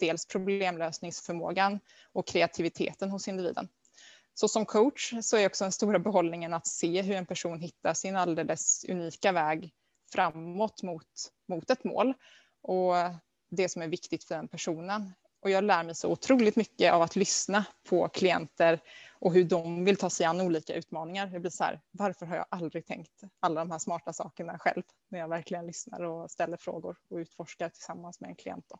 dels 0.00 0.26
problemlösningsförmågan 0.26 1.80
och 2.12 2.26
kreativiteten 2.26 3.10
hos 3.10 3.28
individen. 3.28 3.68
Så 4.34 4.48
som 4.48 4.66
coach 4.66 5.14
så 5.22 5.36
är 5.36 5.46
också 5.46 5.64
den 5.64 5.72
stora 5.72 5.98
behållningen 5.98 6.54
att 6.54 6.66
se 6.66 7.02
hur 7.02 7.16
en 7.16 7.26
person 7.26 7.60
hittar 7.60 7.94
sin 7.94 8.16
alldeles 8.16 8.84
unika 8.88 9.32
väg 9.32 9.72
framåt 10.12 10.82
mot, 10.82 11.32
mot 11.48 11.70
ett 11.70 11.84
mål 11.84 12.14
och 12.62 12.94
det 13.50 13.68
som 13.68 13.82
är 13.82 13.88
viktigt 13.88 14.24
för 14.24 14.34
den 14.34 14.48
personen. 14.48 15.12
Och 15.40 15.50
jag 15.50 15.64
lär 15.64 15.84
mig 15.84 15.94
så 15.94 16.10
otroligt 16.10 16.56
mycket 16.56 16.92
av 16.92 17.02
att 17.02 17.16
lyssna 17.16 17.64
på 17.88 18.08
klienter 18.08 18.80
och 19.18 19.32
hur 19.32 19.44
de 19.44 19.84
vill 19.84 19.96
ta 19.96 20.10
sig 20.10 20.26
an 20.26 20.40
olika 20.40 20.74
utmaningar. 20.74 21.30
Jag 21.32 21.40
blir 21.40 21.50
så 21.50 21.64
här, 21.64 21.80
varför 21.90 22.26
har 22.26 22.36
jag 22.36 22.46
aldrig 22.48 22.86
tänkt 22.86 23.22
alla 23.40 23.60
de 23.60 23.70
här 23.70 23.78
smarta 23.78 24.12
sakerna 24.12 24.58
själv 24.58 24.82
när 25.08 25.18
jag 25.18 25.28
verkligen 25.28 25.66
lyssnar 25.66 26.02
och 26.02 26.30
ställer 26.30 26.56
frågor 26.56 26.96
och 27.10 27.16
utforskar 27.16 27.68
tillsammans 27.68 28.20
med 28.20 28.30
en 28.30 28.36
klient. 28.36 28.64
Då. 28.68 28.78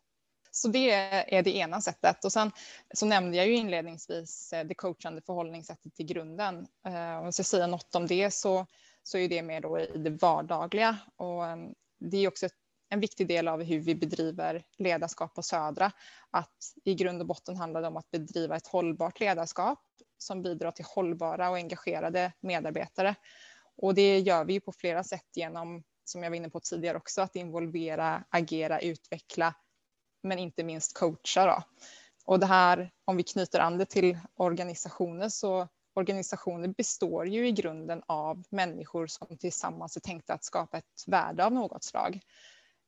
Så 0.56 0.68
det 0.68 0.90
är 0.90 1.42
det 1.42 1.56
ena 1.56 1.80
sättet. 1.80 2.24
Och 2.24 2.32
sen 2.32 2.52
så 2.94 3.06
nämnde 3.06 3.36
jag 3.36 3.46
ju 3.46 3.54
inledningsvis 3.54 4.52
eh, 4.52 4.66
det 4.66 4.74
coachande 4.74 5.22
förhållningssättet 5.22 5.94
till 5.94 6.06
grunden. 6.06 6.66
Eh, 6.86 7.18
om 7.18 7.24
jag 7.24 7.34
ska 7.34 7.44
säga 7.44 7.66
något 7.66 7.94
om 7.94 8.06
det 8.06 8.30
så, 8.30 8.66
så 9.02 9.18
är 9.18 9.28
det 9.28 9.42
mer 9.42 9.60
då 9.60 9.78
i 9.78 9.98
det 9.98 10.10
vardagliga. 10.10 10.96
Och 11.16 11.46
eh, 11.46 11.56
det 11.98 12.16
är 12.16 12.28
också 12.28 12.46
ett 12.46 12.65
en 12.96 13.00
viktig 13.00 13.28
del 13.28 13.48
av 13.48 13.62
hur 13.62 13.80
vi 13.80 13.94
bedriver 13.94 14.64
ledarskap 14.78 15.34
på 15.34 15.42
Södra. 15.42 15.92
Att 16.30 16.74
i 16.84 16.94
grund 16.94 17.20
och 17.20 17.26
botten 17.26 17.56
handlar 17.56 17.82
det 17.82 17.88
om 17.88 17.96
att 17.96 18.10
bedriva 18.10 18.56
ett 18.56 18.66
hållbart 18.66 19.20
ledarskap 19.20 19.78
som 20.18 20.42
bidrar 20.42 20.70
till 20.70 20.84
hållbara 20.84 21.50
och 21.50 21.56
engagerade 21.56 22.32
medarbetare. 22.40 23.14
Och 23.76 23.94
det 23.94 24.18
gör 24.18 24.44
vi 24.44 24.60
på 24.60 24.72
flera 24.72 25.04
sätt 25.04 25.26
genom, 25.34 25.82
som 26.04 26.22
jag 26.22 26.30
var 26.30 26.36
inne 26.36 26.50
på 26.50 26.60
tidigare 26.60 26.96
också, 26.96 27.22
att 27.22 27.36
involvera, 27.36 28.24
agera, 28.30 28.80
utveckla 28.80 29.54
men 30.22 30.38
inte 30.38 30.64
minst 30.64 30.98
coacha. 30.98 31.46
Då. 31.46 31.62
Och 32.24 32.40
det 32.40 32.46
här, 32.46 32.90
om 33.04 33.16
vi 33.16 33.22
knyter 33.22 33.60
an 33.60 33.78
det 33.78 33.86
till 33.86 34.18
organisationer, 34.36 35.28
så 35.28 35.68
organisationer 35.94 36.68
består 36.68 37.26
ju 37.26 37.48
i 37.48 37.52
grunden 37.52 38.02
av 38.06 38.44
människor 38.50 39.06
som 39.06 39.38
tillsammans 39.38 39.96
är 39.96 40.00
tänkta 40.00 40.34
att 40.34 40.44
skapa 40.44 40.78
ett 40.78 41.04
värde 41.06 41.44
av 41.44 41.52
något 41.52 41.84
slag. 41.84 42.20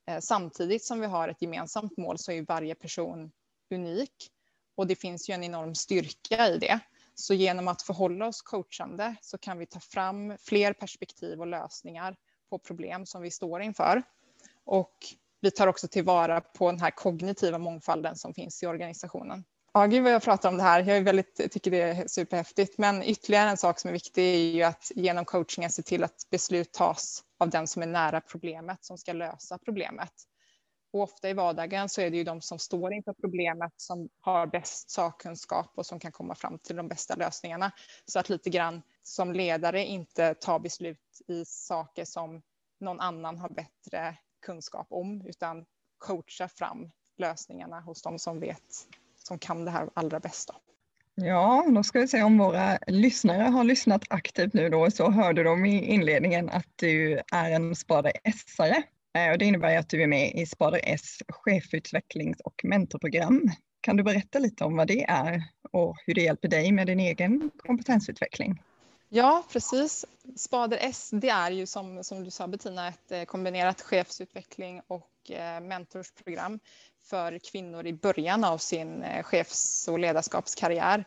Eh, 0.08 0.20
samtidigt 0.20 0.84
som 0.84 1.00
vi 1.00 1.06
har 1.06 1.28
ett 1.28 1.42
gemensamt 1.42 1.96
mål 1.96 2.18
så 2.18 2.32
är 2.32 2.42
varje 2.42 2.74
person 2.74 3.30
unik 3.74 4.30
och 4.76 4.86
det 4.86 4.96
finns 4.96 5.30
ju 5.30 5.34
en 5.34 5.44
enorm 5.44 5.74
styrka 5.74 6.48
i 6.48 6.58
det. 6.58 6.80
Så 7.14 7.34
genom 7.34 7.68
att 7.68 7.82
förhålla 7.82 8.26
oss 8.26 8.42
coachande 8.42 9.16
så 9.20 9.38
kan 9.38 9.58
vi 9.58 9.66
ta 9.66 9.80
fram 9.80 10.36
fler 10.38 10.72
perspektiv 10.72 11.40
och 11.40 11.46
lösningar 11.46 12.16
på 12.50 12.58
problem 12.58 13.06
som 13.06 13.22
vi 13.22 13.30
står 13.30 13.62
inför. 13.62 14.02
Och 14.64 14.94
vi 15.40 15.50
tar 15.50 15.66
också 15.66 15.88
tillvara 15.88 16.40
på 16.40 16.70
den 16.70 16.80
här 16.80 16.90
kognitiva 16.90 17.58
mångfalden 17.58 18.16
som 18.16 18.34
finns 18.34 18.62
i 18.62 18.66
organisationen. 18.66 19.44
Ja, 19.72 19.86
gud 19.86 20.02
vad 20.02 20.12
jag 20.12 20.22
pratar 20.22 20.48
om 20.48 20.56
det 20.56 20.62
här. 20.62 20.84
Jag 20.84 20.96
är 20.96 21.02
väldigt, 21.02 21.52
tycker 21.52 21.70
det 21.70 21.80
är 21.80 22.08
superhäftigt. 22.08 22.78
Men 22.78 23.02
ytterligare 23.02 23.50
en 23.50 23.56
sak 23.56 23.78
som 23.78 23.88
är 23.88 23.92
viktig 23.92 24.24
är 24.24 24.36
ju 24.36 24.62
att 24.62 24.92
genom 24.94 25.24
coachingen 25.24 25.70
se 25.70 25.82
till 25.82 26.04
att 26.04 26.26
beslut 26.30 26.72
tas 26.72 27.24
av 27.38 27.50
den 27.50 27.66
som 27.66 27.82
är 27.82 27.86
nära 27.86 28.20
problemet, 28.20 28.84
som 28.84 28.98
ska 28.98 29.12
lösa 29.12 29.58
problemet. 29.58 30.12
Och 30.92 31.00
ofta 31.00 31.30
i 31.30 31.32
vardagen 31.32 31.88
så 31.88 32.00
är 32.00 32.10
det 32.10 32.16
ju 32.16 32.24
de 32.24 32.40
som 32.40 32.58
står 32.58 32.92
inför 32.92 33.12
problemet 33.12 33.72
som 33.76 34.08
har 34.20 34.46
bäst 34.46 34.90
sakkunskap 34.90 35.72
och 35.74 35.86
som 35.86 36.00
kan 36.00 36.12
komma 36.12 36.34
fram 36.34 36.58
till 36.58 36.76
de 36.76 36.88
bästa 36.88 37.14
lösningarna. 37.14 37.72
Så 38.06 38.18
att 38.18 38.28
lite 38.28 38.50
grann 38.50 38.82
som 39.02 39.32
ledare 39.32 39.84
inte 39.84 40.34
ta 40.34 40.58
beslut 40.58 41.22
i 41.28 41.44
saker 41.44 42.04
som 42.04 42.42
någon 42.80 43.00
annan 43.00 43.38
har 43.38 43.48
bättre 43.48 44.16
kunskap 44.46 44.86
om, 44.90 45.26
utan 45.26 45.64
coacha 45.98 46.48
fram 46.48 46.90
lösningarna 47.16 47.80
hos 47.80 48.02
de 48.02 48.18
som 48.18 48.40
vet, 48.40 48.86
som 49.28 49.38
kan 49.38 49.64
det 49.64 49.70
här 49.70 49.88
allra 49.94 50.20
bästa. 50.20 50.54
Ja, 51.14 51.66
då 51.68 51.82
ska 51.82 52.00
vi 52.00 52.08
se 52.08 52.22
om 52.22 52.38
våra 52.38 52.78
lyssnare 52.86 53.42
har 53.42 53.64
lyssnat 53.64 54.04
aktivt 54.10 54.52
nu 54.52 54.68
då, 54.68 54.90
så 54.90 55.10
hörde 55.10 55.42
de 55.42 55.64
i 55.64 55.84
inledningen 55.84 56.50
att 56.50 56.66
du 56.76 57.20
är 57.32 57.50
en 57.50 57.76
Spader 57.76 58.12
S-are. 58.24 58.82
Eh, 59.14 59.38
det 59.38 59.44
innebär 59.44 59.78
att 59.78 59.88
du 59.88 60.02
är 60.02 60.06
med 60.06 60.32
i 60.34 60.46
Spader 60.46 60.80
S 60.84 61.18
chefutvecklings 61.28 62.40
och 62.40 62.60
mentorprogram. 62.64 63.50
Kan 63.80 63.96
du 63.96 64.02
berätta 64.02 64.38
lite 64.38 64.64
om 64.64 64.76
vad 64.76 64.86
det 64.86 65.04
är 65.04 65.42
och 65.72 65.96
hur 66.06 66.14
det 66.14 66.22
hjälper 66.22 66.48
dig 66.48 66.72
med 66.72 66.86
din 66.86 67.00
egen 67.00 67.50
kompetensutveckling? 67.66 68.62
Ja, 69.08 69.44
precis. 69.52 70.04
Spader 70.36 70.78
S, 70.80 71.10
det 71.12 71.28
är 71.28 71.50
ju 71.50 71.66
som, 71.66 72.04
som 72.04 72.24
du 72.24 72.30
sa 72.30 72.48
Bettina, 72.48 72.88
ett 72.88 73.12
eh, 73.12 73.22
kombinerat 73.22 73.80
chefsutveckling 73.80 74.82
och 74.86 75.30
eh, 75.30 75.60
mentorsprogram 75.60 76.60
för 77.10 77.38
kvinnor 77.38 77.86
i 77.86 77.92
början 77.92 78.44
av 78.44 78.58
sin 78.58 79.02
eh, 79.02 79.22
chefs 79.22 79.88
och 79.88 79.98
ledarskapskarriär. 79.98 81.04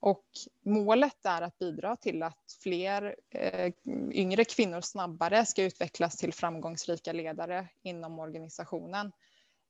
Och 0.00 0.24
målet 0.64 1.26
är 1.26 1.42
att 1.42 1.58
bidra 1.58 1.96
till 1.96 2.22
att 2.22 2.56
fler 2.62 3.16
eh, 3.30 3.72
yngre 4.12 4.44
kvinnor 4.44 4.80
snabbare 4.80 5.46
ska 5.46 5.62
utvecklas 5.62 6.16
till 6.16 6.32
framgångsrika 6.32 7.12
ledare 7.12 7.68
inom 7.82 8.18
organisationen 8.18 9.12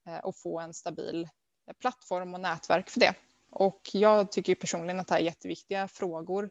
eh, 0.06 0.18
och 0.18 0.36
få 0.36 0.60
en 0.60 0.74
stabil 0.74 1.28
plattform 1.80 2.34
och 2.34 2.40
nätverk 2.40 2.90
för 2.90 3.00
det. 3.00 3.14
Och 3.50 3.80
jag 3.92 4.32
tycker 4.32 4.54
personligen 4.54 5.00
att 5.00 5.06
det 5.06 5.14
här 5.14 5.20
är 5.20 5.24
jätteviktiga 5.24 5.88
frågor 5.88 6.50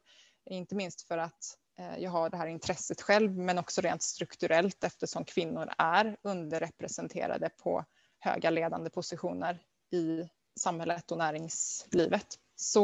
inte 0.49 0.75
minst 0.75 1.07
för 1.07 1.17
att 1.17 1.57
eh, 1.79 1.97
jag 1.97 2.11
har 2.11 2.29
det 2.29 2.37
här 2.37 2.47
intresset 2.47 3.01
själv, 3.01 3.37
men 3.37 3.57
också 3.57 3.81
rent 3.81 4.01
strukturellt 4.01 4.83
eftersom 4.83 5.25
kvinnor 5.25 5.69
är 5.77 6.17
underrepresenterade 6.21 7.49
på 7.63 7.85
höga 8.27 8.49
ledande 8.49 8.89
positioner 8.89 9.59
i 9.91 10.29
samhället 10.59 11.11
och 11.11 11.17
näringslivet. 11.17 12.39
Så 12.55 12.81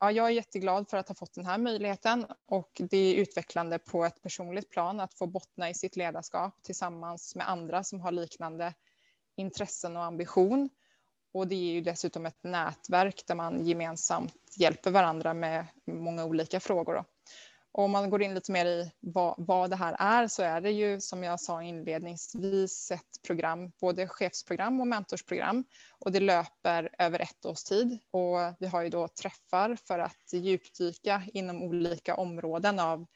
ja, 0.00 0.10
jag 0.10 0.26
är 0.26 0.30
jätteglad 0.30 0.90
för 0.90 0.96
att 0.96 1.08
ha 1.08 1.14
fått 1.14 1.34
den 1.34 1.46
här 1.46 1.58
möjligheten 1.58 2.26
och 2.46 2.70
det 2.90 2.96
är 2.96 3.14
utvecklande 3.14 3.78
på 3.78 4.04
ett 4.04 4.22
personligt 4.22 4.70
plan 4.70 5.00
att 5.00 5.14
få 5.14 5.26
bottna 5.26 5.70
i 5.70 5.74
sitt 5.74 5.96
ledarskap 5.96 6.62
tillsammans 6.62 7.34
med 7.34 7.48
andra 7.48 7.84
som 7.84 8.00
har 8.00 8.12
liknande 8.12 8.74
intressen 9.36 9.96
och 9.96 10.04
ambition. 10.04 10.68
Och 11.32 11.48
det 11.48 11.54
är 11.54 11.72
ju 11.72 11.80
dessutom 11.80 12.26
ett 12.26 12.44
nätverk 12.44 13.24
där 13.26 13.34
man 13.34 13.66
gemensamt 13.66 14.34
hjälper 14.56 14.90
varandra 14.90 15.34
med 15.34 15.66
många 15.86 16.24
olika 16.24 16.60
frågor. 16.60 16.94
Då. 16.94 17.04
Och 17.76 17.84
om 17.84 17.90
man 17.90 18.10
går 18.10 18.22
in 18.22 18.34
lite 18.34 18.52
mer 18.52 18.66
i 18.66 18.92
vad, 19.00 19.34
vad, 19.38 19.70
det 19.70 19.76
här 19.76 19.96
är 19.98 20.28
så 20.28 20.42
är 20.42 20.60
det 20.60 20.70
ju 20.70 21.00
som 21.00 21.22
jag 21.22 21.40
sa 21.40 21.62
inledningsvis 21.62 22.90
ett 22.90 23.22
program, 23.26 23.72
både 23.80 24.08
chefsprogram 24.08 24.80
och 24.80 24.86
mentorsprogram. 24.86 25.64
Och 25.98 26.12
det 26.12 26.20
löper 26.20 26.90
över 26.98 27.20
ett 27.20 27.46
års 27.46 27.64
tid 27.64 27.98
och 28.10 28.38
vi 28.58 28.66
har 28.66 28.82
ju 28.82 28.88
då 28.88 29.08
träffar 29.08 29.76
för 29.86 29.98
att 29.98 30.32
djupdyka 30.32 31.22
inom 31.32 31.62
olika 31.62 32.16
områden 32.16 32.78
av 32.78 33.06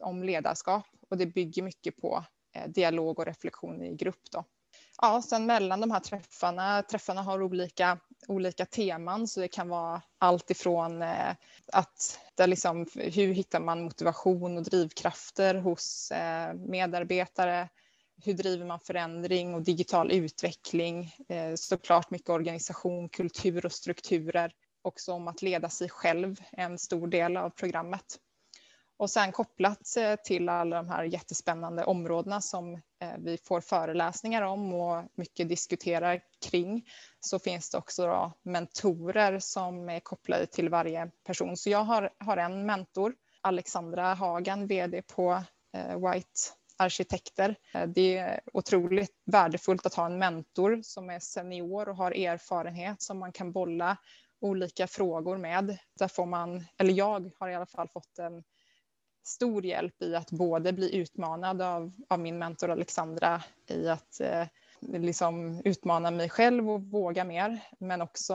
om 0.00 0.22
ledarskap 0.22 0.86
och 1.10 1.18
det 1.18 1.26
bygger 1.26 1.62
mycket 1.62 1.96
på 1.96 2.24
eh, 2.54 2.68
dialog 2.68 3.18
och 3.18 3.26
reflektion 3.26 3.82
i 3.82 3.96
grupp. 3.96 4.30
Då 4.32 4.44
ja, 5.02 5.22
sen 5.22 5.46
mellan 5.46 5.80
de 5.80 5.90
här 5.90 6.00
träffarna, 6.00 6.82
träffarna 6.82 7.22
har 7.22 7.42
olika, 7.42 7.98
olika 8.28 8.66
teman 8.66 9.28
så 9.28 9.40
det 9.40 9.48
kan 9.48 9.68
vara 9.68 10.02
allt 10.18 10.50
ifrån 10.50 11.02
eh, 11.02 11.30
att 11.72 12.20
det 12.34 12.46
liksom, 12.46 12.86
hur 12.94 13.32
hittar 13.32 13.60
man 13.60 13.82
motivation 13.82 14.56
och 14.56 14.62
drivkrafter 14.62 15.54
hos 15.54 16.10
eh, 16.10 16.54
medarbetare? 16.54 17.68
Hur 18.24 18.34
driver 18.34 18.66
man 18.66 18.80
förändring 18.80 19.54
och 19.54 19.62
digital 19.62 20.12
utveckling? 20.12 21.12
Eh, 21.28 21.54
såklart 21.54 22.10
mycket 22.10 22.28
organisation, 22.28 23.08
kultur 23.08 23.66
och 23.66 23.72
strukturer. 23.72 24.52
Också 24.82 25.12
om 25.12 25.28
att 25.28 25.42
leda 25.42 25.68
sig 25.70 25.88
själv, 25.88 26.36
en 26.52 26.78
stor 26.78 27.06
del 27.06 27.36
av 27.36 27.50
programmet. 27.50 28.18
Och 28.98 29.10
sen 29.10 29.32
kopplat 29.32 29.96
eh, 29.96 30.16
till 30.24 30.48
alla 30.48 30.76
de 30.76 30.88
här 30.88 31.04
jättespännande 31.04 31.84
områdena 31.84 32.40
som 32.40 32.74
eh, 32.74 33.12
vi 33.18 33.38
får 33.44 33.60
föreläsningar 33.60 34.42
om 34.42 34.74
och 34.74 35.04
mycket 35.14 35.48
diskuterar 35.48 36.20
kring 36.50 36.84
så 37.20 37.38
finns 37.38 37.70
det 37.70 37.78
också 37.78 38.32
mentorer 38.42 39.38
som 39.38 39.88
är 39.88 40.00
kopplade 40.00 40.46
till 40.46 40.68
varje 40.68 41.10
person. 41.26 41.56
Så 41.56 41.70
jag 41.70 41.84
har, 41.84 42.10
har 42.18 42.36
en 42.36 42.66
mentor, 42.66 43.14
Alexandra 43.40 44.14
Hagen, 44.14 44.66
vd 44.66 45.02
på 45.02 45.42
eh, 45.76 46.10
White 46.10 46.40
arkitekter. 46.76 47.56
Det 47.86 48.16
är 48.16 48.40
otroligt 48.52 49.22
värdefullt 49.26 49.86
att 49.86 49.94
ha 49.94 50.06
en 50.06 50.18
mentor 50.18 50.80
som 50.82 51.10
är 51.10 51.18
senior 51.18 51.88
och 51.88 51.96
har 51.96 52.10
erfarenhet 52.10 53.02
som 53.02 53.18
man 53.18 53.32
kan 53.32 53.52
bolla 53.52 53.96
olika 54.40 54.86
frågor 54.86 55.36
med. 55.36 55.78
Där 55.98 56.08
får 56.08 56.26
man, 56.26 56.64
eller 56.78 56.92
jag 56.92 57.30
har 57.38 57.48
i 57.48 57.54
alla 57.54 57.66
fall 57.66 57.88
fått 57.88 58.18
en 58.18 58.44
stor 59.22 59.66
hjälp 59.66 60.02
i 60.02 60.14
att 60.14 60.30
både 60.30 60.72
bli 60.72 60.96
utmanad 60.96 61.62
av, 61.62 61.92
av 62.08 62.20
min 62.20 62.38
mentor 62.38 62.70
Alexandra 62.70 63.42
i 63.66 63.88
att 63.88 64.20
eh, 64.20 64.46
liksom 64.80 65.62
utmana 65.64 66.10
mig 66.10 66.28
själv 66.28 66.70
och 66.70 66.82
våga 66.82 67.24
mer, 67.24 67.60
men 67.78 68.02
också 68.02 68.34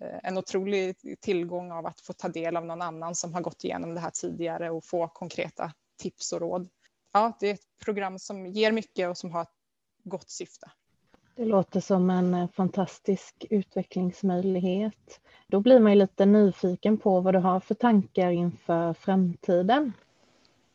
eh, 0.00 0.18
en 0.22 0.38
otrolig 0.38 0.96
tillgång 1.20 1.72
av 1.72 1.86
att 1.86 2.00
få 2.00 2.12
ta 2.12 2.28
del 2.28 2.56
av 2.56 2.66
någon 2.66 2.82
annan 2.82 3.14
som 3.14 3.34
har 3.34 3.40
gått 3.40 3.64
igenom 3.64 3.94
det 3.94 4.00
här 4.00 4.10
tidigare 4.10 4.70
och 4.70 4.84
få 4.84 5.08
konkreta 5.08 5.72
tips 5.98 6.32
och 6.32 6.40
råd. 6.40 6.68
Ja, 7.12 7.32
det 7.40 7.50
är 7.50 7.54
ett 7.54 7.78
program 7.84 8.18
som 8.18 8.46
ger 8.46 8.72
mycket 8.72 9.08
och 9.08 9.18
som 9.18 9.32
har 9.32 9.42
ett 9.42 9.54
gott 10.04 10.30
syfte. 10.30 10.70
Det 11.38 11.44
låter 11.44 11.80
som 11.80 12.10
en 12.10 12.34
eh, 12.34 12.48
fantastisk 12.48 13.46
utvecklingsmöjlighet. 13.50 15.20
Då 15.46 15.60
blir 15.60 15.80
man 15.80 15.92
ju 15.92 15.98
lite 15.98 16.26
nyfiken 16.26 16.98
på 16.98 17.20
vad 17.20 17.34
du 17.34 17.38
har 17.38 17.60
för 17.60 17.74
tankar 17.74 18.30
inför 18.30 18.94
framtiden. 18.94 19.92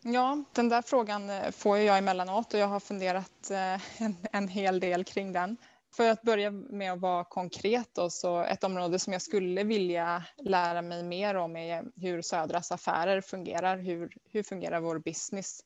Ja, 0.06 0.44
den 0.54 0.70
där 0.70 0.82
frågan 0.82 1.30
eh, 1.30 1.52
får 1.52 1.78
jag 1.78 1.98
emellanåt 1.98 2.54
och 2.54 2.60
jag 2.60 2.68
har 2.68 2.80
funderat 2.80 3.52
eh, 3.52 4.02
en, 4.02 4.18
en 4.32 4.48
hel 4.48 4.80
del 4.80 5.04
kring 5.04 5.34
den. 5.34 5.58
För 5.96 6.10
att 6.10 6.22
börja 6.22 6.52
med 6.52 6.94
att 6.94 7.00
vara 7.00 7.24
konkret 7.24 7.90
då, 7.94 8.10
så 8.10 8.42
ett 8.42 8.64
område 8.64 9.00
som 9.00 9.14
jag 9.14 9.22
skulle 9.22 9.64
vilja 9.64 10.24
lära 10.38 10.82
mig 10.82 11.04
mer 11.04 11.36
om 11.36 11.56
är 11.56 11.84
hur 11.96 12.22
Södras 12.22 12.72
affärer 12.72 13.22
fungerar. 13.22 13.78
Hur, 13.78 14.14
hur 14.30 14.44
fungerar 14.44 14.80
vår 14.80 15.00
business 15.00 15.60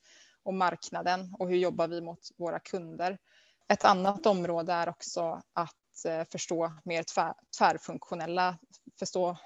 och 0.43 0.53
marknaden 0.53 1.35
och 1.39 1.49
hur 1.49 1.57
jobbar 1.57 1.88
vi 1.88 2.01
mot 2.01 2.19
våra 2.38 2.59
kunder? 2.59 3.17
Ett 3.67 3.85
annat 3.85 4.25
område 4.25 4.73
är 4.73 4.89
också 4.89 5.41
att 5.53 6.05
eh, 6.05 6.23
förstå 6.31 6.71
mer 6.83 7.03
tvär, 7.03 7.33
tvärfunktionella, 7.57 8.57
förstå 8.99 9.38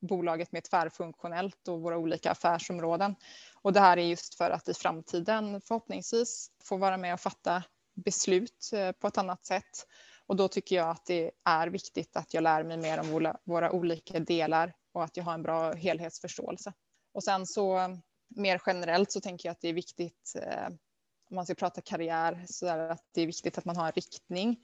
bolaget 0.00 0.52
mer 0.52 0.60
tvärfunktionellt 0.60 1.68
och 1.68 1.80
våra 1.80 1.98
olika 1.98 2.30
affärsområden. 2.30 3.14
Och 3.62 3.72
det 3.72 3.80
här 3.80 3.96
är 3.96 4.02
just 4.02 4.34
för 4.34 4.50
att 4.50 4.68
i 4.68 4.74
framtiden 4.74 5.60
förhoppningsvis 5.60 6.50
få 6.64 6.76
vara 6.76 6.96
med 6.96 7.14
och 7.14 7.20
fatta 7.20 7.62
beslut 8.04 8.70
eh, 8.72 8.92
på 8.92 9.06
ett 9.06 9.18
annat 9.18 9.46
sätt. 9.46 9.86
Och 10.26 10.36
då 10.36 10.48
tycker 10.48 10.76
jag 10.76 10.90
att 10.90 11.06
det 11.06 11.30
är 11.44 11.68
viktigt 11.68 12.16
att 12.16 12.34
jag 12.34 12.42
lär 12.42 12.64
mig 12.64 12.76
mer 12.76 13.00
om 13.00 13.34
våra, 13.44 13.72
olika 13.72 14.20
delar 14.20 14.74
och 14.92 15.04
att 15.04 15.16
jag 15.16 15.24
har 15.24 15.34
en 15.34 15.42
bra 15.42 15.72
helhetsförståelse. 15.72 16.72
Och 17.12 17.24
sen 17.24 17.46
så 17.46 17.78
eh, 17.78 17.88
mer 18.36 18.62
generellt 18.66 19.12
så 19.12 19.20
tänker 19.20 19.48
jag 19.48 19.52
att 19.52 19.60
det 19.60 19.68
är 19.68 19.72
viktigt 19.72 20.34
eh, 20.42 20.68
om 21.30 21.34
man 21.34 21.44
ska 21.44 21.54
prata 21.54 21.80
karriär 21.80 22.44
så 22.46 22.66
är 22.66 22.78
det 22.78 22.92
att 22.92 23.04
det 23.14 23.22
är 23.22 23.26
viktigt 23.26 23.58
att 23.58 23.64
man 23.64 23.76
har 23.76 23.86
en 23.86 23.92
riktning 23.92 24.56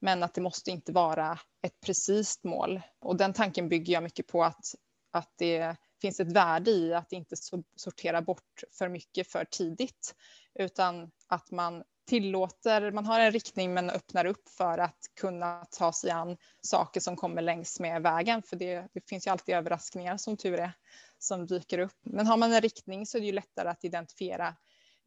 men 0.00 0.22
att 0.22 0.34
det 0.34 0.40
måste 0.40 0.70
inte 0.70 0.92
vara 0.92 1.38
ett 1.62 1.80
precis 1.80 2.44
mål. 2.44 2.80
Och 3.00 3.16
den 3.16 3.32
tanken 3.32 3.68
bygger 3.68 3.92
jag 3.92 4.02
mycket 4.02 4.26
på 4.26 4.44
att, 4.44 4.74
att 5.12 5.32
det 5.38 5.76
finns 6.00 6.20
ett 6.20 6.32
värde 6.32 6.70
i 6.70 6.94
att 6.94 7.12
inte 7.12 7.36
sortera 7.76 8.22
bort 8.22 8.64
för 8.78 8.88
mycket 8.88 9.32
för 9.32 9.44
tidigt, 9.44 10.14
utan 10.58 11.10
att 11.28 11.50
man 11.50 11.82
tillåter, 12.08 12.92
man 12.92 13.06
har 13.06 13.20
en 13.20 13.32
riktning 13.32 13.74
men 13.74 13.90
öppnar 13.90 14.24
upp 14.24 14.48
för 14.48 14.78
att 14.78 14.98
kunna 15.20 15.64
ta 15.70 15.92
sig 15.92 16.10
an 16.10 16.36
saker 16.62 17.00
som 17.00 17.16
kommer 17.16 17.42
längs 17.42 17.80
med 17.80 18.02
vägen, 18.02 18.42
för 18.42 18.56
det, 18.56 18.88
det 18.94 19.08
finns 19.08 19.26
ju 19.26 19.30
alltid 19.30 19.54
överraskningar 19.54 20.16
som 20.16 20.36
tur 20.36 20.60
är 20.60 20.72
som 21.18 21.46
dyker 21.46 21.78
upp. 21.78 21.96
Men 22.04 22.26
har 22.26 22.36
man 22.36 22.52
en 22.52 22.60
riktning 22.60 23.06
så 23.06 23.16
är 23.16 23.20
det 23.20 23.26
ju 23.26 23.32
lättare 23.32 23.68
att 23.68 23.84
identifiera 23.84 24.54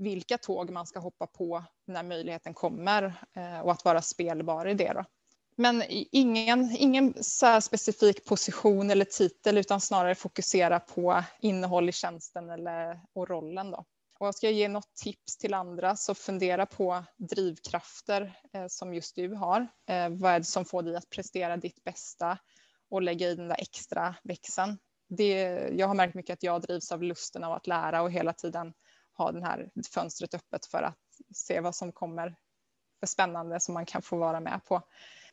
vilka 0.01 0.37
tåg 0.37 0.69
man 0.69 0.87
ska 0.87 0.99
hoppa 0.99 1.27
på 1.27 1.63
när 1.87 2.03
möjligheten 2.03 2.53
kommer 2.53 3.03
eh, 3.35 3.59
och 3.59 3.71
att 3.71 3.85
vara 3.85 4.01
spelbar 4.01 4.67
i 4.67 4.73
det. 4.73 4.93
Då. 4.93 5.05
Men 5.55 5.83
ingen, 5.89 6.75
ingen 6.77 7.13
så 7.23 7.61
specifik 7.61 8.25
position 8.25 8.91
eller 8.91 9.05
titel 9.05 9.57
utan 9.57 9.81
snarare 9.81 10.15
fokusera 10.15 10.79
på 10.79 11.23
innehåll 11.39 11.89
i 11.89 11.91
tjänsten 11.91 12.49
eller, 12.49 13.01
och 13.13 13.29
rollen. 13.29 13.71
Då. 13.71 13.85
Och 14.19 14.35
ska 14.35 14.47
jag 14.47 14.53
ge 14.53 14.67
något 14.67 14.95
tips 14.95 15.37
till 15.37 15.53
andra 15.53 15.95
så 15.95 16.15
fundera 16.15 16.65
på 16.65 17.03
drivkrafter 17.17 18.33
eh, 18.53 18.65
som 18.67 18.93
just 18.93 19.15
du 19.15 19.33
har. 19.33 19.67
Eh, 19.89 20.09
vad 20.09 20.31
är 20.31 20.39
det 20.39 20.45
som 20.45 20.65
får 20.65 20.83
dig 20.83 20.95
att 20.95 21.09
prestera 21.09 21.57
ditt 21.57 21.83
bästa 21.83 22.37
och 22.89 23.01
lägga 23.01 23.27
i 23.29 23.35
den 23.35 23.47
där 23.47 23.61
extra 23.61 24.15
växeln. 24.23 24.77
Det, 25.09 25.39
jag 25.73 25.87
har 25.87 25.95
märkt 25.95 26.15
mycket 26.15 26.33
att 26.33 26.43
jag 26.43 26.61
drivs 26.61 26.91
av 26.91 27.03
lusten 27.03 27.43
av 27.43 27.53
att 27.53 27.67
lära 27.67 28.01
och 28.01 28.11
hela 28.11 28.33
tiden 28.33 28.73
ha 29.17 29.31
det 29.31 29.45
här 29.45 29.69
fönstret 29.93 30.33
öppet 30.33 30.65
för 30.65 30.83
att 30.83 30.97
se 31.33 31.59
vad 31.59 31.75
som 31.75 31.91
kommer 31.91 32.35
för 32.99 33.07
spännande 33.07 33.59
som 33.59 33.73
man 33.73 33.85
kan 33.85 34.01
få 34.01 34.17
vara 34.17 34.39
med 34.39 34.59
på. 34.65 34.81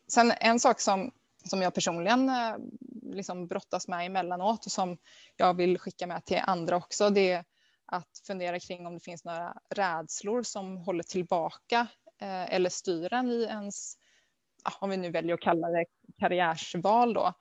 Sen 0.08 0.32
en 0.40 0.60
sak 0.60 0.80
som, 0.80 1.10
som 1.44 1.62
jag 1.62 1.74
personligen 1.74 2.28
eh, 2.28 2.56
liksom 3.02 3.46
brottas 3.46 3.88
med 3.88 4.06
emellanåt 4.06 4.66
och 4.66 4.72
som 4.72 4.98
jag 5.36 5.54
vill 5.54 5.78
skicka 5.78 6.06
med 6.06 6.24
till 6.24 6.40
andra 6.42 6.76
också, 6.76 7.10
det 7.10 7.32
är 7.32 7.44
att 7.86 8.22
fundera 8.26 8.60
kring 8.60 8.86
om 8.86 8.94
det 8.94 9.00
finns 9.00 9.24
några 9.24 9.54
rädslor 9.70 10.42
som 10.42 10.76
håller 10.76 11.02
tillbaka 11.02 11.86
eh, 12.20 12.54
eller 12.54 12.70
styr 12.70 13.12
en 13.12 13.30
i 13.30 13.42
ens, 13.42 13.94
om 14.80 14.90
vi 14.90 14.96
nu 14.96 15.10
väljer 15.10 15.34
att 15.34 15.40
kalla 15.40 15.68
det 15.68 15.84
karriärsval 16.18 17.14
då. 17.14 17.32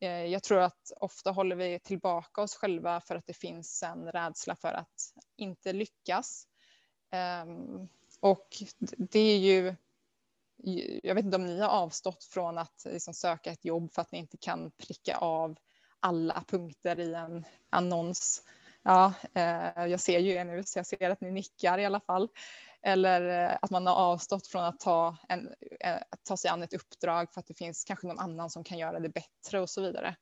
Eh, 0.00 0.24
jag 0.24 0.42
tror 0.42 0.60
att 0.60 0.92
ofta 0.96 1.30
håller 1.30 1.56
vi 1.56 1.78
tillbaka 1.78 2.42
oss 2.42 2.54
själva 2.56 3.00
för 3.00 3.14
att 3.14 3.26
det 3.26 3.34
finns 3.34 3.82
en 3.82 4.12
rädsla 4.12 4.56
för 4.56 4.72
att 4.72 5.12
inte 5.36 5.72
lyckas. 5.72 6.48
Ehm, 7.10 7.88
och 8.20 8.48
det 8.98 9.20
är 9.20 9.38
ju 9.38 9.74
jag 11.02 11.14
vet 11.14 11.24
inte 11.24 11.36
om 11.36 11.46
ni 11.46 11.60
har 11.60 11.68
avstått 11.68 12.24
från 12.24 12.58
att 12.58 12.86
liksom 12.86 13.14
söka 13.14 13.50
ett 13.50 13.64
jobb 13.64 13.92
för 13.92 14.02
att 14.02 14.12
ni 14.12 14.18
inte 14.18 14.36
kan 14.36 14.70
pricka 14.70 15.16
av 15.16 15.56
alla 16.00 16.44
punkter 16.48 17.00
i 17.00 17.14
en 17.14 17.44
annons. 17.70 18.42
Ja, 18.82 19.12
eh, 19.34 19.86
jag 19.86 20.00
ser 20.00 20.18
ju 20.18 20.32
er 20.32 20.44
nu 20.44 20.62
så 20.64 20.78
jag 20.78 20.86
ser 20.86 21.10
att 21.10 21.20
ni 21.20 21.30
nickar 21.30 21.78
i 21.78 21.86
alla 21.86 22.00
fall. 22.00 22.28
Eller 22.86 23.50
eh, 23.50 23.58
att 23.62 23.70
man 23.70 23.86
har 23.86 23.94
avstått 23.94 24.46
från 24.46 24.64
att 24.64 24.80
ta, 24.80 25.16
en, 25.28 25.54
eh, 25.80 25.96
att 26.10 26.24
ta 26.24 26.36
sig 26.36 26.50
an 26.50 26.62
ett 26.62 26.74
uppdrag 26.74 27.32
för 27.32 27.40
att 27.40 27.46
det 27.46 27.54
finns 27.54 27.84
kanske 27.84 28.06
någon 28.06 28.18
annan 28.18 28.50
som 28.50 28.64
kan 28.64 28.78
göra 28.78 29.00
det 29.00 29.08
bättre 29.08 29.60
och 29.60 29.70
så 29.70 29.82
vidare. 29.82 30.16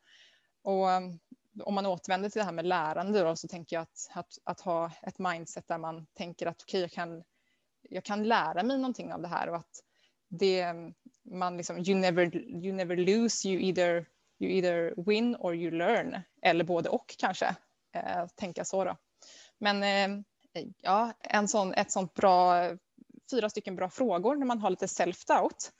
Och 0.63 0.91
ehm, 0.91 1.19
om 1.63 1.75
man 1.75 1.87
återvänder 1.87 2.31
till 2.31 2.39
det 2.39 2.45
här 2.45 2.53
med 2.53 2.67
lärande 2.67 3.23
då, 3.23 3.37
så 3.37 3.49
tänker 3.49 3.77
jag 3.77 3.83
att, 3.83 4.11
att, 4.15 4.39
att 4.45 4.61
ha 4.61 4.91
ett 5.03 5.19
mindset 5.19 5.69
där 5.69 5.79
man 5.79 6.07
tänker 6.15 6.47
att 6.47 6.63
okej, 6.63 6.79
okay, 6.79 6.81
jag, 6.81 6.91
kan, 6.91 7.25
jag 7.83 8.05
kan 8.05 8.23
lära 8.29 8.63
mig 8.63 8.77
någonting 8.79 9.13
av 9.13 9.23
det 9.23 9.29
här 9.29 9.49
och 9.49 9.57
att 9.57 9.83
det, 10.29 10.61
ehm, 10.61 10.95
man 11.23 11.57
liksom, 11.57 11.79
you 11.79 11.95
never, 11.95 12.37
you 12.37 12.73
never 12.73 12.97
lose, 12.97 13.49
you 13.49 13.61
either, 13.61 14.07
you 14.39 14.51
either 14.51 14.95
win 15.07 15.37
or 15.37 15.55
you 15.55 15.71
learn. 15.71 16.21
Eller 16.43 16.65
både 16.65 16.89
och 16.89 17.15
kanske, 17.19 17.57
eh, 17.95 18.27
tänka 18.35 18.65
så 18.65 18.85
då. 18.85 18.97
Men 19.59 19.83
eh, 19.83 20.25
ja, 20.81 21.13
en 21.21 21.49
sån, 21.49 21.75
ett 21.75 21.91
sånt 21.91 22.15
bra, 22.15 22.71
fyra 23.31 23.51
stycken 23.51 23.77
bra 23.77 23.91
frågor 23.91 24.37
när 24.37 24.47
man 24.47 24.59
har 24.59 24.71
lite 24.71 24.87
self-doubt 24.87 25.71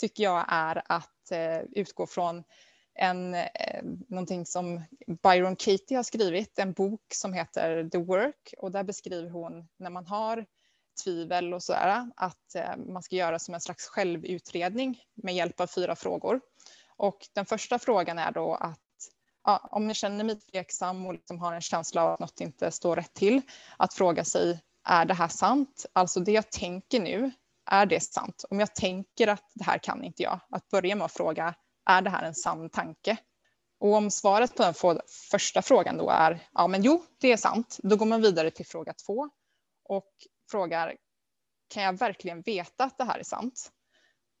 tycker 0.00 0.24
jag 0.24 0.44
är 0.48 0.82
att 0.86 1.30
eh, 1.30 1.60
utgå 1.60 2.06
från 2.06 2.44
en, 2.94 3.34
eh, 3.34 3.82
någonting 4.08 4.46
som 4.46 4.82
Byron 5.22 5.56
Katie 5.56 5.96
har 5.96 6.02
skrivit, 6.02 6.58
en 6.58 6.72
bok 6.72 7.02
som 7.14 7.32
heter 7.32 7.88
The 7.88 7.98
Work 7.98 8.54
och 8.58 8.72
där 8.72 8.82
beskriver 8.82 9.30
hon 9.30 9.68
när 9.78 9.90
man 9.90 10.06
har 10.06 10.46
tvivel 11.04 11.54
och 11.54 11.62
sådär 11.62 12.10
att 12.16 12.54
eh, 12.54 12.76
man 12.76 13.02
ska 13.02 13.16
göra 13.16 13.38
som 13.38 13.54
en 13.54 13.60
slags 13.60 13.86
självutredning 13.86 15.00
med 15.14 15.34
hjälp 15.34 15.60
av 15.60 15.66
fyra 15.66 15.96
frågor. 15.96 16.40
Och 16.96 17.18
den 17.34 17.46
första 17.46 17.78
frågan 17.78 18.18
är 18.18 18.32
då 18.32 18.54
att 18.54 18.80
ja, 19.44 19.68
om 19.70 19.86
ni 19.86 19.94
känner 19.94 20.24
mig 20.24 20.40
tveksam 20.40 21.06
och 21.06 21.12
liksom 21.12 21.38
har 21.38 21.52
en 21.52 21.60
känsla 21.60 22.02
av 22.02 22.12
att 22.12 22.20
något 22.20 22.40
inte 22.40 22.70
står 22.70 22.96
rätt 22.96 23.14
till, 23.14 23.42
att 23.76 23.94
fråga 23.94 24.24
sig 24.24 24.60
är 24.84 25.04
det 25.04 25.14
här 25.14 25.28
sant? 25.28 25.86
Alltså 25.92 26.20
det 26.20 26.32
jag 26.32 26.50
tänker 26.50 27.00
nu, 27.00 27.30
är 27.70 27.86
det 27.86 28.00
sant? 28.00 28.44
Om 28.50 28.60
jag 28.60 28.74
tänker 28.74 29.28
att 29.28 29.50
det 29.54 29.64
här 29.64 29.78
kan 29.78 30.04
inte 30.04 30.22
jag, 30.22 30.40
att 30.50 30.68
börja 30.68 30.96
med 30.96 31.04
att 31.04 31.12
fråga 31.12 31.54
är 31.90 32.02
det 32.02 32.10
här 32.10 32.22
en 32.22 32.34
sann 32.34 32.70
tanke? 32.70 33.16
Och 33.80 33.94
om 33.94 34.10
svaret 34.10 34.56
på 34.56 34.62
den 34.62 35.00
första 35.30 35.62
frågan 35.62 35.96
då 35.96 36.10
är 36.10 36.48
ja, 36.52 36.66
men 36.66 36.82
jo, 36.82 37.04
det 37.20 37.32
är 37.32 37.36
sant, 37.36 37.78
då 37.82 37.96
går 37.96 38.06
man 38.06 38.22
vidare 38.22 38.50
till 38.50 38.66
fråga 38.66 38.92
två 39.06 39.30
och 39.84 40.10
frågar 40.50 40.96
kan 41.68 41.82
jag 41.82 41.98
verkligen 41.98 42.42
veta 42.42 42.84
att 42.84 42.98
det 42.98 43.04
här 43.04 43.18
är 43.18 43.24
sant? 43.24 43.72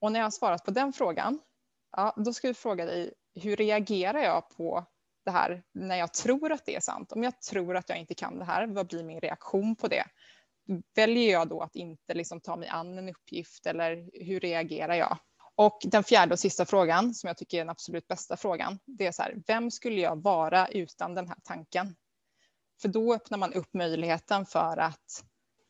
Och 0.00 0.12
när 0.12 0.20
jag 0.20 0.26
har 0.26 0.30
svarat 0.30 0.64
på 0.64 0.70
den 0.70 0.92
frågan, 0.92 1.38
ja, 1.96 2.14
då 2.16 2.32
ska 2.32 2.48
vi 2.48 2.54
fråga 2.54 2.84
dig 2.84 3.12
hur 3.34 3.56
reagerar 3.56 4.18
jag 4.18 4.48
på 4.48 4.86
det 5.24 5.30
här 5.30 5.62
när 5.74 5.96
jag 5.96 6.14
tror 6.14 6.52
att 6.52 6.66
det 6.66 6.76
är 6.76 6.80
sant? 6.80 7.12
Om 7.12 7.22
jag 7.22 7.40
tror 7.40 7.76
att 7.76 7.88
jag 7.88 7.98
inte 7.98 8.14
kan 8.14 8.38
det 8.38 8.44
här, 8.44 8.66
vad 8.66 8.86
blir 8.88 9.04
min 9.04 9.20
reaktion 9.20 9.76
på 9.76 9.88
det? 9.88 10.04
Väljer 10.94 11.32
jag 11.32 11.48
då 11.48 11.60
att 11.60 11.76
inte 11.76 12.14
liksom 12.14 12.40
ta 12.40 12.56
mig 12.56 12.68
an 12.68 12.98
en 12.98 13.08
uppgift 13.08 13.66
eller 13.66 14.24
hur 14.24 14.40
reagerar 14.40 14.94
jag? 14.94 15.18
Och 15.54 15.78
den 15.84 16.04
fjärde 16.04 16.32
och 16.32 16.38
sista 16.38 16.66
frågan, 16.66 17.14
som 17.14 17.28
jag 17.28 17.36
tycker 17.36 17.56
är 17.56 17.60
den 17.60 17.70
absolut 17.70 18.08
bästa 18.08 18.36
frågan, 18.36 18.78
det 18.86 19.06
är 19.06 19.12
så 19.12 19.22
här, 19.22 19.42
vem 19.46 19.70
skulle 19.70 20.00
jag 20.00 20.22
vara 20.22 20.68
utan 20.68 21.14
den 21.14 21.28
här 21.28 21.38
tanken? 21.44 21.96
För 22.82 22.88
då 22.88 23.14
öppnar 23.14 23.38
man 23.38 23.52
upp 23.52 23.74
möjligheten 23.74 24.46
för 24.46 24.76
att 24.76 25.24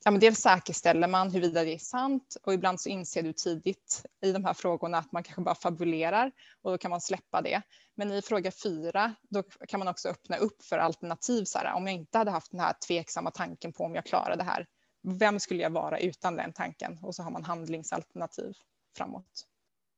ja, 0.04 0.10
men 0.10 0.20
dels 0.20 0.38
säkerställer 0.38 1.08
man 1.08 1.30
huruvida 1.30 1.64
det 1.64 1.74
är 1.74 1.78
sant 1.78 2.36
och 2.42 2.54
ibland 2.54 2.80
så 2.80 2.88
inser 2.88 3.22
du 3.22 3.32
tidigt 3.32 4.04
i 4.24 4.32
de 4.32 4.44
här 4.44 4.54
frågorna 4.54 4.98
att 4.98 5.12
man 5.12 5.22
kanske 5.22 5.42
bara 5.42 5.54
fabulerar 5.54 6.32
och 6.62 6.70
då 6.70 6.78
kan 6.78 6.90
man 6.90 7.00
släppa 7.00 7.42
det. 7.42 7.62
Men 7.94 8.12
i 8.12 8.22
fråga 8.22 8.50
fyra, 8.62 9.14
då 9.30 9.42
kan 9.42 9.78
man 9.78 9.88
också 9.88 10.08
öppna 10.08 10.36
upp 10.36 10.64
för 10.64 10.78
alternativ. 10.78 11.44
Så 11.44 11.58
här, 11.58 11.74
om 11.74 11.86
jag 11.86 11.94
inte 11.94 12.18
hade 12.18 12.30
haft 12.30 12.50
den 12.50 12.60
här 12.60 12.74
tveksamma 12.86 13.30
tanken 13.30 13.72
på 13.72 13.84
om 13.84 13.94
jag 13.94 14.06
klarar 14.06 14.36
det 14.36 14.44
här, 14.44 14.66
vem 15.02 15.40
skulle 15.40 15.62
jag 15.62 15.70
vara 15.70 15.98
utan 15.98 16.36
den 16.36 16.52
tanken? 16.52 16.98
Och 17.02 17.14
så 17.14 17.22
har 17.22 17.30
man 17.30 17.44
handlingsalternativ 17.44 18.52
framåt. 18.96 19.46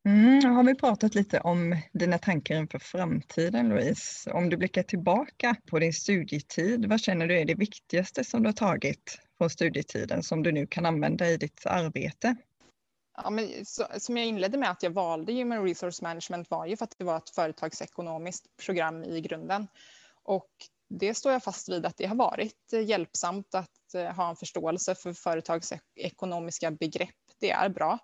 Mm, 0.08 0.54
har 0.54 0.64
vi 0.64 0.74
pratat 0.74 1.14
lite 1.14 1.40
om 1.40 1.76
dina 1.92 2.18
tankar 2.18 2.56
inför 2.56 2.78
framtiden 2.78 3.68
Louise? 3.68 4.30
Om 4.30 4.50
du 4.50 4.56
blickar 4.56 4.82
tillbaka 4.82 5.56
på 5.66 5.78
din 5.78 5.92
studietid, 5.92 6.86
vad 6.88 7.00
känner 7.00 7.26
du 7.26 7.40
är 7.40 7.44
det 7.44 7.54
viktigaste 7.54 8.24
som 8.24 8.42
du 8.42 8.48
har 8.48 8.54
tagit 8.54 9.18
från 9.38 9.50
studietiden 9.50 10.22
som 10.22 10.42
du 10.42 10.52
nu 10.52 10.66
kan 10.66 10.86
använda 10.86 11.30
i 11.30 11.36
ditt 11.36 11.66
arbete? 11.66 12.36
Ja, 13.16 13.30
men 13.30 13.66
så, 13.66 13.86
som 13.98 14.16
jag 14.16 14.26
inledde 14.26 14.58
med 14.58 14.70
att 14.70 14.82
jag 14.82 14.90
valde 14.90 15.32
Human 15.32 15.64
Resource 15.64 16.02
Management 16.02 16.50
var 16.50 16.66
ju 16.66 16.76
för 16.76 16.84
att 16.84 16.94
det 16.98 17.04
var 17.04 17.16
ett 17.16 17.30
företagsekonomiskt 17.30 18.56
program 18.66 19.04
i 19.04 19.20
grunden. 19.20 19.66
Och 20.22 20.50
det 20.88 21.14
står 21.14 21.32
jag 21.32 21.42
fast 21.42 21.68
vid 21.68 21.86
att 21.86 21.96
det 21.96 22.06
har 22.06 22.16
varit 22.16 22.72
eh, 22.72 22.80
hjälpsamt 22.80 23.54
att 23.54 23.94
eh, 23.94 24.12
ha 24.12 24.30
en 24.30 24.36
förståelse 24.36 24.94
för 24.94 25.12
företagsekonomiska 25.12 26.70
begrepp. 26.70 27.14
Det 27.40 27.50
är 27.50 27.68
bra 27.68 27.98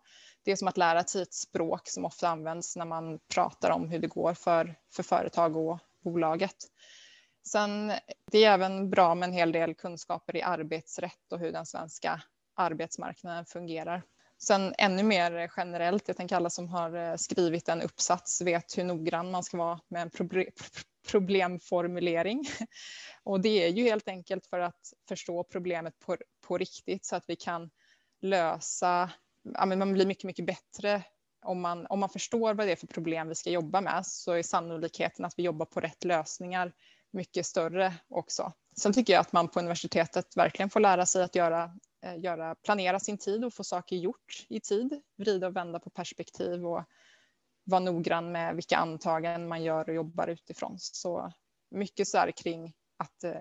det 0.45 0.53
är 0.53 0.57
som 0.57 0.69
att 0.69 0.77
lära 0.77 1.05
sig 1.05 1.23
ett 1.23 1.35
språk 1.35 1.89
som 1.89 2.05
ofta 2.05 2.29
används 2.29 2.77
när 2.77 2.87
man 2.87 3.19
pratar 3.35 3.71
om 3.71 3.89
hur 3.89 3.99
det 3.99 4.07
går 4.07 4.35
för, 4.35 4.75
för 4.93 5.03
företag 5.03 5.57
och 5.57 5.79
bolaget. 6.05 6.57
Sen, 7.53 7.93
det 8.31 8.45
är 8.45 8.51
även 8.51 8.91
bra 8.91 9.15
med 9.15 9.27
en 9.27 9.33
hel 9.33 9.53
del 9.53 9.75
kunskaper 9.75 10.37
i 10.37 10.43
arbetsrätt 10.43 11.33
och 11.33 11.39
hur 11.39 11.53
den 11.53 11.67
svenska 11.67 12.23
arbetsmarknaden 12.57 13.45
fungerar. 13.45 14.03
Sen 14.43 14.75
ännu 14.79 15.03
mer 15.03 15.51
generellt, 15.57 16.09
jag 16.09 16.17
tänker 16.17 16.37
alla 16.37 16.51
som 16.51 16.69
har 16.69 16.95
eh, 16.97 17.17
skrivit 17.17 17.69
en 17.69 17.83
uppsats 17.83 18.41
vet 18.41 18.79
hur 18.79 18.85
noggrann 18.85 19.31
man 19.31 19.43
ska 19.43 19.57
vara 19.57 19.81
med 19.89 20.03
en 20.03 20.11
problemformulering. 21.11 22.45
Och 23.23 23.41
det 23.41 23.65
är 23.65 23.69
ju 23.69 23.83
helt 23.83 24.09
enkelt 24.09 24.47
för 24.47 24.61
att 24.61 24.93
förstå 25.09 25.45
problemet 25.45 25.99
på, 25.99 26.17
på 26.47 26.59
riktigt 26.59 27.05
så 27.05 27.17
att 27.17 27.25
vi 27.27 27.37
kan 27.37 27.71
lösa 28.21 29.11
ja, 29.55 29.67
men 29.67 29.79
man 29.79 29.93
blir 29.93 30.07
mycket, 30.07 30.25
mycket 30.25 30.47
bättre 30.47 31.03
om 31.43 31.61
man, 31.61 31.87
om 31.87 32.01
man 32.01 32.09
förstår 32.09 32.55
vad 32.55 32.67
det 32.67 32.73
är 32.73 32.77
för 32.77 32.87
problem 32.87 33.29
vi 33.29 33.35
ska 33.35 33.51
jobba 33.51 33.81
med 33.81 34.07
så 34.07 34.33
är 34.33 34.43
sannolikheten 34.43 35.25
att 35.25 35.35
vi 35.37 35.43
jobbar 35.43 35.67
på 35.67 35.81
rätt 35.81 36.05
lösningar 36.05 36.73
mycket 37.11 37.47
större 37.47 37.95
också. 38.09 38.53
Sen 38.77 38.93
tycker 38.93 39.13
jag 39.13 39.21
att 39.21 39.33
man 39.33 39.49
på 39.49 39.61
universitetet 39.61 40.37
verkligen 40.37 40.71
får 40.71 40.81
lära 40.81 41.07
sig 41.07 41.23
att 41.23 41.35
göra, 41.35 41.79
eh, 42.05 42.19
göra, 42.19 42.55
planera 42.55 43.01
sin 43.01 43.19
tid 43.19 43.45
och 43.45 43.55
få 43.55 43.65
saker 43.65 43.97
gjort 43.97 44.47
i 44.49 44.61
tid, 44.61 45.01
vrida 45.19 45.47
och 45.47 45.57
vända 45.57 45.81
på 45.81 45.91
perspektiv 45.91 46.67
och 46.67 46.85
vara 47.65 47.81
noggrann 47.81 48.33
med 48.33 48.55
vilka 48.55 48.77
antaganden 48.77 49.49
man 49.49 49.63
gör 49.63 49.89
och 49.89 49.95
jobbar 49.95 50.29
utifrån. 50.29 50.75
Så 50.79 51.33
mycket 51.71 52.09
så 52.09 52.19
här 52.19 52.31
kring 52.31 52.75
att, 52.97 53.25
eh, 53.25 53.35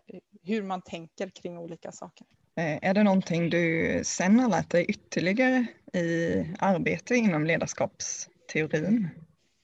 hur 0.43 0.63
man 0.63 0.81
tänker 0.81 1.29
kring 1.29 1.57
olika 1.57 1.91
saker. 1.91 2.27
Eh, 2.55 2.89
är 2.89 2.93
det 2.93 3.03
någonting 3.03 3.49
du 3.49 4.01
sen 4.05 4.39
har 4.39 4.49
lärt 4.49 4.69
dig 4.69 4.85
ytterligare 4.85 5.65
i 5.93 6.35
arbete 6.59 7.15
inom 7.15 7.45
ledarskapsteorin? 7.45 9.09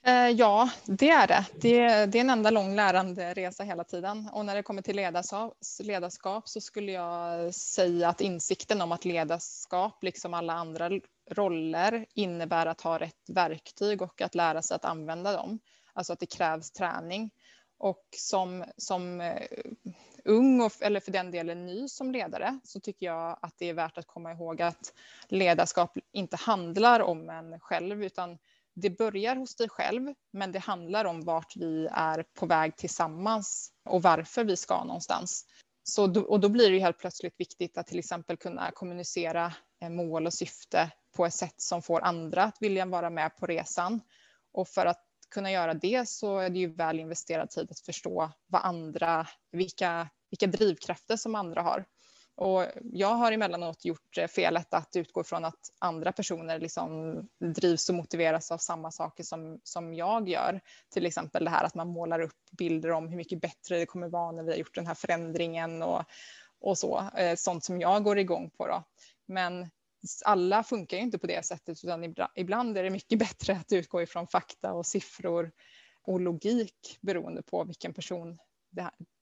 Eh, 0.07 0.29
ja, 0.29 0.69
det 0.85 1.09
är 1.09 1.27
det. 1.27 1.45
det. 1.53 2.05
Det 2.05 2.17
är 2.17 2.21
en 2.21 2.29
enda 2.29 2.49
lång 2.49 2.75
lärande 2.75 3.53
hela 3.59 3.83
tiden. 3.83 4.29
Och 4.33 4.45
när 4.45 4.55
det 4.55 4.63
kommer 4.63 4.81
till 4.81 4.95
ledarskap 5.79 6.49
så 6.49 6.61
skulle 6.61 6.91
jag 6.91 7.53
säga 7.55 8.09
att 8.09 8.21
insikten 8.21 8.81
om 8.81 8.91
att 8.91 9.05
ledarskap, 9.05 10.03
liksom 10.03 10.33
alla 10.33 10.53
andra 10.53 10.89
roller, 11.31 12.05
innebär 12.13 12.65
att 12.65 12.81
ha 12.81 12.99
rätt 12.99 13.29
verktyg 13.29 14.01
och 14.01 14.21
att 14.21 14.35
lära 14.35 14.61
sig 14.61 14.75
att 14.75 14.85
använda 14.85 15.33
dem. 15.33 15.59
Alltså 15.93 16.13
att 16.13 16.19
det 16.19 16.25
krävs 16.25 16.71
träning. 16.71 17.31
Och 17.77 18.05
som, 18.11 18.65
som 18.77 19.21
eh, 19.21 19.47
ung, 20.25 20.61
och, 20.61 20.71
eller 20.81 20.99
för 20.99 21.11
den 21.11 21.31
delen 21.31 21.65
ny 21.65 21.87
som 21.87 22.11
ledare, 22.11 22.59
så 22.63 22.79
tycker 22.79 23.05
jag 23.05 23.39
att 23.41 23.53
det 23.57 23.69
är 23.69 23.73
värt 23.73 23.97
att 23.97 24.07
komma 24.07 24.31
ihåg 24.31 24.61
att 24.61 24.93
ledarskap 25.27 25.97
inte 26.11 26.37
handlar 26.37 26.99
om 26.99 27.29
en 27.29 27.59
själv, 27.59 28.03
utan 28.03 28.37
det 28.75 28.89
börjar 28.89 29.35
hos 29.35 29.55
dig 29.55 29.69
själv, 29.69 30.13
men 30.33 30.51
det 30.51 30.59
handlar 30.59 31.05
om 31.05 31.21
vart 31.21 31.55
vi 31.55 31.87
är 31.91 32.25
på 32.39 32.45
väg 32.45 32.77
tillsammans 32.77 33.71
och 33.89 34.01
varför 34.01 34.43
vi 34.43 34.57
ska 34.57 34.83
någonstans. 34.83 35.45
Så 35.83 36.07
då, 36.07 36.21
och 36.21 36.39
då 36.39 36.49
blir 36.49 36.69
det 36.69 36.75
ju 36.75 36.81
helt 36.81 36.97
plötsligt 36.97 37.39
viktigt 37.39 37.77
att 37.77 37.87
till 37.87 37.99
exempel 37.99 38.37
kunna 38.37 38.71
kommunicera 38.71 39.53
eh, 39.81 39.89
mål 39.89 40.25
och 40.25 40.33
syfte 40.33 40.91
på 41.15 41.25
ett 41.25 41.33
sätt 41.33 41.61
som 41.61 41.81
får 41.81 42.01
andra 42.01 42.43
att 42.43 42.57
vilja 42.59 42.85
vara 42.85 43.09
med 43.09 43.37
på 43.37 43.45
resan. 43.45 44.01
Och 44.53 44.67
för 44.67 44.85
att 44.85 45.01
kunna 45.29 45.51
göra 45.51 45.73
det 45.73 46.09
så 46.09 46.37
är 46.37 46.49
det 46.49 46.59
ju 46.59 46.75
väl 46.75 46.99
investerad 46.99 47.49
tid 47.49 47.71
att 47.71 47.79
förstå 47.79 48.31
vad 48.47 48.61
andra, 48.65 49.27
vilka, 49.51 50.09
vilka 50.29 50.47
drivkrafter 50.47 51.15
som 51.15 51.35
andra 51.35 51.61
har. 51.61 51.85
Och 52.37 52.65
jag 52.91 53.15
har 53.15 53.31
emellanåt 53.31 53.85
gjort 53.85 54.17
eh, 54.17 54.27
felet 54.27 54.73
att 54.73 54.95
utgå 54.95 55.23
från 55.23 55.45
att 55.45 55.71
andra 55.79 56.11
personer 56.11 56.59
liksom 56.59 57.15
drivs 57.39 57.89
och 57.89 57.95
motiveras 57.95 58.51
av 58.51 58.57
samma 58.57 58.91
saker 58.91 59.23
som, 59.23 59.59
som 59.63 59.93
jag 59.93 60.29
gör. 60.29 60.61
Till 60.89 61.05
exempel 61.05 61.43
det 61.43 61.49
här 61.49 61.63
att 61.63 61.75
man 61.75 61.87
målar 61.87 62.19
upp 62.19 62.51
bilder 62.51 62.91
om 62.91 63.07
hur 63.07 63.17
mycket 63.17 63.41
bättre 63.41 63.77
det 63.77 63.85
kommer 63.85 64.07
vara 64.07 64.31
när 64.31 64.43
vi 64.43 64.51
har 64.51 64.57
gjort 64.57 64.75
den 64.75 64.87
här 64.87 64.95
förändringen 64.95 65.83
och, 65.83 66.03
och 66.59 66.77
så. 66.77 67.09
Eh, 67.17 67.35
sånt 67.35 67.63
som 67.63 67.81
jag 67.81 68.03
går 68.03 68.19
igång 68.19 68.49
på. 68.49 68.67
Då. 68.67 68.83
Men 69.25 69.69
alla 70.25 70.63
funkar 70.63 70.97
ju 70.97 71.03
inte 71.03 71.17
på 71.17 71.27
det 71.27 71.45
sättet 71.45 71.83
utan 71.83 72.15
ibland 72.35 72.77
är 72.77 72.83
det 72.83 72.89
mycket 72.89 73.19
bättre 73.19 73.53
att 73.53 73.71
utgå 73.71 74.01
ifrån 74.01 74.27
fakta 74.27 74.73
och 74.73 74.85
siffror 74.85 75.51
och 76.03 76.19
logik 76.19 76.97
beroende 77.01 77.41
på 77.41 77.63
vilken 77.63 77.93
person 77.93 78.37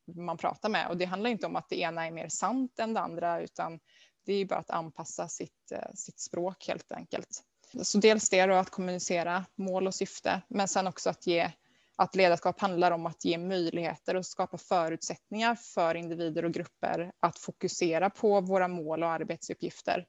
man 0.07 0.37
pratar 0.37 0.69
med. 0.69 0.87
Och 0.87 0.97
det 0.97 1.05
handlar 1.05 1.29
inte 1.29 1.45
om 1.45 1.55
att 1.55 1.69
det 1.69 1.79
ena 1.79 2.07
är 2.07 2.11
mer 2.11 2.29
sant 2.29 2.79
än 2.79 2.93
det 2.93 2.99
andra 2.99 3.41
utan 3.41 3.79
det 4.25 4.33
är 4.33 4.45
bara 4.45 4.59
att 4.59 4.69
anpassa 4.69 5.27
sitt, 5.27 5.71
eh, 5.71 5.91
sitt 5.93 6.19
språk 6.19 6.67
helt 6.67 6.91
enkelt. 6.91 7.43
Så 7.81 7.97
dels 7.97 8.29
det 8.29 8.45
då 8.45 8.53
att 8.53 8.69
kommunicera 8.69 9.45
mål 9.55 9.87
och 9.87 9.95
syfte 9.95 10.41
men 10.47 10.67
sen 10.67 10.87
också 10.87 11.09
att 11.09 11.27
ge 11.27 11.51
att 11.95 12.15
ledarskap 12.15 12.59
handlar 12.59 12.91
om 12.91 13.05
att 13.05 13.25
ge 13.25 13.37
möjligheter 13.37 14.15
och 14.15 14.25
skapa 14.25 14.57
förutsättningar 14.57 15.55
för 15.55 15.95
individer 15.95 16.45
och 16.45 16.51
grupper 16.53 17.11
att 17.19 17.39
fokusera 17.39 18.09
på 18.09 18.41
våra 18.41 18.67
mål 18.67 19.03
och 19.03 19.09
arbetsuppgifter 19.09 20.05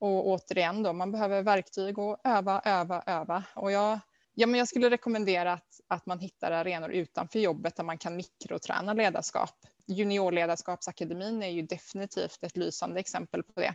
Och 0.00 0.26
återigen 0.26 0.82
då, 0.82 0.92
man 0.92 1.12
behöver 1.12 1.42
verktyg 1.42 1.98
och 1.98 2.20
öva, 2.24 2.62
öva, 2.64 3.02
öva. 3.06 3.44
Och 3.54 3.72
jag, 3.72 4.00
ja, 4.38 4.46
men 4.46 4.58
jag 4.58 4.68
skulle 4.68 4.90
rekommendera 4.90 5.52
att, 5.52 5.80
att 5.88 6.06
man 6.06 6.18
hittar 6.18 6.52
arenor 6.52 6.90
utanför 6.90 7.38
jobbet 7.38 7.76
där 7.76 7.84
man 7.84 7.98
kan 7.98 8.16
mikroträna 8.16 8.92
ledarskap. 8.92 9.54
Juniorledarskapsakademin 9.86 11.42
är 11.42 11.48
ju 11.48 11.62
definitivt 11.62 12.38
ett 12.42 12.56
lysande 12.56 13.00
exempel 13.00 13.42
på 13.42 13.60
det. 13.60 13.74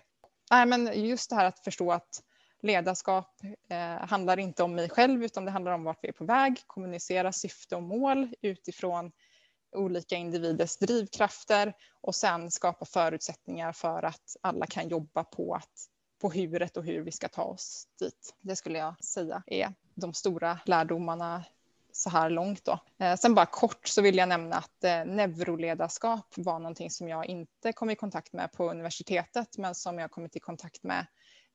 Nej, 0.52 0.66
men 0.66 1.06
just 1.06 1.30
det 1.30 1.36
här 1.36 1.46
att 1.46 1.60
förstå 1.60 1.92
att 1.92 2.24
ledarskap 2.62 3.42
eh, 3.70 4.08
handlar 4.08 4.40
inte 4.40 4.64
om 4.64 4.76
mig 4.76 4.90
själv 4.90 5.24
utan 5.24 5.46
det 5.46 5.52
handlar 5.52 5.72
om 5.72 5.84
vart 5.84 6.00
vi 6.02 6.08
är 6.08 6.14
på 6.14 6.26
väg, 6.26 6.64
kommunicera 6.68 7.32
syfte 7.32 7.76
och 7.76 7.84
mål 7.84 8.34
utifrån 8.42 9.12
olika 9.76 10.16
individers 10.16 10.78
drivkrafter 10.78 11.74
och 12.02 12.16
sen 12.16 12.52
skapa 12.52 12.86
förutsättningar 12.86 13.74
för 13.74 14.04
att 14.04 14.36
alla 14.42 14.66
kan 14.66 14.90
jobba 14.90 15.24
på, 15.24 15.56
att, 15.56 15.88
på 16.22 16.30
huret 16.30 16.78
och 16.78 16.86
hur 16.86 17.02
vi 17.02 17.12
ska 17.12 17.28
ta 17.28 17.44
oss 17.44 17.88
dit. 18.00 18.36
Det 18.42 18.56
skulle 18.56 18.80
jag 18.80 19.04
säga 19.04 19.44
är 19.48 19.74
de 19.96 20.14
stora 20.14 20.60
lärdomarna 20.66 21.44
så 21.92 22.10
här 22.10 22.30
långt. 22.30 22.66
Då. 22.66 22.80
Eh, 23.00 23.16
sen 23.16 23.36
bara 23.36 23.46
kort 23.46 23.88
så 23.88 24.02
vill 24.02 24.18
jag 24.18 24.30
nämna 24.30 24.56
att 24.56 24.84
eh, 24.84 25.06
neuroledarskap 25.06 26.34
var 26.38 26.60
någonting 26.60 26.90
som 26.90 27.08
jag 27.08 27.26
inte 27.26 27.74
kom 27.74 27.90
i 27.90 27.96
kontakt 27.96 28.34
med 28.34 28.52
på 28.52 28.72
universitetet 28.72 29.58
men 29.58 29.76
som 29.76 30.00
jag 30.00 30.12
kommit 30.12 30.36
i 30.36 30.40
kontakt 30.40 30.84
med 30.84 31.06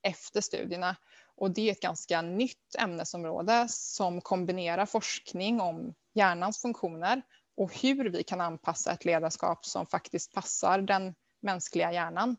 efter 0.03 0.41
studierna. 0.41 0.97
Och 1.37 1.51
det 1.51 1.69
är 1.69 1.73
ett 1.73 1.81
ganska 1.81 2.23
nytt 2.23 2.75
ämnesområde 2.79 3.67
som 3.69 4.21
kombinerar 4.21 4.87
forskning 4.87 5.61
om 5.61 5.95
hjärnans 6.15 6.63
funktioner 6.63 7.23
och 7.57 7.81
hur 7.83 8.11
vi 8.11 8.23
kan 8.23 8.41
anpassa 8.41 8.93
ett 8.93 9.05
ledarskap 9.05 9.67
som 9.67 9.87
faktiskt 9.87 10.33
passar 10.33 10.79
den 10.81 11.15
mänskliga 11.41 11.93
hjärnan. 11.93 12.37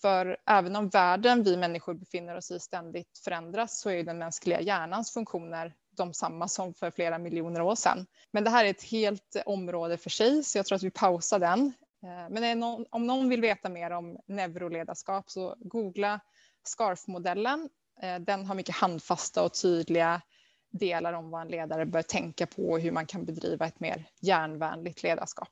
För 0.00 0.36
även 0.46 0.76
om 0.76 0.88
världen 0.88 1.42
vi 1.42 1.56
människor 1.56 1.94
befinner 1.94 2.36
oss 2.36 2.50
i 2.50 2.60
ständigt 2.60 3.18
förändras 3.24 3.80
så 3.80 3.90
är 3.90 4.04
den 4.04 4.18
mänskliga 4.18 4.60
hjärnans 4.60 5.12
funktioner 5.12 5.74
de 5.96 6.14
samma 6.14 6.48
som 6.48 6.74
för 6.74 6.90
flera 6.90 7.18
miljoner 7.18 7.60
år 7.60 7.74
sedan. 7.74 8.06
Men 8.30 8.44
det 8.44 8.50
här 8.50 8.64
är 8.64 8.70
ett 8.70 8.82
helt 8.82 9.36
område 9.46 9.96
för 9.96 10.10
sig 10.10 10.44
så 10.44 10.58
jag 10.58 10.66
tror 10.66 10.76
att 10.76 10.82
vi 10.82 10.90
pausar 10.90 11.38
den. 11.38 11.72
Eh, 12.02 12.30
men 12.30 12.62
om 12.90 13.06
någon 13.06 13.28
vill 13.28 13.40
veta 13.40 13.68
mer 13.68 13.90
om 13.90 14.18
neuroledarskap 14.26 15.30
så 15.30 15.56
googla 15.58 16.20
SCARF-modellen. 16.62 17.68
Eh, 18.02 18.18
den 18.18 18.46
har 18.46 18.54
mycket 18.54 18.74
handfasta 18.74 19.42
och 19.42 19.54
tydliga 19.54 20.22
delar 20.70 21.12
om 21.12 21.30
vad 21.30 21.40
en 21.40 21.48
ledare 21.48 21.86
bör 21.86 22.02
tänka 22.02 22.46
på 22.46 22.70
och 22.70 22.80
hur 22.80 22.92
man 22.92 23.06
kan 23.06 23.24
bedriva 23.24 23.66
ett 23.66 23.80
mer 23.80 24.08
hjärnvänligt 24.20 25.02
ledarskap. 25.02 25.50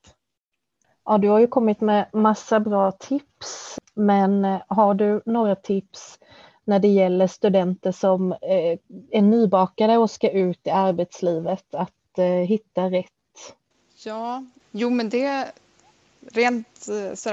Ja, 1.05 1.19
du 1.19 1.29
har 1.29 1.39
ju 1.39 1.47
kommit 1.47 1.81
med 1.81 2.07
massa 2.13 2.61
bra 2.61 2.93
tips, 2.93 3.79
men 3.95 4.45
eh, 4.45 4.63
har 4.69 4.95
du 4.95 5.23
några 5.27 5.57
tips 5.57 6.19
när 6.65 6.79
det 6.79 6.89
gäller 6.89 7.27
studenter 7.27 7.93
som 7.93 8.33
eh, 8.33 8.79
är 9.11 9.23
nybakade 9.23 9.99
och 9.99 10.11
ska 10.11 10.31
ut 10.31 10.67
i 10.67 10.71
arbetslivet 10.71 11.75
att 11.75 12.19
eh, 12.19 12.25
hitta 12.25 12.91
rätt? 12.91 13.11
Ja, 14.05 14.45
jo 14.71 14.91
men 14.91 15.09
det 15.09 15.53
Rent 16.33 16.89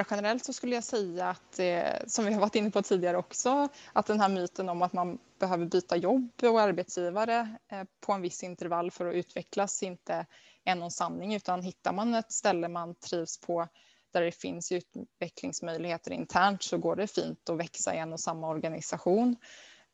generellt 0.10 0.46
så 0.46 0.54
skulle 0.54 0.76
jag 0.76 0.84
säga 0.84 1.30
att, 1.30 1.58
det, 1.58 2.04
som 2.08 2.26
vi 2.26 2.34
har 2.34 2.42
varit 2.42 2.56
inne 2.56 2.72
på 2.72 2.82
tidigare 2.82 3.18
också, 3.18 3.68
att 3.94 4.06
den 4.06 4.20
här 4.20 4.30
myten 4.30 4.70
om 4.70 4.82
att 4.82 4.94
man 4.94 5.18
behöver 5.40 5.66
byta 5.66 5.96
jobb 5.96 6.32
och 6.44 6.62
arbetsgivare 6.62 7.56
på 8.00 8.14
en 8.14 8.22
viss 8.22 8.44
intervall 8.44 8.92
för 8.92 9.06
att 9.06 9.16
utvecklas 9.16 9.84
inte 9.84 10.26
är 10.66 10.76
någon 10.76 10.92
sanning, 10.92 11.36
utan 11.36 11.62
hittar 11.62 11.94
man 11.94 12.16
ett 12.16 12.32
ställe 12.32 12.68
man 12.68 12.96
trivs 12.96 13.42
på 13.42 13.68
där 14.14 14.22
det 14.22 14.32
finns 14.32 14.72
utvecklingsmöjligheter 14.72 16.12
internt 16.12 16.64
så 16.64 16.78
går 16.78 16.96
det 16.96 17.08
fint 17.08 17.50
att 17.50 17.58
växa 17.58 17.96
i 17.96 17.98
en 17.98 18.14
och 18.14 18.20
samma 18.20 18.48
organisation. 18.48 19.36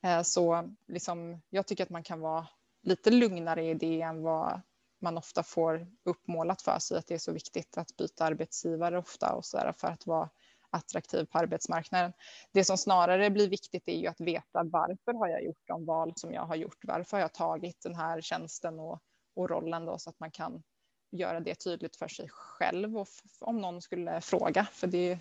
Eh, 0.04 0.22
så 0.22 0.74
liksom, 0.88 1.42
jag 1.50 1.68
tycker 1.68 1.84
att 1.84 1.90
man 1.90 2.04
kan 2.04 2.20
vara 2.20 2.48
lite 2.84 3.12
lugnare 3.12 3.66
i 3.66 3.74
det 3.74 4.02
än 4.02 4.22
vad 4.22 4.62
man 5.02 5.18
ofta 5.18 5.44
får 5.44 5.88
uppmålat 6.06 6.62
för 6.62 6.80
sig 6.80 6.98
att 6.98 7.08
det 7.08 7.14
är 7.14 7.20
så 7.20 7.32
viktigt 7.32 7.78
att 7.78 7.98
byta 7.98 8.26
arbetsgivare 8.26 8.98
ofta 8.98 9.34
och 9.34 9.46
så 9.46 9.58
där 9.58 9.74
för 9.78 9.88
att 9.88 10.06
vara 10.06 10.30
attraktiv 10.70 11.26
på 11.26 11.38
arbetsmarknaden. 11.38 12.14
Det 12.52 12.64
som 12.64 12.78
snarare 12.78 13.30
blir 13.30 13.50
viktigt 13.50 13.88
är 13.88 13.98
ju 13.98 14.08
att 14.08 14.22
veta 14.22 14.64
varför 14.64 15.14
har 15.14 15.28
jag 15.28 15.44
gjort 15.44 15.68
de 15.68 15.86
val 15.86 16.14
som 16.16 16.34
jag 16.34 16.46
har 16.46 16.56
gjort? 16.56 16.78
Varför 16.84 17.18
har 17.18 17.22
jag 17.22 17.34
tagit 17.34 17.82
den 17.84 17.96
här 17.96 18.22
tjänsten 18.22 18.80
och, 18.80 19.00
och 19.36 19.50
rollen 19.50 19.86
då 19.86 19.98
så 19.98 20.10
att 20.10 20.20
man 20.20 20.32
kan 20.32 20.64
göra 21.12 21.40
det 21.40 21.56
tydligt 21.56 21.96
för 21.96 22.08
sig 22.08 22.30
själv 22.30 22.98
och 22.98 23.08
om 23.40 23.62
någon 23.62 23.82
skulle 23.82 24.22
fråga, 24.22 24.68
för 24.72 24.88
det 24.88 25.12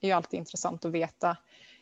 är 0.00 0.08
ju 0.08 0.12
alltid 0.12 0.38
intressant 0.38 0.84
att 0.84 0.92
veta 0.92 1.36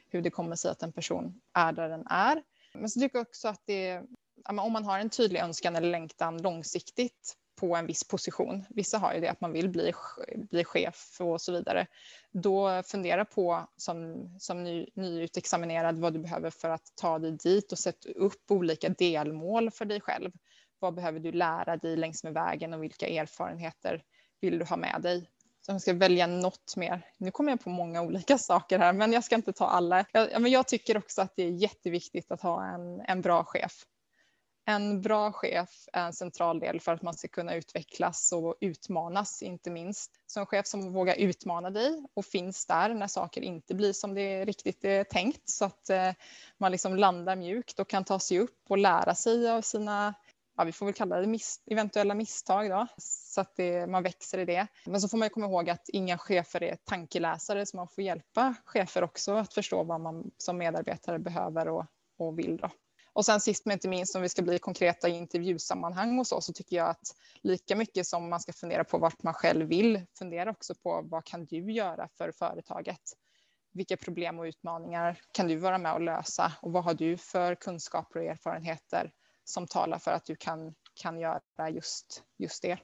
hur 0.08 0.22
det 0.22 0.30
kommer 0.30 0.56
sig 0.56 0.70
att 0.70 0.82
en 0.82 0.92
person 0.92 1.40
är 1.52 1.72
där 1.72 1.88
den 1.88 2.06
är. 2.06 2.42
Men 2.74 2.90
så 2.90 3.00
tycker 3.00 3.18
jag 3.18 3.26
också 3.26 3.48
att 3.48 3.62
det 3.64 4.02
om 4.44 4.72
man 4.72 4.84
har 4.84 4.98
en 4.98 5.10
tydlig 5.10 5.40
önskan 5.40 5.76
eller 5.76 5.90
längtan 5.90 6.42
långsiktigt 6.42 7.36
på 7.56 7.76
en 7.76 7.86
viss 7.86 8.04
position, 8.04 8.64
vissa 8.68 8.98
har 8.98 9.14
ju 9.14 9.20
det 9.20 9.28
att 9.28 9.40
man 9.40 9.52
vill 9.52 9.68
bli, 9.68 9.92
bli 10.36 10.64
chef 10.64 11.16
och 11.20 11.40
så 11.40 11.52
vidare, 11.52 11.86
då 12.30 12.82
fundera 12.82 13.24
på 13.24 13.68
som, 13.76 14.28
som 14.38 14.64
ny, 14.64 14.86
nyutexaminerad 14.94 15.98
vad 15.98 16.12
du 16.12 16.18
behöver 16.18 16.50
för 16.50 16.68
att 16.68 16.92
ta 16.94 17.18
dig 17.18 17.32
dit 17.32 17.72
och 17.72 17.78
sätta 17.78 18.08
upp 18.10 18.50
olika 18.50 18.88
delmål 18.88 19.70
för 19.70 19.84
dig 19.84 20.00
själv. 20.00 20.30
Vad 20.78 20.94
behöver 20.94 21.20
du 21.20 21.32
lära 21.32 21.76
dig 21.76 21.96
längs 21.96 22.24
med 22.24 22.34
vägen 22.34 22.74
och 22.74 22.82
vilka 22.82 23.08
erfarenheter 23.08 24.02
vill 24.40 24.58
du 24.58 24.64
ha 24.64 24.76
med 24.76 25.00
dig? 25.02 25.30
Så 25.66 25.72
jag 25.72 25.80
ska 25.80 25.94
välja 25.94 26.26
något 26.26 26.76
mer. 26.76 27.02
Nu 27.18 27.30
kommer 27.30 27.52
jag 27.52 27.60
på 27.60 27.70
många 27.70 28.02
olika 28.02 28.38
saker 28.38 28.78
här, 28.78 28.92
men 28.92 29.12
jag 29.12 29.24
ska 29.24 29.34
inte 29.34 29.52
ta 29.52 29.66
alla. 29.66 30.04
Jag, 30.12 30.42
men 30.42 30.50
jag 30.50 30.68
tycker 30.68 30.96
också 30.96 31.22
att 31.22 31.36
det 31.36 31.42
är 31.42 31.50
jätteviktigt 31.50 32.32
att 32.32 32.42
ha 32.42 32.66
en, 32.66 33.00
en 33.00 33.22
bra 33.22 33.44
chef 33.44 33.84
en 34.68 35.02
bra 35.02 35.32
chef 35.32 35.88
är 35.92 36.06
en 36.06 36.12
central 36.12 36.60
del 36.60 36.80
för 36.80 36.92
att 36.92 37.02
man 37.02 37.14
ska 37.14 37.28
kunna 37.28 37.54
utvecklas 37.54 38.32
och 38.32 38.54
utmanas, 38.60 39.42
inte 39.42 39.70
minst. 39.70 40.10
Så 40.26 40.40
en 40.40 40.46
chef 40.46 40.66
som 40.66 40.92
vågar 40.92 41.14
utmana 41.14 41.70
dig 41.70 42.04
och 42.14 42.24
finns 42.24 42.66
där 42.66 42.94
när 42.94 43.06
saker 43.06 43.40
inte 43.40 43.74
blir 43.74 43.92
som 43.92 44.14
det 44.14 44.44
riktigt 44.44 44.84
är 44.84 45.04
tänkt 45.04 45.48
så 45.50 45.64
att 45.64 45.90
eh, 45.90 46.12
man 46.58 46.72
liksom 46.72 46.96
landar 46.96 47.36
mjukt 47.36 47.78
och 47.78 47.88
kan 47.88 48.04
ta 48.04 48.18
sig 48.18 48.38
upp 48.38 48.64
och 48.68 48.78
lära 48.78 49.14
sig 49.14 49.50
av 49.50 49.62
sina 49.62 50.14
ja, 50.58 50.64
vi 50.64 50.72
får 50.72 50.86
väl 50.86 50.94
kalla 50.94 51.20
det 51.20 51.26
mis 51.26 51.62
eventuella 51.66 52.14
misstag 52.14 52.70
då, 52.70 52.86
så 52.96 53.40
att 53.40 53.56
det, 53.56 53.86
man 53.86 54.02
växer 54.02 54.38
i 54.38 54.44
det. 54.44 54.66
Men 54.86 55.00
så 55.00 55.08
får 55.08 55.18
man 55.18 55.30
komma 55.30 55.46
ihåg 55.46 55.70
att 55.70 55.88
inga 55.88 56.18
chefer 56.18 56.62
är 56.62 56.76
tankeläsare, 56.84 57.66
så 57.66 57.76
man 57.76 57.88
får 57.88 58.04
hjälpa 58.04 58.54
chefer 58.64 59.04
också 59.04 59.32
att 59.32 59.54
förstå 59.54 59.82
vad 59.82 60.00
man 60.00 60.30
som 60.38 60.58
medarbetare 60.58 61.18
behöver 61.18 61.68
och, 61.68 61.86
och 62.18 62.38
vill. 62.38 62.56
Då. 62.56 62.70
Och 63.12 63.24
sen 63.24 63.40
sist 63.40 63.66
men 63.66 63.72
inte 63.72 63.88
minst 63.88 64.16
om 64.16 64.22
vi 64.22 64.28
ska 64.28 64.42
bli 64.42 64.58
konkreta 64.58 65.08
i 65.08 65.12
intervjusammanhang 65.12 66.18
och 66.18 66.26
så, 66.26 66.40
så 66.40 66.52
tycker 66.52 66.76
jag 66.76 66.88
att 66.88 67.14
lika 67.42 67.76
mycket 67.76 68.06
som 68.06 68.30
man 68.30 68.40
ska 68.40 68.52
fundera 68.52 68.84
på 68.84 68.98
vart 68.98 69.22
man 69.22 69.34
själv 69.34 69.68
vill, 69.68 70.06
fundera 70.18 70.50
också 70.50 70.74
på 70.74 71.02
vad 71.04 71.24
kan 71.24 71.46
du 71.46 71.72
göra 71.72 72.08
för 72.18 72.32
företaget? 72.32 73.02
Vilka 73.72 73.96
problem 73.96 74.38
och 74.38 74.44
utmaningar 74.44 75.20
kan 75.32 75.48
du 75.48 75.56
vara 75.56 75.78
med 75.78 75.94
och 75.94 76.00
lösa 76.00 76.52
och 76.62 76.72
vad 76.72 76.84
har 76.84 76.94
du 76.94 77.16
för 77.16 77.54
kunskaper 77.54 78.20
och 78.20 78.26
erfarenheter 78.26 79.12
som 79.48 79.66
talar 79.66 79.98
för 79.98 80.10
att 80.10 80.24
du 80.24 80.36
kan, 80.36 80.74
kan 81.02 81.20
göra 81.20 81.70
just, 81.70 82.22
just 82.38 82.62
det? 82.62 82.78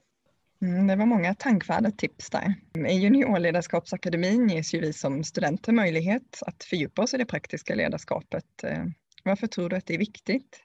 Mm, 0.62 0.86
det 0.86 0.96
var 0.96 1.06
många 1.06 1.34
tankvärda 1.34 1.90
tips 1.90 2.30
där. 2.30 2.54
I 2.88 2.92
Juniorledarskapsakademin 2.92 4.48
ges 4.48 4.74
ju 4.74 4.80
vi 4.80 4.92
som 4.92 5.24
studenter 5.24 5.72
möjlighet 5.72 6.42
att 6.46 6.64
fördjupa 6.64 7.02
oss 7.02 7.14
i 7.14 7.18
det 7.18 7.24
praktiska 7.24 7.74
ledarskapet 7.74 8.64
eh, 8.64 8.84
varför 9.24 9.46
tror 9.46 9.68
du 9.68 9.76
att 9.76 9.86
det 9.86 9.94
är 9.94 9.98
viktigt? 9.98 10.62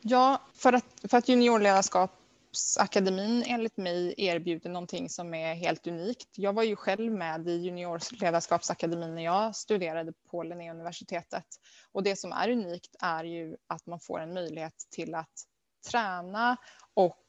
Ja, 0.00 0.42
för 0.54 0.72
att, 0.72 0.84
för 1.08 1.18
att 1.18 1.28
juniorledarskapsakademin 2.58 3.44
enligt 3.46 3.76
mig 3.76 4.14
erbjuder 4.16 4.70
någonting 4.70 5.08
som 5.08 5.34
är 5.34 5.54
helt 5.54 5.86
unikt. 5.86 6.28
Jag 6.36 6.52
var 6.52 6.62
ju 6.62 6.76
själv 6.76 7.12
med 7.12 7.48
i 7.48 7.52
juniorledarskapsakademin 7.52 9.14
när 9.14 9.24
jag 9.24 9.56
studerade 9.56 10.12
på 10.30 10.42
Linnéuniversitetet. 10.42 11.44
Och 11.92 12.02
det 12.02 12.16
som 12.16 12.32
är 12.32 12.50
unikt 12.50 12.96
är 13.02 13.24
ju 13.24 13.56
att 13.66 13.86
man 13.86 14.00
får 14.00 14.20
en 14.20 14.34
möjlighet 14.34 14.74
till 14.90 15.14
att 15.14 15.32
träna 15.90 16.56
och 16.94 17.24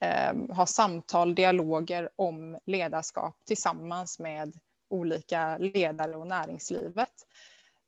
eh, 0.00 0.56
ha 0.56 0.66
samtal, 0.66 1.34
dialoger 1.34 2.10
om 2.16 2.58
ledarskap 2.66 3.36
tillsammans 3.46 4.18
med 4.18 4.54
olika 4.90 5.58
ledare 5.58 6.16
och 6.16 6.26
näringslivet. 6.26 7.12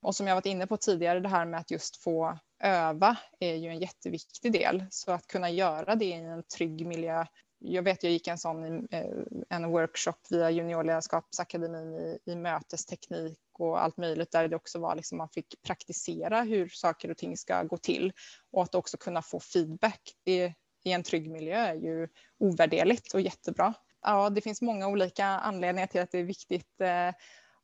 Och 0.02 0.16
som 0.16 0.26
jag 0.26 0.34
varit 0.34 0.46
inne 0.46 0.66
på 0.66 0.76
tidigare, 0.76 1.20
det 1.20 1.28
här 1.28 1.46
med 1.46 1.60
att 1.60 1.70
just 1.70 2.02
få 2.02 2.38
öva 2.60 3.16
är 3.40 3.54
ju 3.54 3.68
en 3.68 3.78
jätteviktig 3.78 4.52
del. 4.52 4.84
Så 4.90 5.12
att 5.12 5.26
kunna 5.26 5.50
göra 5.50 5.94
det 5.94 6.04
i 6.04 6.12
en 6.12 6.42
trygg 6.42 6.86
miljö. 6.86 7.26
Jag 7.58 7.82
vet, 7.82 8.02
jag 8.02 8.12
gick 8.12 8.28
en 8.28 8.38
sån 8.38 8.88
eh, 8.90 9.06
en 9.48 9.70
workshop 9.70 10.16
via 10.30 10.50
juniorledarskapsakademin 10.50 11.94
i, 11.94 12.18
i 12.26 12.36
mötesteknik 12.36 13.38
och 13.58 13.82
allt 13.82 13.96
möjligt 13.96 14.32
där 14.32 14.48
det 14.48 14.56
också 14.56 14.78
var 14.78 14.96
liksom 14.96 15.18
man 15.18 15.28
fick 15.28 15.62
praktisera 15.62 16.42
hur 16.42 16.68
saker 16.68 17.10
och 17.10 17.16
ting 17.16 17.36
ska 17.36 17.62
gå 17.62 17.76
till 17.76 18.12
och 18.52 18.62
att 18.62 18.74
också 18.74 18.96
kunna 18.96 19.22
få 19.22 19.40
feedback 19.40 20.00
i, 20.24 20.40
i 20.84 20.92
en 20.92 21.02
trygg 21.02 21.30
miljö 21.30 21.58
är 21.58 21.74
ju 21.74 22.08
ovärderligt 22.38 23.14
och 23.14 23.20
jättebra. 23.20 23.74
Ja, 24.02 24.30
det 24.30 24.40
finns 24.40 24.62
många 24.62 24.88
olika 24.88 25.26
anledningar 25.26 25.86
till 25.86 26.00
att 26.00 26.10
det 26.10 26.18
är 26.18 26.24
viktigt 26.24 26.80
eh, 26.80 27.14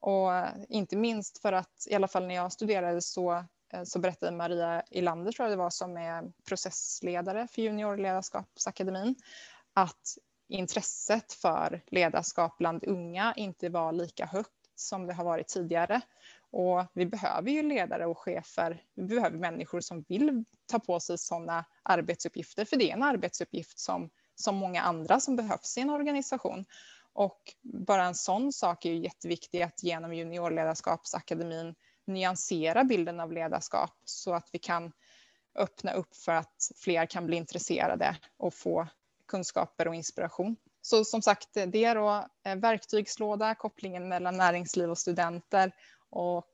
och 0.00 0.30
inte 0.68 0.96
minst 0.96 1.38
för 1.42 1.52
att 1.52 1.86
i 1.90 1.94
alla 1.94 2.08
fall 2.08 2.26
när 2.26 2.34
jag 2.34 2.52
studerade 2.52 3.02
så 3.02 3.44
Eh, 3.72 3.84
så 3.84 3.98
berättade 3.98 4.36
Maria 4.36 4.82
Ilander, 4.90 5.32
tror 5.32 5.48
jag 5.48 5.58
det 5.58 5.62
var, 5.62 5.70
som 5.70 5.96
är 5.96 6.32
processledare 6.48 7.48
för 7.50 7.62
Juniorledarskapsakademin, 7.62 9.14
att 9.74 10.18
intresset 10.48 11.32
för 11.32 11.80
ledarskap 11.86 12.58
bland 12.58 12.84
unga 12.84 13.34
inte 13.36 13.68
var 13.68 13.92
lika 13.92 14.26
högt 14.26 14.50
som 14.74 15.06
det 15.06 15.14
har 15.14 15.24
varit 15.24 15.48
tidigare. 15.48 16.00
Och 16.50 16.86
vi 16.92 17.06
behöver 17.06 17.50
ju 17.50 17.62
ledare 17.62 18.06
och 18.06 18.18
chefer, 18.18 18.82
vi 18.94 19.02
behöver 19.02 19.38
människor 19.38 19.80
som 19.80 20.04
vill 20.08 20.44
ta 20.66 20.78
på 20.78 21.00
sig 21.00 21.18
sådana 21.18 21.64
arbetsuppgifter, 21.82 22.64
för 22.64 22.76
det 22.76 22.90
är 22.90 22.94
en 22.94 23.02
arbetsuppgift 23.02 23.78
som, 23.78 24.10
som 24.34 24.56
många 24.56 24.82
andra 24.82 25.20
som 25.20 25.36
behövs 25.36 25.78
i 25.78 25.80
en 25.80 25.90
organisation. 25.90 26.64
Och 27.12 27.40
bara 27.62 28.04
en 28.04 28.14
sån 28.14 28.52
sak 28.52 28.84
är 28.84 28.90
ju 28.90 28.98
jätteviktig 28.98 29.62
att 29.62 29.82
genom 29.82 30.14
juniorledarskapsakademin 30.14 31.74
nyansera 32.06 32.84
bilden 32.84 33.20
av 33.20 33.32
ledarskap 33.32 33.92
så 34.04 34.34
att 34.34 34.48
vi 34.52 34.58
kan 34.58 34.92
öppna 35.54 35.92
upp 35.92 36.16
för 36.16 36.32
att 36.32 36.70
fler 36.76 37.06
kan 37.06 37.26
bli 37.26 37.36
intresserade 37.36 38.16
och 38.36 38.54
få 38.54 38.88
kunskaper 39.28 39.88
och 39.88 39.94
inspiration. 39.94 40.56
Så 40.82 41.04
som 41.04 41.22
sagt, 41.22 41.48
det 41.66 41.84
är 41.84 41.94
då 41.94 42.28
eh, 42.44 42.56
verktygslåda, 42.56 43.54
kopplingen 43.54 44.08
mellan 44.08 44.36
näringsliv 44.36 44.90
och 44.90 44.98
studenter 44.98 45.72
och 46.10 46.46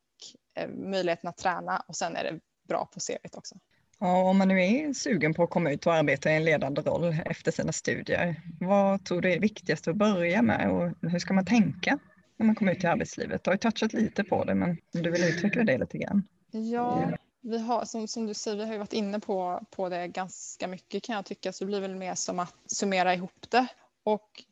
eh, 0.54 0.68
möjligheten 0.68 1.28
att 1.28 1.36
träna 1.36 1.82
och 1.88 1.96
sen 1.96 2.16
är 2.16 2.24
det 2.24 2.40
bra 2.68 2.86
på 2.86 3.00
CVt 3.00 3.36
också. 3.36 3.54
Ja, 4.00 4.22
om 4.22 4.38
man 4.38 4.48
nu 4.48 4.64
är 4.64 4.92
sugen 4.92 5.34
på 5.34 5.42
att 5.42 5.50
komma 5.50 5.70
ut 5.70 5.86
och 5.86 5.94
arbeta 5.94 6.30
i 6.30 6.36
en 6.36 6.44
ledande 6.44 6.82
roll 6.82 7.16
efter 7.24 7.52
sina 7.52 7.72
studier, 7.72 8.42
vad 8.60 9.04
tror 9.04 9.20
du 9.20 9.32
är 9.32 9.40
viktigast 9.40 9.88
att 9.88 9.96
börja 9.96 10.42
med 10.42 10.70
och 10.70 11.10
hur 11.10 11.18
ska 11.18 11.34
man 11.34 11.46
tänka 11.46 11.98
när 12.38 12.46
man 12.46 12.54
kommer 12.54 12.72
ut 12.72 12.84
i 12.84 12.86
arbetslivet? 12.86 13.44
Du 13.44 13.50
har 13.50 13.54
ju 13.54 13.58
touchat 13.58 13.92
lite 13.92 14.24
på 14.24 14.44
det, 14.44 14.54
men 14.54 14.70
om 14.70 15.02
du 15.02 15.10
vill 15.10 15.24
utveckla 15.24 15.64
det 15.64 15.78
lite 15.78 15.98
grann. 15.98 16.28
Ja, 16.50 17.10
vi 17.40 17.58
har, 17.58 17.84
som, 17.84 18.08
som 18.08 18.26
du 18.26 18.34
säger, 18.34 18.56
vi 18.56 18.64
har 18.64 18.72
ju 18.72 18.78
varit 18.78 18.92
inne 18.92 19.20
på, 19.20 19.66
på 19.70 19.88
det 19.88 20.08
ganska 20.08 20.68
mycket 20.68 21.02
kan 21.02 21.16
jag 21.16 21.24
tycka, 21.24 21.52
så 21.52 21.64
det 21.64 21.68
blir 21.68 21.80
väl 21.80 21.94
mer 21.94 22.14
som 22.14 22.38
att 22.38 22.54
summera 22.66 23.14
ihop 23.14 23.50
det. 23.50 23.66
Och 24.04 24.44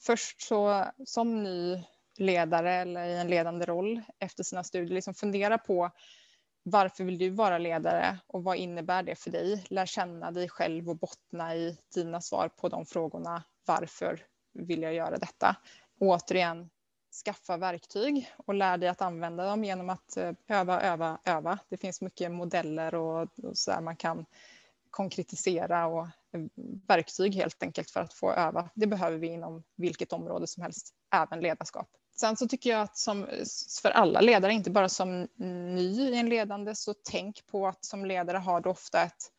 först 0.00 0.42
så 0.42 0.84
som 1.04 1.42
ny 1.42 1.82
ledare 2.18 2.74
eller 2.74 3.04
i 3.04 3.18
en 3.18 3.28
ledande 3.28 3.66
roll 3.66 4.02
efter 4.18 4.44
sina 4.44 4.64
studier, 4.64 4.94
liksom 4.94 5.14
fundera 5.14 5.58
på 5.58 5.90
varför 6.62 7.04
vill 7.04 7.18
du 7.18 7.30
vara 7.30 7.58
ledare 7.58 8.18
och 8.26 8.44
vad 8.44 8.56
innebär 8.56 9.02
det 9.02 9.14
för 9.14 9.30
dig? 9.30 9.64
Lär 9.70 9.86
känna 9.86 10.30
dig 10.30 10.48
själv 10.48 10.88
och 10.88 10.96
bottna 10.96 11.56
i 11.56 11.78
dina 11.94 12.20
svar 12.20 12.48
på 12.48 12.68
de 12.68 12.86
frågorna. 12.86 13.44
Varför 13.66 14.22
vill 14.52 14.82
jag 14.82 14.94
göra 14.94 15.18
detta? 15.18 15.56
återigen, 16.00 16.70
skaffa 17.24 17.56
verktyg 17.56 18.32
och 18.36 18.54
lär 18.54 18.78
dig 18.78 18.88
att 18.88 19.02
använda 19.02 19.44
dem 19.44 19.64
genom 19.64 19.90
att 19.90 20.16
eh, 20.16 20.32
öva, 20.48 20.80
öva, 20.80 21.18
öva. 21.24 21.58
Det 21.68 21.76
finns 21.76 22.00
mycket 22.00 22.30
modeller 22.30 22.94
och, 22.94 23.22
och 23.42 23.58
så 23.58 23.70
där 23.70 23.80
man 23.80 23.96
kan 23.96 24.26
konkretisera 24.90 25.86
och 25.86 26.06
eh, 26.06 26.40
verktyg 26.88 27.34
helt 27.34 27.62
enkelt 27.62 27.90
för 27.90 28.00
att 28.00 28.14
få 28.14 28.32
öva. 28.32 28.70
Det 28.74 28.86
behöver 28.86 29.18
vi 29.18 29.26
inom 29.26 29.62
vilket 29.76 30.12
område 30.12 30.46
som 30.46 30.62
helst, 30.62 30.94
även 31.14 31.40
ledarskap. 31.40 31.88
Sen 32.16 32.36
så 32.36 32.48
tycker 32.48 32.70
jag 32.70 32.80
att 32.80 32.96
som, 32.96 33.26
för 33.82 33.90
alla 33.90 34.20
ledare, 34.20 34.52
inte 34.52 34.70
bara 34.70 34.88
som 34.88 35.28
ny 35.74 36.00
i 36.00 36.16
en 36.18 36.28
ledande, 36.28 36.74
så 36.74 36.94
tänk 37.10 37.46
på 37.46 37.66
att 37.66 37.84
som 37.84 38.04
ledare 38.04 38.38
har 38.38 38.60
du 38.60 38.68
ofta 38.68 39.02
ett 39.02 39.32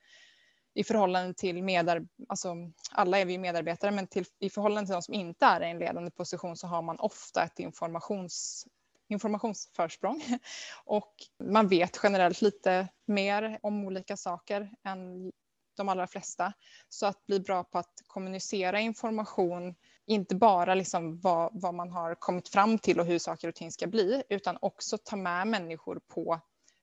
i 0.74 0.84
förhållande 0.84 1.34
till 1.34 1.64
medar, 1.64 2.08
alltså 2.28 2.56
alla 2.92 3.20
är 3.20 3.26
vi 3.26 3.38
medarbetare, 3.38 3.92
men 3.92 4.08
till, 4.08 4.26
i 4.40 4.50
förhållande 4.50 4.88
till 4.88 4.94
de 4.94 5.02
som 5.02 5.14
inte 5.14 5.46
är 5.46 5.62
i 5.62 5.70
en 5.70 5.80
ledande 5.80 6.12
position 6.12 6.58
så 6.58 6.68
har 6.68 6.82
man 6.82 7.00
ofta 7.00 7.44
ett 7.44 7.60
informations, 7.60 8.66
informationsförsprång 9.08 10.24
och 10.86 11.14
man 11.44 11.68
vet 11.68 12.00
generellt 12.04 12.42
lite 12.42 12.88
mer 13.06 13.60
om 13.62 13.86
olika 13.86 14.18
saker 14.18 14.72
än 14.84 15.32
de 15.78 15.90
allra 15.90 16.08
flesta. 16.08 16.54
Så 16.90 17.06
att 17.06 17.26
bli 17.26 17.40
bra 17.40 17.64
på 17.64 17.78
att 17.78 17.94
kommunicera 18.08 18.80
information, 18.80 19.76
inte 20.06 20.36
bara 20.36 20.76
liksom 20.76 21.20
vad, 21.20 21.62
vad 21.62 21.74
man 21.74 21.92
har 21.92 22.16
kommit 22.16 22.50
fram 22.50 22.80
till 22.80 23.00
och 23.00 23.06
hur 23.06 23.20
saker 23.20 23.48
och 23.48 23.56
ting 23.56 23.72
ska 23.72 23.88
bli, 23.88 24.24
utan 24.30 24.58
också 24.62 24.98
ta 24.98 25.16
med 25.16 25.48
människor 25.48 26.02
på 26.08 26.40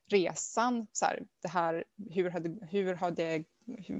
resan. 0.07 0.87
Så 0.91 1.05
här, 1.05 1.23
det 1.41 1.47
här, 1.47 1.83
hur, 2.09 2.29
har 2.29 2.39
det, 2.39 2.67
hur, 2.71 2.93
har 2.93 3.11
det, 3.11 3.43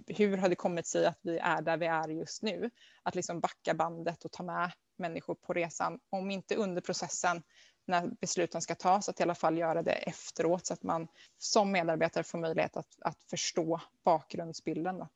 hur 0.08 0.38
har 0.38 0.50
det 0.50 0.56
kommit 0.56 0.88
sig 0.88 1.06
att 1.06 1.20
vi 1.22 1.38
är 1.38 1.62
där 1.62 1.78
vi 1.78 1.86
är 1.86 2.10
just 2.10 2.42
nu? 2.42 2.70
Att 3.04 3.16
liksom 3.16 3.40
backa 3.40 3.74
bandet 3.74 4.26
och 4.26 4.32
ta 4.32 4.44
med 4.44 4.72
människor 4.98 5.36
på 5.36 5.54
resan, 5.54 6.00
om 6.10 6.32
inte 6.32 6.56
under 6.56 6.82
processen 6.82 7.44
när 7.88 8.08
besluten 8.22 8.62
ska 8.62 8.76
tas, 8.76 9.10
att 9.10 9.20
i 9.20 9.24
alla 9.24 9.36
fall 9.36 9.58
göra 9.58 9.84
det 9.84 9.92
efteråt 9.92 10.66
så 10.66 10.74
att 10.74 10.84
man 10.84 11.08
som 11.38 11.72
medarbetare 11.72 12.24
får 12.24 12.38
möjlighet 12.38 12.78
att, 12.78 12.96
att 13.02 13.24
förstå 13.24 13.82
bakgrundsbilden. 14.04 14.98
Då. 14.98 15.08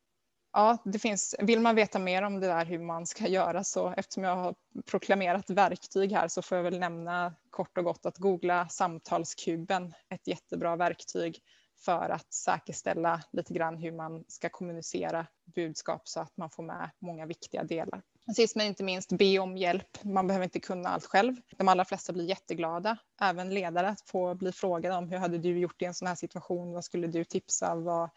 Ja, 0.53 0.77
det 0.85 0.99
finns, 0.99 1.35
vill 1.39 1.59
man 1.59 1.75
veta 1.75 1.99
mer 1.99 2.21
om 2.23 2.39
det 2.39 2.47
där 2.47 2.65
hur 2.65 2.79
man 2.79 3.05
ska 3.05 3.27
göra 3.27 3.63
så 3.63 3.93
eftersom 3.97 4.23
jag 4.23 4.35
har 4.35 4.55
proklamerat 4.85 5.49
verktyg 5.49 6.11
här 6.11 6.27
så 6.27 6.41
får 6.41 6.57
jag 6.57 6.63
väl 6.63 6.79
nämna 6.79 7.33
kort 7.49 7.77
och 7.77 7.83
gott 7.83 8.05
att 8.05 8.17
googla 8.17 8.69
samtalskuben, 8.69 9.93
ett 10.09 10.27
jättebra 10.27 10.75
verktyg 10.75 11.39
för 11.85 12.09
att 12.09 12.33
säkerställa 12.33 13.21
lite 13.31 13.53
grann 13.53 13.77
hur 13.77 13.91
man 13.91 14.23
ska 14.27 14.49
kommunicera 14.49 15.27
budskap 15.55 16.07
så 16.07 16.19
att 16.19 16.37
man 16.37 16.49
får 16.49 16.63
med 16.63 16.89
många 16.99 17.25
viktiga 17.25 17.63
delar. 17.63 18.01
Sist 18.35 18.55
men 18.55 18.65
inte 18.65 18.83
minst, 18.83 19.11
be 19.11 19.39
om 19.39 19.57
hjälp. 19.57 20.03
Man 20.03 20.27
behöver 20.27 20.43
inte 20.43 20.59
kunna 20.59 20.89
allt 20.89 21.05
själv. 21.05 21.35
De 21.57 21.67
allra 21.67 21.85
flesta 21.85 22.13
blir 22.13 22.25
jätteglada, 22.25 22.97
även 23.21 23.53
ledare, 23.53 23.89
att 23.89 24.01
få 24.01 24.35
bli 24.35 24.51
frågade 24.51 24.95
om 24.95 25.09
hur 25.09 25.17
hade 25.17 25.37
du 25.37 25.59
gjort 25.59 25.81
i 25.81 25.85
en 25.85 25.93
sån 25.93 26.07
här 26.07 26.15
situation? 26.15 26.73
Vad 26.73 26.85
skulle 26.85 27.07
du 27.07 27.23
tipsa? 27.23 27.75
Vad, 27.75 28.09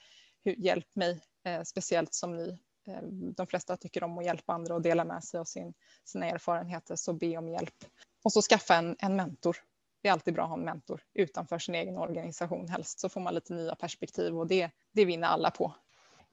hur, 0.45 0.55
hjälp 0.55 0.97
mig, 0.97 1.21
Eh, 1.45 1.63
speciellt 1.63 2.15
som 2.15 2.37
ni, 2.37 2.59
eh, 2.87 3.03
de 3.37 3.47
flesta 3.47 3.77
tycker 3.77 4.05
om 4.05 4.19
att 4.19 4.25
hjälpa 4.25 4.53
andra 4.53 4.75
och 4.75 4.83
dela 4.83 5.05
med 5.05 5.25
sig 5.25 5.41
av 5.41 5.45
sin, 5.45 5.75
sina 6.05 6.27
erfarenheter, 6.27 6.97
så 6.97 7.13
be 7.13 7.37
om 7.37 7.49
hjälp. 7.49 7.85
Och 8.25 8.33
så 8.33 8.43
skaffa 8.43 8.75
en, 8.75 8.97
en 8.99 9.17
mentor. 9.17 9.57
Det 10.03 10.09
är 10.09 10.13
alltid 10.13 10.35
bra 10.35 10.43
att 10.43 10.49
ha 10.49 10.57
en 10.57 10.65
mentor 10.65 11.01
utanför 11.15 11.59
sin 11.59 11.75
egen 11.75 11.99
organisation 11.99 12.69
helst, 12.69 13.01
så 13.01 13.09
får 13.09 13.21
man 13.21 13.35
lite 13.35 13.55
nya 13.55 13.75
perspektiv 13.75 14.39
och 14.39 14.47
det, 14.47 14.71
det 14.93 15.05
vinner 15.05 15.29
alla 15.29 15.51
på. 15.51 15.75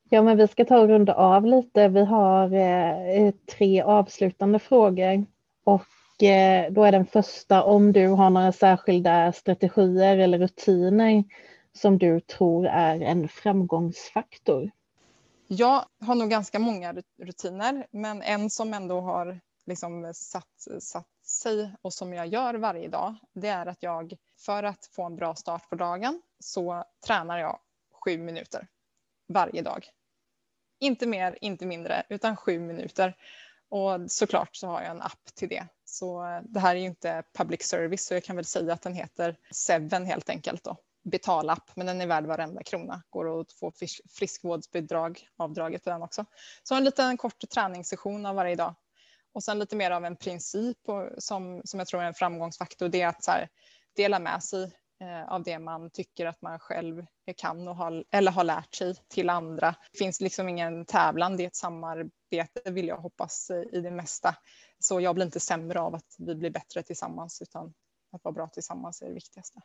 Ja, 0.10 0.22
men 0.22 0.38
vi 0.38 0.48
ska 0.48 0.66
ta 0.66 0.80
och 0.80 0.88
runda 0.88 1.14
av 1.14 1.46
lite. 1.46 1.88
Vi 1.88 2.06
har 2.06 2.54
eh, 2.54 3.10
eh 3.10 3.34
tre 3.58 3.82
avslutande 3.82 4.60
frågor 4.60 5.26
och 5.64 6.24
eh, 6.24 6.72
då 6.72 6.84
är 6.84 6.92
den 6.92 7.06
första 7.06 7.64
om 7.64 7.92
du 7.92 8.08
har 8.08 8.30
några 8.30 8.52
särskilda 8.52 9.32
strategier 9.32 10.18
eller 10.18 10.40
rutiner 10.40 11.24
som 11.74 11.98
du 11.98 12.20
tror 12.20 12.68
är 12.68 13.02
en 13.02 13.28
framgångsfaktor. 13.28 14.72
Jag 15.54 15.86
har 16.00 16.16
nog 16.16 16.30
ganska 16.30 16.60
många 16.60 16.96
rutiner, 17.22 17.88
men 17.92 18.22
en 18.22 18.50
som 18.50 18.74
ändå 18.74 19.02
har 19.02 19.40
liksom 19.66 20.14
satt, 20.14 20.68
satt 20.80 21.08
sig 21.26 21.76
och 21.82 21.94
som 21.94 22.14
jag 22.14 22.28
gör 22.28 22.54
varje 22.54 22.88
dag, 22.88 23.16
det 23.34 23.48
är 23.48 23.66
att 23.66 23.84
jag 23.84 24.14
för 24.40 24.64
att 24.64 24.86
få 24.86 25.04
en 25.04 25.16
bra 25.16 25.36
start 25.36 25.70
på 25.70 25.76
dagen 25.76 26.22
så 26.40 26.84
tränar 27.06 27.38
jag 27.38 27.60
sju 27.92 28.18
minuter 28.18 28.68
varje 29.28 29.62
dag. 29.62 29.88
Inte 30.80 31.08
mer, 31.08 31.38
inte 31.42 31.66
mindre, 31.66 32.04
utan 32.10 32.38
sju 32.38 32.60
minuter. 32.60 33.18
Och 33.70 34.12
såklart 34.12 34.56
så 34.56 34.68
har 34.68 34.82
jag 34.82 34.92
en 34.92 35.02
app 35.02 35.26
till 35.36 35.50
det. 35.50 35.68
Så 35.86 36.26
eh, 36.26 36.42
det 36.44 36.60
här 36.60 36.76
är 36.76 36.80
ju 36.80 36.86
inte 36.86 37.24
public 37.34 37.62
service 37.62 38.06
så 38.06 38.14
jag 38.14 38.24
kan 38.24 38.36
väl 38.36 38.46
säga 38.46 38.74
att 38.74 38.82
den 38.82 38.94
heter 38.94 39.38
Seven 39.52 40.06
helt 40.06 40.30
enkelt 40.30 40.64
då. 40.64 40.78
Betalapp, 41.04 41.76
men 41.76 41.88
den 41.88 42.02
är 42.02 42.08
värd 42.08 42.26
varenda 42.26 42.64
krona. 42.64 43.04
Går 43.10 43.42
att 43.42 43.54
få 43.54 43.72
friskvårdsbidrag, 44.10 45.28
avdraget 45.38 45.84
på 45.84 45.90
den 45.90 46.02
också. 46.02 46.26
Så 46.64 46.76
en 46.76 46.84
liten 46.84 47.18
kort 47.18 47.50
träningssession 47.50 48.26
av 48.26 48.36
varje 48.36 48.56
dag. 48.56 48.76
Och 49.34 49.44
sen 49.44 49.60
lite 49.60 49.76
mer 49.76 49.92
av 49.92 50.06
en 50.06 50.16
princip 50.16 50.78
som, 51.18 51.62
som 51.66 51.80
jag 51.80 51.88
tror 51.88 52.02
är 52.02 52.08
en 52.08 52.14
framgångsfaktor. 52.14 52.90
Det 52.90 53.02
är 53.02 53.08
att 53.08 53.24
så 53.24 53.32
här, 53.32 53.50
dela 53.96 54.20
med 54.20 54.44
sig 54.44 54.64
eh, 55.02 55.32
av 55.32 55.44
det 55.44 55.60
man 55.60 55.90
tycker 55.90 56.26
att 56.26 56.42
man 56.42 56.60
själv 56.60 57.06
kan 57.38 57.68
och 57.68 57.76
har, 57.76 58.06
eller 58.12 58.32
har 58.32 58.44
lärt 58.44 58.76
sig 58.76 58.96
till 59.08 59.30
andra. 59.30 59.76
Det 59.92 59.98
finns 59.98 60.22
liksom 60.22 60.50
ingen 60.50 60.86
tävlan, 60.86 61.38
det 61.38 61.44
är 61.44 61.48
ett 61.48 61.56
samarbete 61.56 62.72
vill 62.72 62.88
jag 62.88 62.98
hoppas 62.98 63.52
i 63.72 63.82
det 63.82 63.92
mesta. 63.92 64.36
Så 64.80 65.02
jag 65.02 65.16
blir 65.16 65.26
inte 65.26 65.40
sämre 65.40 65.80
av 65.80 65.96
att 65.96 66.16
vi 66.18 66.36
blir 66.36 66.50
bättre 66.50 66.84
tillsammans 66.84 67.42
utan 67.42 67.74
att 68.12 68.24
vara 68.24 68.34
bra 68.34 68.48
tillsammans 68.48 69.02
är 69.02 69.08
det 69.08 69.14
viktigaste. 69.14 69.62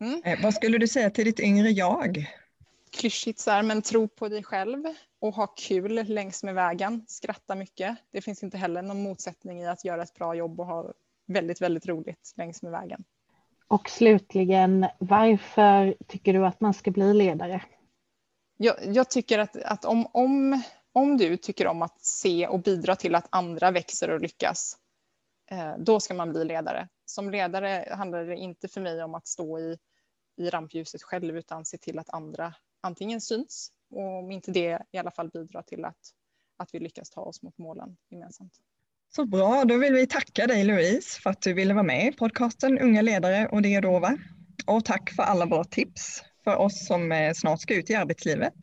Mm. 0.00 0.22
Eh, 0.24 0.42
vad 0.42 0.54
skulle 0.54 0.78
du 0.78 0.88
säga 0.88 1.10
till 1.10 1.24
ditt 1.24 1.40
yngre 1.40 1.70
jag? 1.70 2.26
Klyschigt 2.92 3.38
så 3.38 3.50
här, 3.50 3.62
men 3.62 3.82
tro 3.82 4.08
på 4.08 4.28
dig 4.28 4.42
själv 4.42 4.84
och 5.20 5.34
ha 5.34 5.46
kul 5.46 6.04
längs 6.06 6.42
med 6.42 6.54
vägen. 6.54 7.04
Skratta 7.08 7.54
mycket. 7.54 7.96
Det 8.10 8.20
finns 8.20 8.42
inte 8.42 8.58
heller 8.58 8.82
någon 8.82 9.02
motsättning 9.02 9.60
i 9.60 9.66
att 9.66 9.84
göra 9.84 10.02
ett 10.02 10.14
bra 10.14 10.34
jobb 10.34 10.60
och 10.60 10.66
ha 10.66 10.92
väldigt, 11.26 11.60
väldigt 11.60 11.86
roligt 11.86 12.32
längs 12.36 12.62
med 12.62 12.72
vägen. 12.72 13.04
Och 13.68 13.90
slutligen, 13.90 14.86
varför 14.98 15.96
tycker 16.08 16.32
du 16.32 16.46
att 16.46 16.60
man 16.60 16.74
ska 16.74 16.90
bli 16.90 17.14
ledare? 17.14 17.62
Jag, 18.56 18.76
jag 18.86 19.10
tycker 19.10 19.38
att, 19.38 19.56
att 19.56 19.84
om, 19.84 20.06
om, 20.12 20.62
om 20.92 21.16
du 21.16 21.36
tycker 21.36 21.66
om 21.66 21.82
att 21.82 22.00
se 22.00 22.46
och 22.46 22.62
bidra 22.62 22.96
till 22.96 23.14
att 23.14 23.26
andra 23.30 23.70
växer 23.70 24.10
och 24.10 24.20
lyckas, 24.20 24.76
Eh, 25.50 25.74
då 25.78 26.00
ska 26.00 26.14
man 26.14 26.32
bli 26.32 26.44
ledare. 26.44 26.88
Som 27.04 27.30
ledare 27.30 27.88
handlar 27.90 28.24
det 28.24 28.36
inte 28.36 28.68
för 28.68 28.80
mig 28.80 29.02
om 29.02 29.14
att 29.14 29.26
stå 29.26 29.58
i 29.58 29.78
i 30.36 30.50
rampljuset 30.50 31.02
själv 31.02 31.36
utan 31.36 31.64
se 31.64 31.78
till 31.78 31.98
att 31.98 32.14
andra 32.14 32.54
antingen 32.80 33.20
syns 33.20 33.72
och 33.90 34.18
om 34.18 34.30
inte 34.30 34.50
det 34.50 34.78
i 34.92 34.98
alla 34.98 35.10
fall 35.10 35.30
bidrar 35.30 35.62
till 35.62 35.84
att, 35.84 35.98
att 36.56 36.74
vi 36.74 36.80
lyckas 36.80 37.10
ta 37.10 37.20
oss 37.20 37.42
mot 37.42 37.58
målen 37.58 37.96
gemensamt. 38.10 38.52
Så 39.16 39.24
bra, 39.24 39.64
då 39.64 39.76
vill 39.76 39.92
vi 39.92 40.06
tacka 40.06 40.46
dig 40.46 40.64
Louise 40.64 41.20
för 41.20 41.30
att 41.30 41.42
du 41.42 41.52
ville 41.52 41.74
vara 41.74 41.84
med 41.84 42.06
i 42.06 42.12
podcasten 42.12 42.78
Unga 42.78 43.02
ledare 43.02 43.48
och 43.48 43.62
det 43.62 43.80
då 43.80 43.98
va? 43.98 44.18
Och 44.66 44.84
tack 44.84 45.10
för 45.10 45.22
alla 45.22 45.46
bra 45.46 45.64
tips 45.64 46.22
för 46.44 46.56
oss 46.56 46.86
som 46.86 47.12
eh, 47.12 47.32
snart 47.32 47.60
ska 47.60 47.74
ut 47.74 47.90
i 47.90 47.94
arbetslivet. 47.94 48.54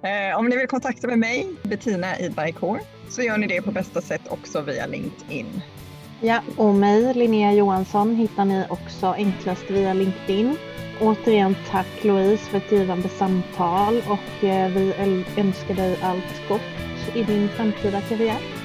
Eh, 0.02 0.38
om 0.38 0.46
ni 0.46 0.56
vill 0.56 0.68
kontakta 0.68 1.06
med 1.06 1.18
mig, 1.18 1.46
Bettina 1.62 2.18
Idberg 2.18 2.52
Kår, 2.52 2.80
så 3.10 3.22
gör 3.22 3.38
ni 3.38 3.46
det 3.46 3.62
på 3.62 3.70
bästa 3.70 4.00
sätt 4.00 4.28
också 4.28 4.60
via 4.60 4.86
LinkedIn. 4.86 5.62
Ja, 6.20 6.40
och 6.56 6.74
mig, 6.74 7.14
Linnea 7.14 7.52
Johansson, 7.52 8.16
hittar 8.16 8.44
ni 8.44 8.64
också 8.68 9.06
enklast 9.06 9.70
via 9.70 9.94
LinkedIn. 9.94 10.56
Återigen 11.00 11.56
tack 11.70 12.04
Louise 12.04 12.50
för 12.50 12.58
ett 12.58 12.72
givande 12.72 13.08
samtal 13.08 14.02
och 14.08 14.44
eh, 14.44 14.70
vi 14.70 14.94
önskar 15.36 15.74
dig 15.74 15.98
allt 16.02 16.48
gott 16.48 16.60
i 17.14 17.22
din 17.22 17.48
framtida 17.48 18.00
karriär. 18.00 18.55